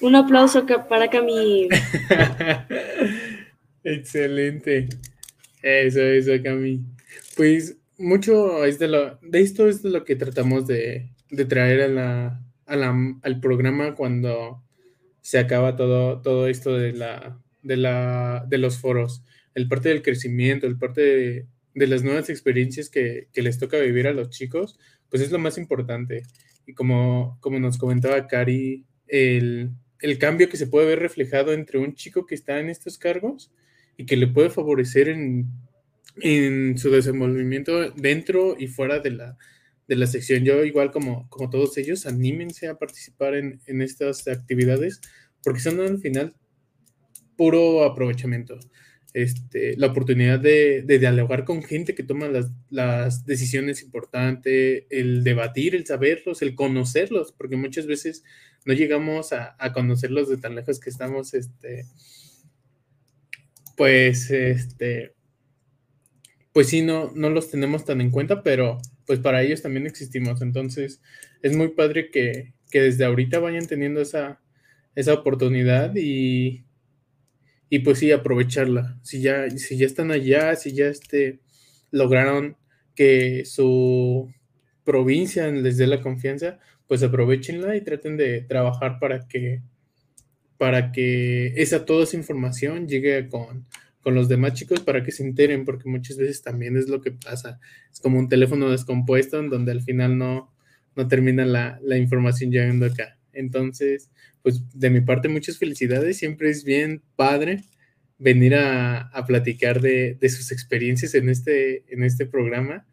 Un 0.00 0.14
aplauso 0.14 0.66
para 0.88 1.08
Cami. 1.08 1.68
Excelente. 3.84 4.88
Eso, 5.62 6.00
eso, 6.00 6.32
Cami. 6.42 6.80
Pues 7.36 7.76
mucho 7.98 8.64
es 8.64 8.78
de 8.78 8.88
lo, 8.88 9.18
de 9.22 9.40
esto 9.40 9.68
es 9.68 9.82
de 9.82 9.90
lo 9.90 10.04
que 10.04 10.16
tratamos 10.16 10.66
de, 10.66 11.10
traer 11.48 11.82
a 11.82 11.88
la, 12.74 13.00
al 13.22 13.40
programa 13.40 13.94
cuando 13.94 14.62
se 15.22 15.38
acaba 15.38 15.76
todo, 15.76 16.20
todo 16.20 16.46
esto 16.46 16.76
de 16.76 16.92
la, 16.92 17.38
de 17.62 17.76
la, 17.76 18.44
de 18.48 18.58
los 18.58 18.78
foros. 18.78 19.22
El 19.56 19.68
parte 19.68 19.88
del 19.88 20.02
crecimiento, 20.02 20.66
el 20.66 20.76
parte 20.76 21.00
de, 21.74 21.86
las 21.86 22.04
nuevas 22.04 22.28
experiencias 22.28 22.90
que, 22.90 23.28
les 23.34 23.58
toca 23.58 23.78
vivir 23.78 24.06
a 24.06 24.12
los 24.12 24.28
chicos, 24.28 24.78
pues 25.08 25.22
es 25.22 25.32
lo 25.32 25.38
más 25.38 25.56
importante. 25.56 26.24
Y 26.66 26.74
como, 26.74 27.40
nos 27.42 27.78
comentaba 27.78 28.26
Cari, 28.26 28.84
el, 29.08 29.72
cambio 30.20 30.50
que 30.50 30.58
se 30.58 30.66
puede 30.66 30.86
ver 30.86 30.98
reflejado 30.98 31.54
entre 31.54 31.78
un 31.78 31.94
chico 31.94 32.26
que 32.26 32.34
está 32.34 32.60
en 32.60 32.68
estos 32.68 32.98
cargos 32.98 33.50
y 33.96 34.04
que 34.04 34.18
le 34.18 34.26
puede 34.26 34.50
favorecer 34.50 35.08
en, 35.08 35.48
su 36.76 36.90
desenvolvimiento 36.90 37.90
dentro 37.92 38.56
y 38.58 38.66
fuera 38.66 39.00
de 39.00 39.12
la, 39.12 40.06
sección. 40.06 40.44
Yo, 40.44 40.66
igual 40.66 40.90
como, 40.90 41.30
todos 41.50 41.78
ellos, 41.78 42.04
anímense 42.04 42.68
a 42.68 42.78
participar 42.78 43.34
en 43.34 43.80
estas 43.80 44.28
actividades 44.28 45.00
porque 45.42 45.60
son 45.60 45.80
al 45.80 45.98
final 45.98 46.34
puro 47.36 47.84
aprovechamiento 47.84 48.58
este, 49.16 49.78
la 49.78 49.86
oportunidad 49.86 50.38
de, 50.38 50.82
dialogar 50.86 51.46
con 51.46 51.62
gente 51.62 51.94
que 51.94 52.02
toma 52.02 52.28
las, 52.68 53.24
decisiones 53.24 53.82
importantes, 53.82 54.84
el 54.90 55.24
debatir, 55.24 55.74
el 55.74 55.86
saberlos, 55.86 56.42
el 56.42 56.54
conocerlos, 56.54 57.32
porque 57.32 57.56
muchas 57.56 57.86
veces 57.86 58.24
no 58.66 58.74
llegamos 58.74 59.32
a, 59.32 59.56
conocerlos 59.72 60.28
de 60.28 60.36
tan 60.36 60.54
lejos 60.54 60.80
que 60.80 60.90
estamos, 60.90 61.32
este, 61.32 61.86
pues, 63.74 64.30
este, 64.30 65.14
pues 66.52 66.68
sí, 66.68 66.82
no, 66.82 67.10
no 67.14 67.30
los 67.30 67.50
tenemos 67.50 67.86
tan 67.86 68.02
en 68.02 68.10
cuenta, 68.10 68.42
pero 68.42 68.76
pues 69.06 69.18
para 69.20 69.42
ellos 69.42 69.62
también 69.62 69.86
existimos. 69.86 70.42
Entonces, 70.42 71.00
es 71.40 71.56
muy 71.56 71.68
padre 71.68 72.10
que, 72.10 72.52
que 72.70 72.82
desde 72.82 73.06
ahorita 73.06 73.38
vayan 73.38 73.66
teniendo 73.66 74.02
esa, 74.02 74.42
esa 74.94 75.14
oportunidad 75.14 75.96
y, 75.96 76.65
y 77.68 77.80
pues 77.80 77.98
sí, 77.98 78.12
aprovecharla. 78.12 78.98
Si 79.02 79.20
ya, 79.20 79.50
si 79.50 79.76
ya 79.76 79.86
están 79.86 80.10
allá, 80.10 80.54
si 80.56 80.72
ya 80.72 80.86
este, 80.86 81.40
lograron 81.90 82.56
que 82.94 83.44
su 83.44 84.32
provincia 84.84 85.50
les 85.50 85.76
dé 85.76 85.86
la 85.86 86.00
confianza, 86.00 86.58
pues 86.86 87.02
aprovechenla 87.02 87.76
y 87.76 87.82
traten 87.82 88.16
de 88.16 88.42
trabajar 88.42 88.98
para 89.00 89.26
que 89.26 89.62
para 90.58 90.90
que 90.92 91.48
esa 91.56 91.84
toda 91.84 92.04
esa 92.04 92.16
información 92.16 92.88
llegue 92.88 93.28
con, 93.28 93.66
con 94.00 94.14
los 94.14 94.28
demás 94.28 94.54
chicos 94.54 94.80
para 94.80 95.02
que 95.02 95.12
se 95.12 95.22
enteren, 95.22 95.64
porque 95.64 95.88
muchas 95.88 96.16
veces 96.16 96.42
también 96.42 96.76
es 96.76 96.88
lo 96.88 97.02
que 97.02 97.12
pasa. 97.12 97.60
Es 97.92 98.00
como 98.00 98.18
un 98.18 98.28
teléfono 98.28 98.70
descompuesto 98.70 99.38
en 99.38 99.50
donde 99.50 99.72
al 99.72 99.82
final 99.82 100.16
no, 100.16 100.54
no 100.94 101.08
termina 101.08 101.44
la, 101.44 101.78
la 101.82 101.98
información 101.98 102.50
llegando 102.50 102.86
acá. 102.86 103.15
Entonces, 103.36 104.10
pues 104.42 104.62
de 104.72 104.90
mi 104.90 105.00
parte 105.00 105.28
muchas 105.28 105.58
felicidades, 105.58 106.18
siempre 106.18 106.50
es 106.50 106.64
bien 106.64 107.02
padre 107.14 107.62
venir 108.18 108.54
a, 108.54 109.24
platicar 109.26 109.80
de, 109.80 110.18
sus 110.28 110.52
experiencias 110.52 111.14
en 111.14 111.28
este, 111.28 111.84
en 111.92 112.02
este 112.02 112.26
programa. 112.26 112.86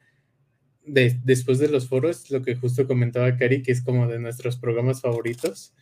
después 0.85 1.59
de 1.59 1.69
los 1.69 1.87
foros, 1.87 2.29
lo 2.29 2.41
que 2.41 2.55
justo 2.55 2.87
comentaba 2.87 3.37
Cari, 3.37 3.63
que 3.63 3.71
es 3.71 3.81
como 3.81 4.07
de 4.07 4.19
nuestros 4.19 4.57
programas 4.57 5.01
favoritos. 5.01 5.73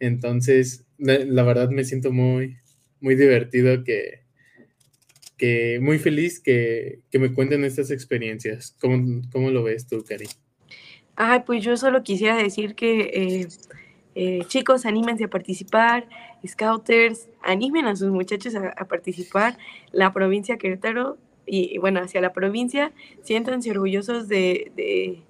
Entonces, 0.00 0.84
la, 0.98 1.42
verdad 1.44 1.70
me 1.70 1.84
siento 1.84 2.12
muy, 2.12 2.58
muy 3.00 3.14
divertido 3.14 3.84
que, 3.84 4.24
que 5.38 5.78
muy 5.80 5.98
feliz 5.98 6.40
que, 6.40 7.00
me 7.12 7.32
cuenten 7.32 7.64
estas 7.64 7.90
experiencias. 7.90 8.76
¿Cómo, 8.80 9.22
¿Cómo, 9.32 9.50
lo 9.50 9.62
ves 9.62 9.86
tú, 9.86 10.04
Cari? 10.04 10.26
Ay, 11.16 11.40
pues 11.46 11.64
yo 11.64 11.76
solo 11.76 12.02
quisiera 12.02 12.36
decir 12.36 12.74
que 12.74 13.00
eh, 13.14 13.48
eh, 14.14 14.44
chicos, 14.46 14.86
anímense 14.86 15.24
a 15.24 15.28
participar, 15.28 16.06
scouters, 16.46 17.28
animen 17.42 17.86
a 17.86 17.96
sus 17.96 18.10
muchachos 18.10 18.54
a, 18.54 18.84
participar. 18.86 19.58
La 19.92 20.12
provincia 20.12 20.56
Querétaro, 20.56 21.18
y, 21.46 21.78
bueno, 21.78 22.00
hacia 22.00 22.20
la 22.20 22.32
provincia, 22.32 22.92
siéntanse 23.22 23.70
orgullosos 23.70 24.28
de, 24.28 25.22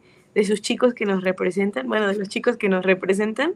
sus 0.45 0.61
chicos 0.61 0.95
que 0.95 1.07
nos 1.07 1.25
representan, 1.25 1.89
bueno, 1.89 2.09
de 2.09 2.17
los 2.17 2.29
chicos 2.29 2.57
que 2.57 2.69
nos 2.69 2.85
representan, 2.85 3.55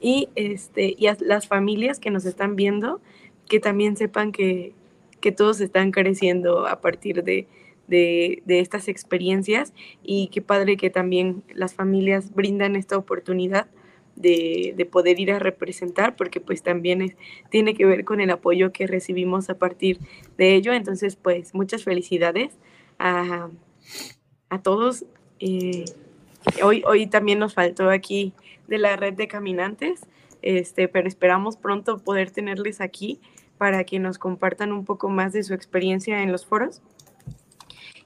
y, 0.00 0.28
este, 0.34 0.94
y 0.98 1.06
las 1.20 1.46
familias 1.46 2.00
que 2.00 2.10
nos 2.10 2.24
están 2.24 2.56
viendo, 2.56 3.00
que 3.48 3.60
también 3.60 3.96
sepan 3.96 4.32
que, 4.32 4.72
todos 5.36 5.60
están 5.60 5.90
creciendo 5.90 6.66
a 6.66 6.80
partir 6.80 7.22
de, 7.22 7.46
de, 7.86 8.42
estas 8.46 8.88
experiencias 8.88 9.74
y 10.02 10.28
qué 10.28 10.40
padre 10.40 10.78
que 10.78 10.88
también 10.88 11.42
las 11.52 11.74
familias 11.74 12.34
brindan 12.34 12.74
esta 12.74 12.96
oportunidad 12.96 13.66
de, 14.20 14.88
poder 14.90 15.20
ir 15.20 15.32
a 15.32 15.38
representar, 15.38 16.16
porque 16.16 16.40
pues 16.40 16.62
también 16.62 17.16
tiene 17.50 17.74
que 17.74 17.86
ver 17.86 18.04
con 18.04 18.20
el 18.20 18.30
apoyo 18.30 18.72
que 18.72 18.86
recibimos 18.86 19.50
a 19.50 19.58
partir 19.58 19.98
de 20.36 20.54
ello. 20.54 20.72
Entonces, 20.72 21.16
pues 21.16 21.54
muchas 21.54 21.84
felicidades 21.84 22.52
a, 22.98 23.50
todos. 24.62 25.04
Eh, 25.38 25.84
hoy, 26.62 26.82
hoy 26.86 27.06
también 27.06 27.38
nos 27.38 27.54
faltó 27.54 27.88
aquí 27.90 28.34
de 28.66 28.78
la 28.78 28.96
red 28.96 29.14
de 29.14 29.28
caminantes, 29.28 30.00
este, 30.42 30.88
pero 30.88 31.08
esperamos 31.08 31.56
pronto 31.56 31.98
poder 31.98 32.30
tenerles 32.30 32.80
aquí 32.80 33.20
para 33.58 33.84
que 33.84 33.98
nos 33.98 34.18
compartan 34.18 34.72
un 34.72 34.84
poco 34.84 35.10
más 35.10 35.32
de 35.32 35.42
su 35.42 35.52
experiencia 35.54 36.22
en 36.22 36.32
los 36.32 36.46
foros. 36.46 36.80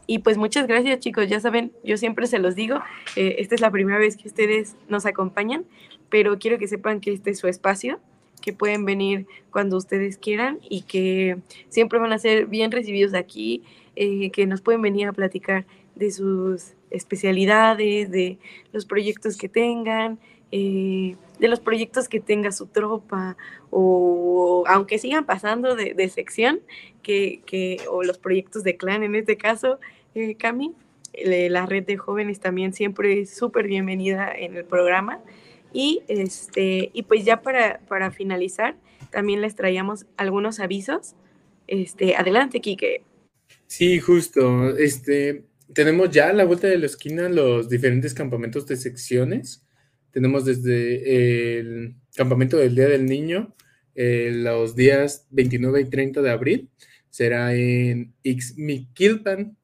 Y 0.06 0.18
pues 0.18 0.36
muchas 0.36 0.66
gracias 0.66 1.00
chicos, 1.00 1.28
ya 1.28 1.40
saben, 1.40 1.72
yo 1.82 1.96
siempre 1.96 2.26
se 2.26 2.38
los 2.38 2.54
digo, 2.54 2.80
eh, 3.16 3.36
esta 3.38 3.54
es 3.54 3.60
la 3.60 3.70
primera 3.70 3.98
vez 3.98 4.16
que 4.16 4.28
ustedes 4.28 4.76
nos 4.88 5.06
acompañan, 5.06 5.64
pero 6.10 6.38
quiero 6.38 6.58
que 6.58 6.68
sepan 6.68 7.00
que 7.00 7.12
este 7.12 7.30
es 7.30 7.38
su 7.38 7.48
espacio, 7.48 7.98
que 8.42 8.52
pueden 8.52 8.84
venir 8.84 9.26
cuando 9.50 9.78
ustedes 9.78 10.18
quieran 10.18 10.58
y 10.68 10.82
que 10.82 11.38
siempre 11.70 11.98
van 11.98 12.12
a 12.12 12.18
ser 12.18 12.46
bien 12.46 12.70
recibidos 12.70 13.14
aquí, 13.14 13.62
eh, 13.96 14.30
que 14.30 14.46
nos 14.46 14.60
pueden 14.60 14.82
venir 14.82 15.08
a 15.08 15.12
platicar 15.12 15.64
de 15.94 16.10
sus 16.10 16.74
especialidades, 16.90 18.10
de 18.10 18.38
los 18.72 18.84
proyectos 18.84 19.38
que 19.38 19.48
tengan, 19.48 20.18
eh, 20.56 21.16
de 21.40 21.48
los 21.48 21.58
proyectos 21.58 22.08
que 22.08 22.20
tenga 22.20 22.52
su 22.52 22.68
tropa 22.68 23.36
o 23.70 24.62
aunque 24.68 24.98
sigan 24.98 25.26
pasando 25.26 25.74
de, 25.74 26.08
sección 26.08 26.60
que, 27.02 27.40
que, 27.44 27.78
o 27.90 28.04
los 28.04 28.18
proyectos 28.18 28.62
de 28.62 28.76
clan 28.76 29.02
en 29.02 29.16
este 29.16 29.36
caso, 29.36 29.80
eh, 30.14 30.36
Cami, 30.36 30.72
la 31.24 31.66
red 31.66 31.82
de 31.82 31.96
jóvenes 31.96 32.38
también 32.38 32.72
siempre 32.72 33.22
es 33.22 33.34
súper 33.34 33.66
bienvenida 33.66 34.32
en 34.32 34.56
el 34.56 34.64
programa. 34.64 35.20
Y, 35.72 36.02
este, 36.06 36.92
y 36.92 37.02
pues 37.02 37.24
ya 37.24 37.42
para, 37.42 37.80
para 37.88 38.12
finalizar, 38.12 38.76
también 39.10 39.40
les 39.40 39.56
traíamos 39.56 40.06
algunos 40.16 40.60
avisos. 40.60 41.16
Este, 41.66 42.14
adelante, 42.14 42.60
Kike. 42.60 43.02
Sí, 43.66 43.98
justo. 43.98 44.76
Este, 44.76 45.42
tenemos 45.72 46.10
ya 46.12 46.28
a 46.28 46.32
la 46.32 46.44
vuelta 46.44 46.68
de 46.68 46.78
la 46.78 46.86
esquina 46.86 47.28
los 47.28 47.68
diferentes 47.68 48.14
campamentos 48.14 48.68
de 48.68 48.76
secciones. 48.76 49.63
Tenemos 50.14 50.44
desde 50.44 51.58
el 51.58 51.96
campamento 52.14 52.56
del 52.56 52.76
Día 52.76 52.86
del 52.88 53.04
Niño, 53.04 53.52
eh, 53.96 54.30
los 54.32 54.76
días 54.76 55.26
29 55.32 55.80
y 55.80 55.84
30 55.86 56.22
de 56.22 56.30
abril. 56.30 56.70
Será 57.10 57.52
en 57.52 58.14
Ixmiquilpan, 58.22 59.58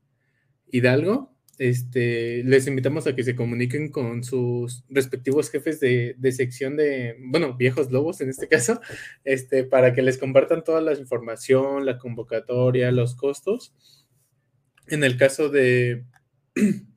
Hidalgo. 0.66 1.36
Este, 1.56 2.42
les 2.42 2.66
invitamos 2.66 3.06
a 3.06 3.14
que 3.14 3.22
se 3.22 3.36
comuniquen 3.36 3.92
con 3.92 4.24
sus 4.24 4.82
respectivos 4.88 5.50
jefes 5.50 5.78
de, 5.78 6.16
sección 6.32 6.76
de, 6.76 7.14
bueno, 7.26 7.56
viejos 7.56 7.92
lobos 7.92 8.20
en 8.20 8.30
este 8.30 8.48
caso, 8.48 8.80
este, 9.22 9.62
para 9.62 9.92
que 9.92 10.02
les 10.02 10.18
compartan 10.18 10.64
toda 10.64 10.80
la 10.80 10.94
información, 10.94 11.86
la 11.86 11.98
convocatoria, 11.98 12.90
los 12.90 13.14
costos. 13.14 13.72
En 14.88 15.04
el 15.04 15.16
caso 15.16 15.48
de 15.48 16.06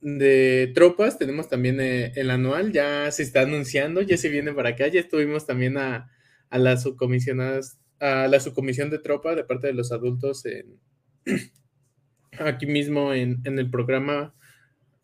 de 0.00 0.70
tropas, 0.74 1.18
tenemos 1.18 1.48
también 1.48 1.80
eh, 1.80 2.12
el 2.14 2.30
anual, 2.30 2.72
ya 2.72 3.10
se 3.10 3.22
está 3.22 3.42
anunciando, 3.42 4.02
ya 4.02 4.16
se 4.16 4.28
viene 4.28 4.52
para 4.52 4.70
acá, 4.70 4.88
ya 4.88 5.00
estuvimos 5.00 5.46
también 5.46 5.76
a, 5.76 6.10
las 6.50 6.82
subcomisionadas, 6.82 7.78
a 7.98 8.28
la 8.28 8.40
subcomisión 8.40 8.90
de 8.90 8.98
tropa 8.98 9.34
de 9.34 9.44
parte 9.44 9.66
de 9.66 9.74
los 9.74 9.92
adultos 9.92 10.44
en, 10.46 10.78
aquí 12.38 12.66
mismo 12.66 13.12
en, 13.12 13.40
el 13.44 13.70
programa, 13.70 14.34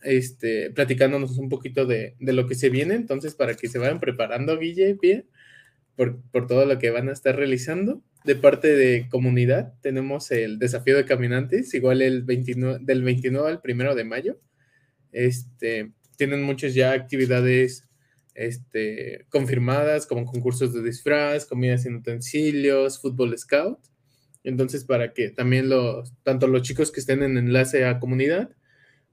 este, 0.02 0.70
platicándonos 0.70 1.38
un 1.38 1.48
poquito 1.48 1.86
de, 1.86 2.14
lo 2.20 2.46
que 2.46 2.54
se 2.54 2.70
viene, 2.70 2.94
entonces 2.94 3.34
para 3.34 3.54
que 3.54 3.68
se 3.68 3.78
vayan 3.78 4.00
preparando, 4.00 4.58
Guille, 4.58 4.96
bien, 5.00 5.26
por, 5.96 6.20
por 6.30 6.46
todo 6.46 6.66
lo 6.66 6.78
que 6.78 6.90
van 6.90 7.08
a 7.08 7.12
estar 7.12 7.36
realizando. 7.36 8.02
De 8.24 8.36
parte 8.36 8.74
de 8.74 9.06
comunidad, 9.10 9.74
tenemos 9.82 10.30
el 10.30 10.58
desafío 10.58 10.96
de 10.96 11.04
caminantes, 11.04 11.74
igual 11.74 12.00
el 12.00 12.22
29, 12.22 12.78
del 12.80 13.02
29 13.02 13.48
al 13.50 13.60
1 13.62 13.94
de 13.94 14.04
mayo 14.04 14.40
este, 15.14 15.92
tienen 16.16 16.42
muchas 16.42 16.74
ya 16.74 16.92
actividades 16.92 17.88
este, 18.34 19.26
confirmadas, 19.30 20.06
como 20.06 20.26
concursos 20.26 20.74
de 20.74 20.82
disfraz, 20.82 21.46
comidas 21.46 21.84
sin 21.84 21.96
utensilios, 21.96 23.00
fútbol 23.00 23.36
scout. 23.38 23.78
Entonces, 24.42 24.84
para 24.84 25.14
que 25.14 25.30
también 25.30 25.68
los, 25.68 26.12
tanto 26.22 26.46
los 26.46 26.62
chicos 26.62 26.92
que 26.92 27.00
estén 27.00 27.22
en 27.22 27.38
enlace 27.38 27.86
a 27.86 27.98
comunidad, 27.98 28.50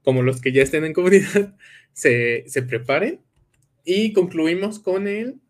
como 0.02 0.22
los 0.22 0.40
que 0.40 0.52
ya 0.52 0.62
estén 0.62 0.84
en 0.84 0.92
comunidad, 0.92 1.56
se, 1.92 2.44
preparen. 2.68 3.20
Y 3.84 4.12
concluimos 4.12 4.78
con 4.78 5.08
el 5.08 5.40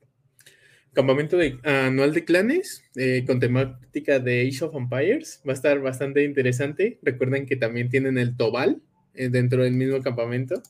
campamento 0.93 1.39
anual 1.65 2.13
de 2.13 2.25
clanes 2.25 2.85
eh, 2.97 3.25
con 3.27 3.41
temática 3.41 4.19
de 4.19 4.47
Age 4.47 4.65
of 4.65 4.75
Empires. 4.75 5.43
Va 5.47 5.53
a 5.53 5.57
estar 5.57 5.81
bastante 5.81 6.25
interesante. 6.25 6.99
Recuerden 7.03 7.47
que 7.47 7.57
también 7.57 7.89
tienen 7.89 8.19
el 8.19 8.37
Tobal, 8.37 8.81
eh, 9.15 9.29
dentro 9.29 9.65
del 9.65 9.75
mismo 9.75 10.01
campamento 10.03 10.63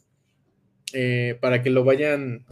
eh, 0.93 1.39
para 1.41 1.63
que 1.63 1.71
lo 1.71 1.85
vayan, 1.85 2.45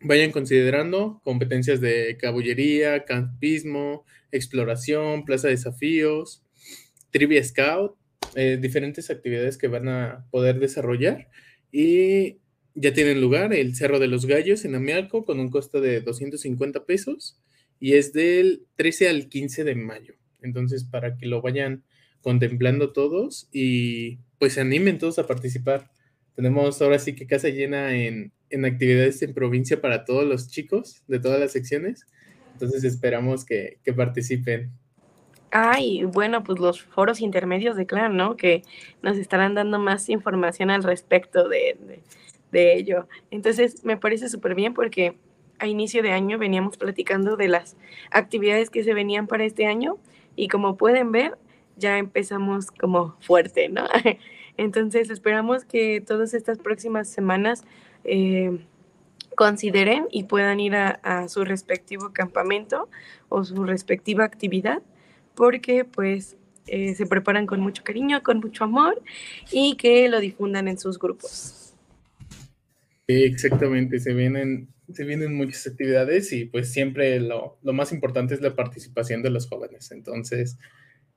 vayan 0.00 0.30
considerando 0.30 1.20
competencias 1.24 1.80
de 1.80 2.16
cabullería, 2.20 3.04
campismo, 3.04 4.04
exploración, 4.30 5.24
plaza 5.24 5.48
de 5.48 5.54
desafíos, 5.54 6.42
trivia 7.10 7.42
scout, 7.42 7.96
eh, 8.34 8.58
diferentes 8.60 9.10
actividades 9.10 9.56
que 9.56 9.68
van 9.68 9.88
a 9.88 10.26
poder 10.30 10.58
desarrollar 10.58 11.28
y 11.72 12.38
ya 12.74 12.92
tienen 12.92 13.22
lugar 13.22 13.54
el 13.54 13.74
Cerro 13.74 13.98
de 13.98 14.08
los 14.08 14.26
Gallos 14.26 14.66
en 14.66 14.74
Amialco 14.74 15.24
con 15.24 15.40
un 15.40 15.48
costo 15.48 15.80
de 15.80 16.02
250 16.02 16.84
pesos 16.84 17.40
y 17.80 17.94
es 17.94 18.12
del 18.12 18.66
13 18.76 19.08
al 19.08 19.28
15 19.28 19.64
de 19.64 19.74
mayo. 19.74 20.14
Entonces, 20.42 20.84
para 20.84 21.16
que 21.16 21.26
lo 21.26 21.40
vayan 21.40 21.84
contemplando 22.20 22.92
todos 22.92 23.48
y 23.52 24.18
pues 24.38 24.54
se 24.54 24.60
animen 24.60 24.98
todos 24.98 25.18
a 25.18 25.26
participar. 25.26 25.90
Tenemos 26.34 26.80
ahora 26.82 26.98
sí 26.98 27.14
que 27.14 27.26
casa 27.26 27.48
llena 27.48 27.94
en, 27.94 28.32
actividades 28.64 29.22
en 29.22 29.34
provincia 29.34 29.80
para 29.80 30.04
todos 30.04 30.26
los 30.26 30.48
chicos 30.48 31.02
de 31.08 31.18
todas 31.18 31.40
las 31.40 31.52
secciones. 31.52 32.06
Entonces 32.52 32.84
esperamos 32.84 33.44
que, 33.44 33.78
participen. 33.96 34.70
Ay, 35.50 36.04
bueno, 36.04 36.42
pues 36.42 36.58
los 36.58 36.82
foros 36.82 37.20
intermedios 37.20 37.76
de 37.76 37.86
clan, 37.86 38.16
¿no? 38.16 38.36
Que 38.36 38.62
nos 39.02 39.16
estarán 39.16 39.54
dando 39.54 39.78
más 39.78 40.08
información 40.08 40.70
al 40.70 40.82
respecto 40.82 41.48
de, 41.48 42.02
de 42.52 42.74
ello. 42.74 43.08
Entonces, 43.30 43.84
me 43.84 43.96
parece 43.96 44.28
súper 44.28 44.54
bien 44.54 44.74
porque 44.74 45.16
a 45.58 45.66
inicio 45.66 46.02
de 46.02 46.12
año 46.12 46.38
veníamos 46.38 46.76
platicando 46.76 47.36
de 47.36 47.48
las 47.48 47.76
actividades 48.10 48.70
que 48.70 48.84
se 48.84 48.94
venían 48.94 49.26
para 49.26 49.44
este 49.44 49.66
año 49.66 49.98
y 50.34 50.48
como 50.48 50.76
pueden 50.76 51.12
ver, 51.12 51.38
ya 51.76 51.98
empezamos 51.98 52.70
como 52.70 53.16
fuerte, 53.20 53.68
¿no? 53.68 53.84
Entonces 54.56 55.10
esperamos 55.10 55.64
que 55.64 56.00
todas 56.00 56.34
estas 56.34 56.58
próximas 56.58 57.08
semanas 57.08 57.64
eh, 58.04 58.58
consideren 59.36 60.06
y 60.10 60.24
puedan 60.24 60.60
ir 60.60 60.74
a, 60.74 61.28
su 61.28 61.44
respectivo 61.44 62.12
campamento 62.12 62.88
o 63.28 63.44
su 63.44 63.64
respectiva 63.64 64.24
actividad, 64.24 64.82
porque 65.34 65.84
pues 65.84 66.36
eh, 66.66 66.94
se 66.94 67.06
preparan 67.06 67.46
con 67.46 67.60
mucho 67.60 67.84
cariño, 67.84 68.22
con 68.22 68.40
mucho 68.40 68.64
amor 68.64 69.02
y 69.52 69.76
que 69.76 70.08
lo 70.08 70.20
difundan 70.20 70.68
en 70.68 70.78
sus 70.78 70.98
grupos. 70.98 71.74
Exactamente, 73.08 74.00
se 74.00 74.14
vienen, 74.14 74.68
se 74.92 75.04
vienen 75.04 75.34
muchas 75.34 75.66
actividades 75.66 76.32
y 76.32 76.46
pues 76.46 76.72
siempre 76.72 77.20
lo, 77.20 77.58
lo 77.62 77.72
más 77.72 77.92
importante 77.92 78.34
es 78.34 78.40
la 78.40 78.56
participación 78.56 79.22
de 79.22 79.30
los 79.30 79.46
jóvenes. 79.48 79.92
Entonces, 79.92 80.58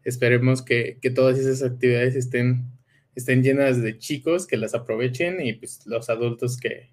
Esperemos 0.04 0.62
que, 0.62 0.98
todas 1.14 1.38
esas 1.38 1.64
actividades 1.64 2.16
estén, 2.16 2.66
estén 3.16 3.44
llenas 3.44 3.82
de 3.82 3.98
chicos 3.98 4.48
que 4.48 4.58
las 4.58 4.74
aprovechen 4.74 5.46
y 5.46 5.54
pues 5.54 5.82
los 5.86 6.10
adultos 6.10 6.58
que, 6.58 6.90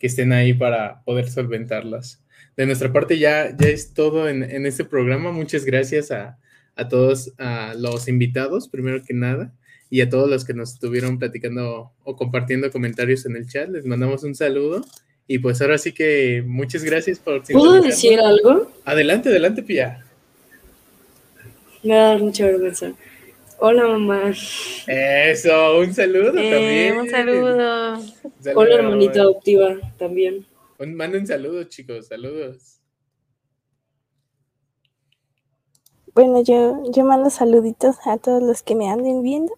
estén 0.00 0.34
ahí 0.34 0.52
para 0.52 1.02
poder 1.04 1.30
solventarlas. 1.30 2.22
De 2.58 2.66
nuestra 2.66 2.92
parte 2.92 3.18
ya, 3.18 3.56
ya 3.56 3.68
es 3.68 3.94
todo 3.94 4.28
en, 4.28 4.66
este 4.66 4.84
programa. 4.84 5.32
Muchas 5.32 5.64
gracias 5.64 6.10
a, 6.10 6.38
todos 6.90 7.32
a 7.38 7.72
los 7.74 8.06
invitados, 8.06 8.68
primero 8.68 9.02
que 9.02 9.14
nada, 9.14 9.54
y 9.88 10.02
a 10.02 10.10
todos 10.10 10.28
los 10.28 10.44
que 10.44 10.52
nos 10.52 10.74
estuvieron 10.74 11.18
platicando 11.18 11.92
o 12.04 12.16
compartiendo 12.16 12.70
comentarios 12.70 13.24
en 13.24 13.36
el 13.36 13.48
chat. 13.48 13.70
Les 13.70 13.86
mandamos 13.86 14.24
un 14.24 14.34
saludo. 14.34 14.84
Y 15.26 15.38
pues 15.38 15.62
ahora 15.62 15.78
sí 15.78 15.92
que 15.92 16.44
muchas 16.46 16.84
gracias 16.84 17.18
por... 17.18 17.42
¿Puedo 17.42 17.80
decir 17.80 18.20
algo? 18.20 18.70
Adelante, 18.84 19.30
adelante, 19.30 19.62
Pia. 19.62 20.03
Me 21.84 21.94
da 21.94 22.16
mucha 22.16 22.46
vergüenza. 22.46 22.92
Hola, 23.58 23.86
mamá. 23.86 24.32
Eso, 24.86 25.78
un 25.78 25.92
saludo 25.92 26.32
eh, 26.38 26.50
también. 26.50 26.96
Un 26.98 27.10
saludo. 27.10 27.98
Hola, 28.54 28.74
hermanita 28.74 29.20
adoptiva 29.20 29.76
también. 29.98 30.46
Manden 30.78 31.26
saludos, 31.26 31.68
chicos, 31.68 32.06
saludos. 32.06 32.80
Bueno, 36.14 36.42
yo, 36.42 36.82
yo 36.90 37.04
mando 37.04 37.28
saluditos 37.28 37.96
a 38.06 38.16
todos 38.16 38.42
los 38.42 38.62
que 38.62 38.74
me 38.74 38.88
anden 38.88 39.22
viendo 39.22 39.52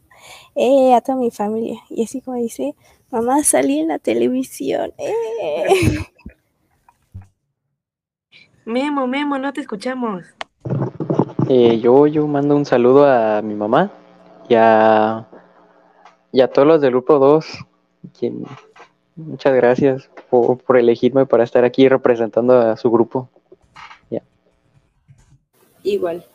eh, 0.56 0.94
a 0.94 1.00
toda 1.00 1.18
mi 1.18 1.30
familia. 1.30 1.80
Y 1.90 2.02
así 2.02 2.20
como 2.22 2.38
dice, 2.38 2.74
mamá, 3.10 3.44
salí 3.44 3.78
en 3.78 3.88
la 3.88 4.00
televisión. 4.00 4.92
Eh. 4.98 5.66
Memo, 8.64 9.06
Memo, 9.06 9.38
no 9.38 9.52
te 9.52 9.60
escuchamos. 9.60 10.24
Eh, 11.48 11.80
yo, 11.80 12.06
yo 12.06 12.26
mando 12.26 12.56
un 12.56 12.64
saludo 12.64 13.06
a 13.06 13.42
mi 13.42 13.54
mamá 13.54 13.92
y 14.48 14.54
a, 14.54 15.26
y 16.32 16.40
a 16.40 16.48
todos 16.48 16.66
los 16.66 16.80
del 16.80 16.90
grupo 16.90 17.18
2. 17.18 17.46
Quien, 18.18 18.44
muchas 19.16 19.54
gracias 19.54 20.10
por, 20.30 20.58
por 20.58 20.76
elegirme 20.76 21.26
para 21.26 21.44
estar 21.44 21.64
aquí 21.64 21.88
representando 21.88 22.58
a 22.58 22.76
su 22.76 22.90
grupo. 22.90 23.30
Igual. 25.86 26.26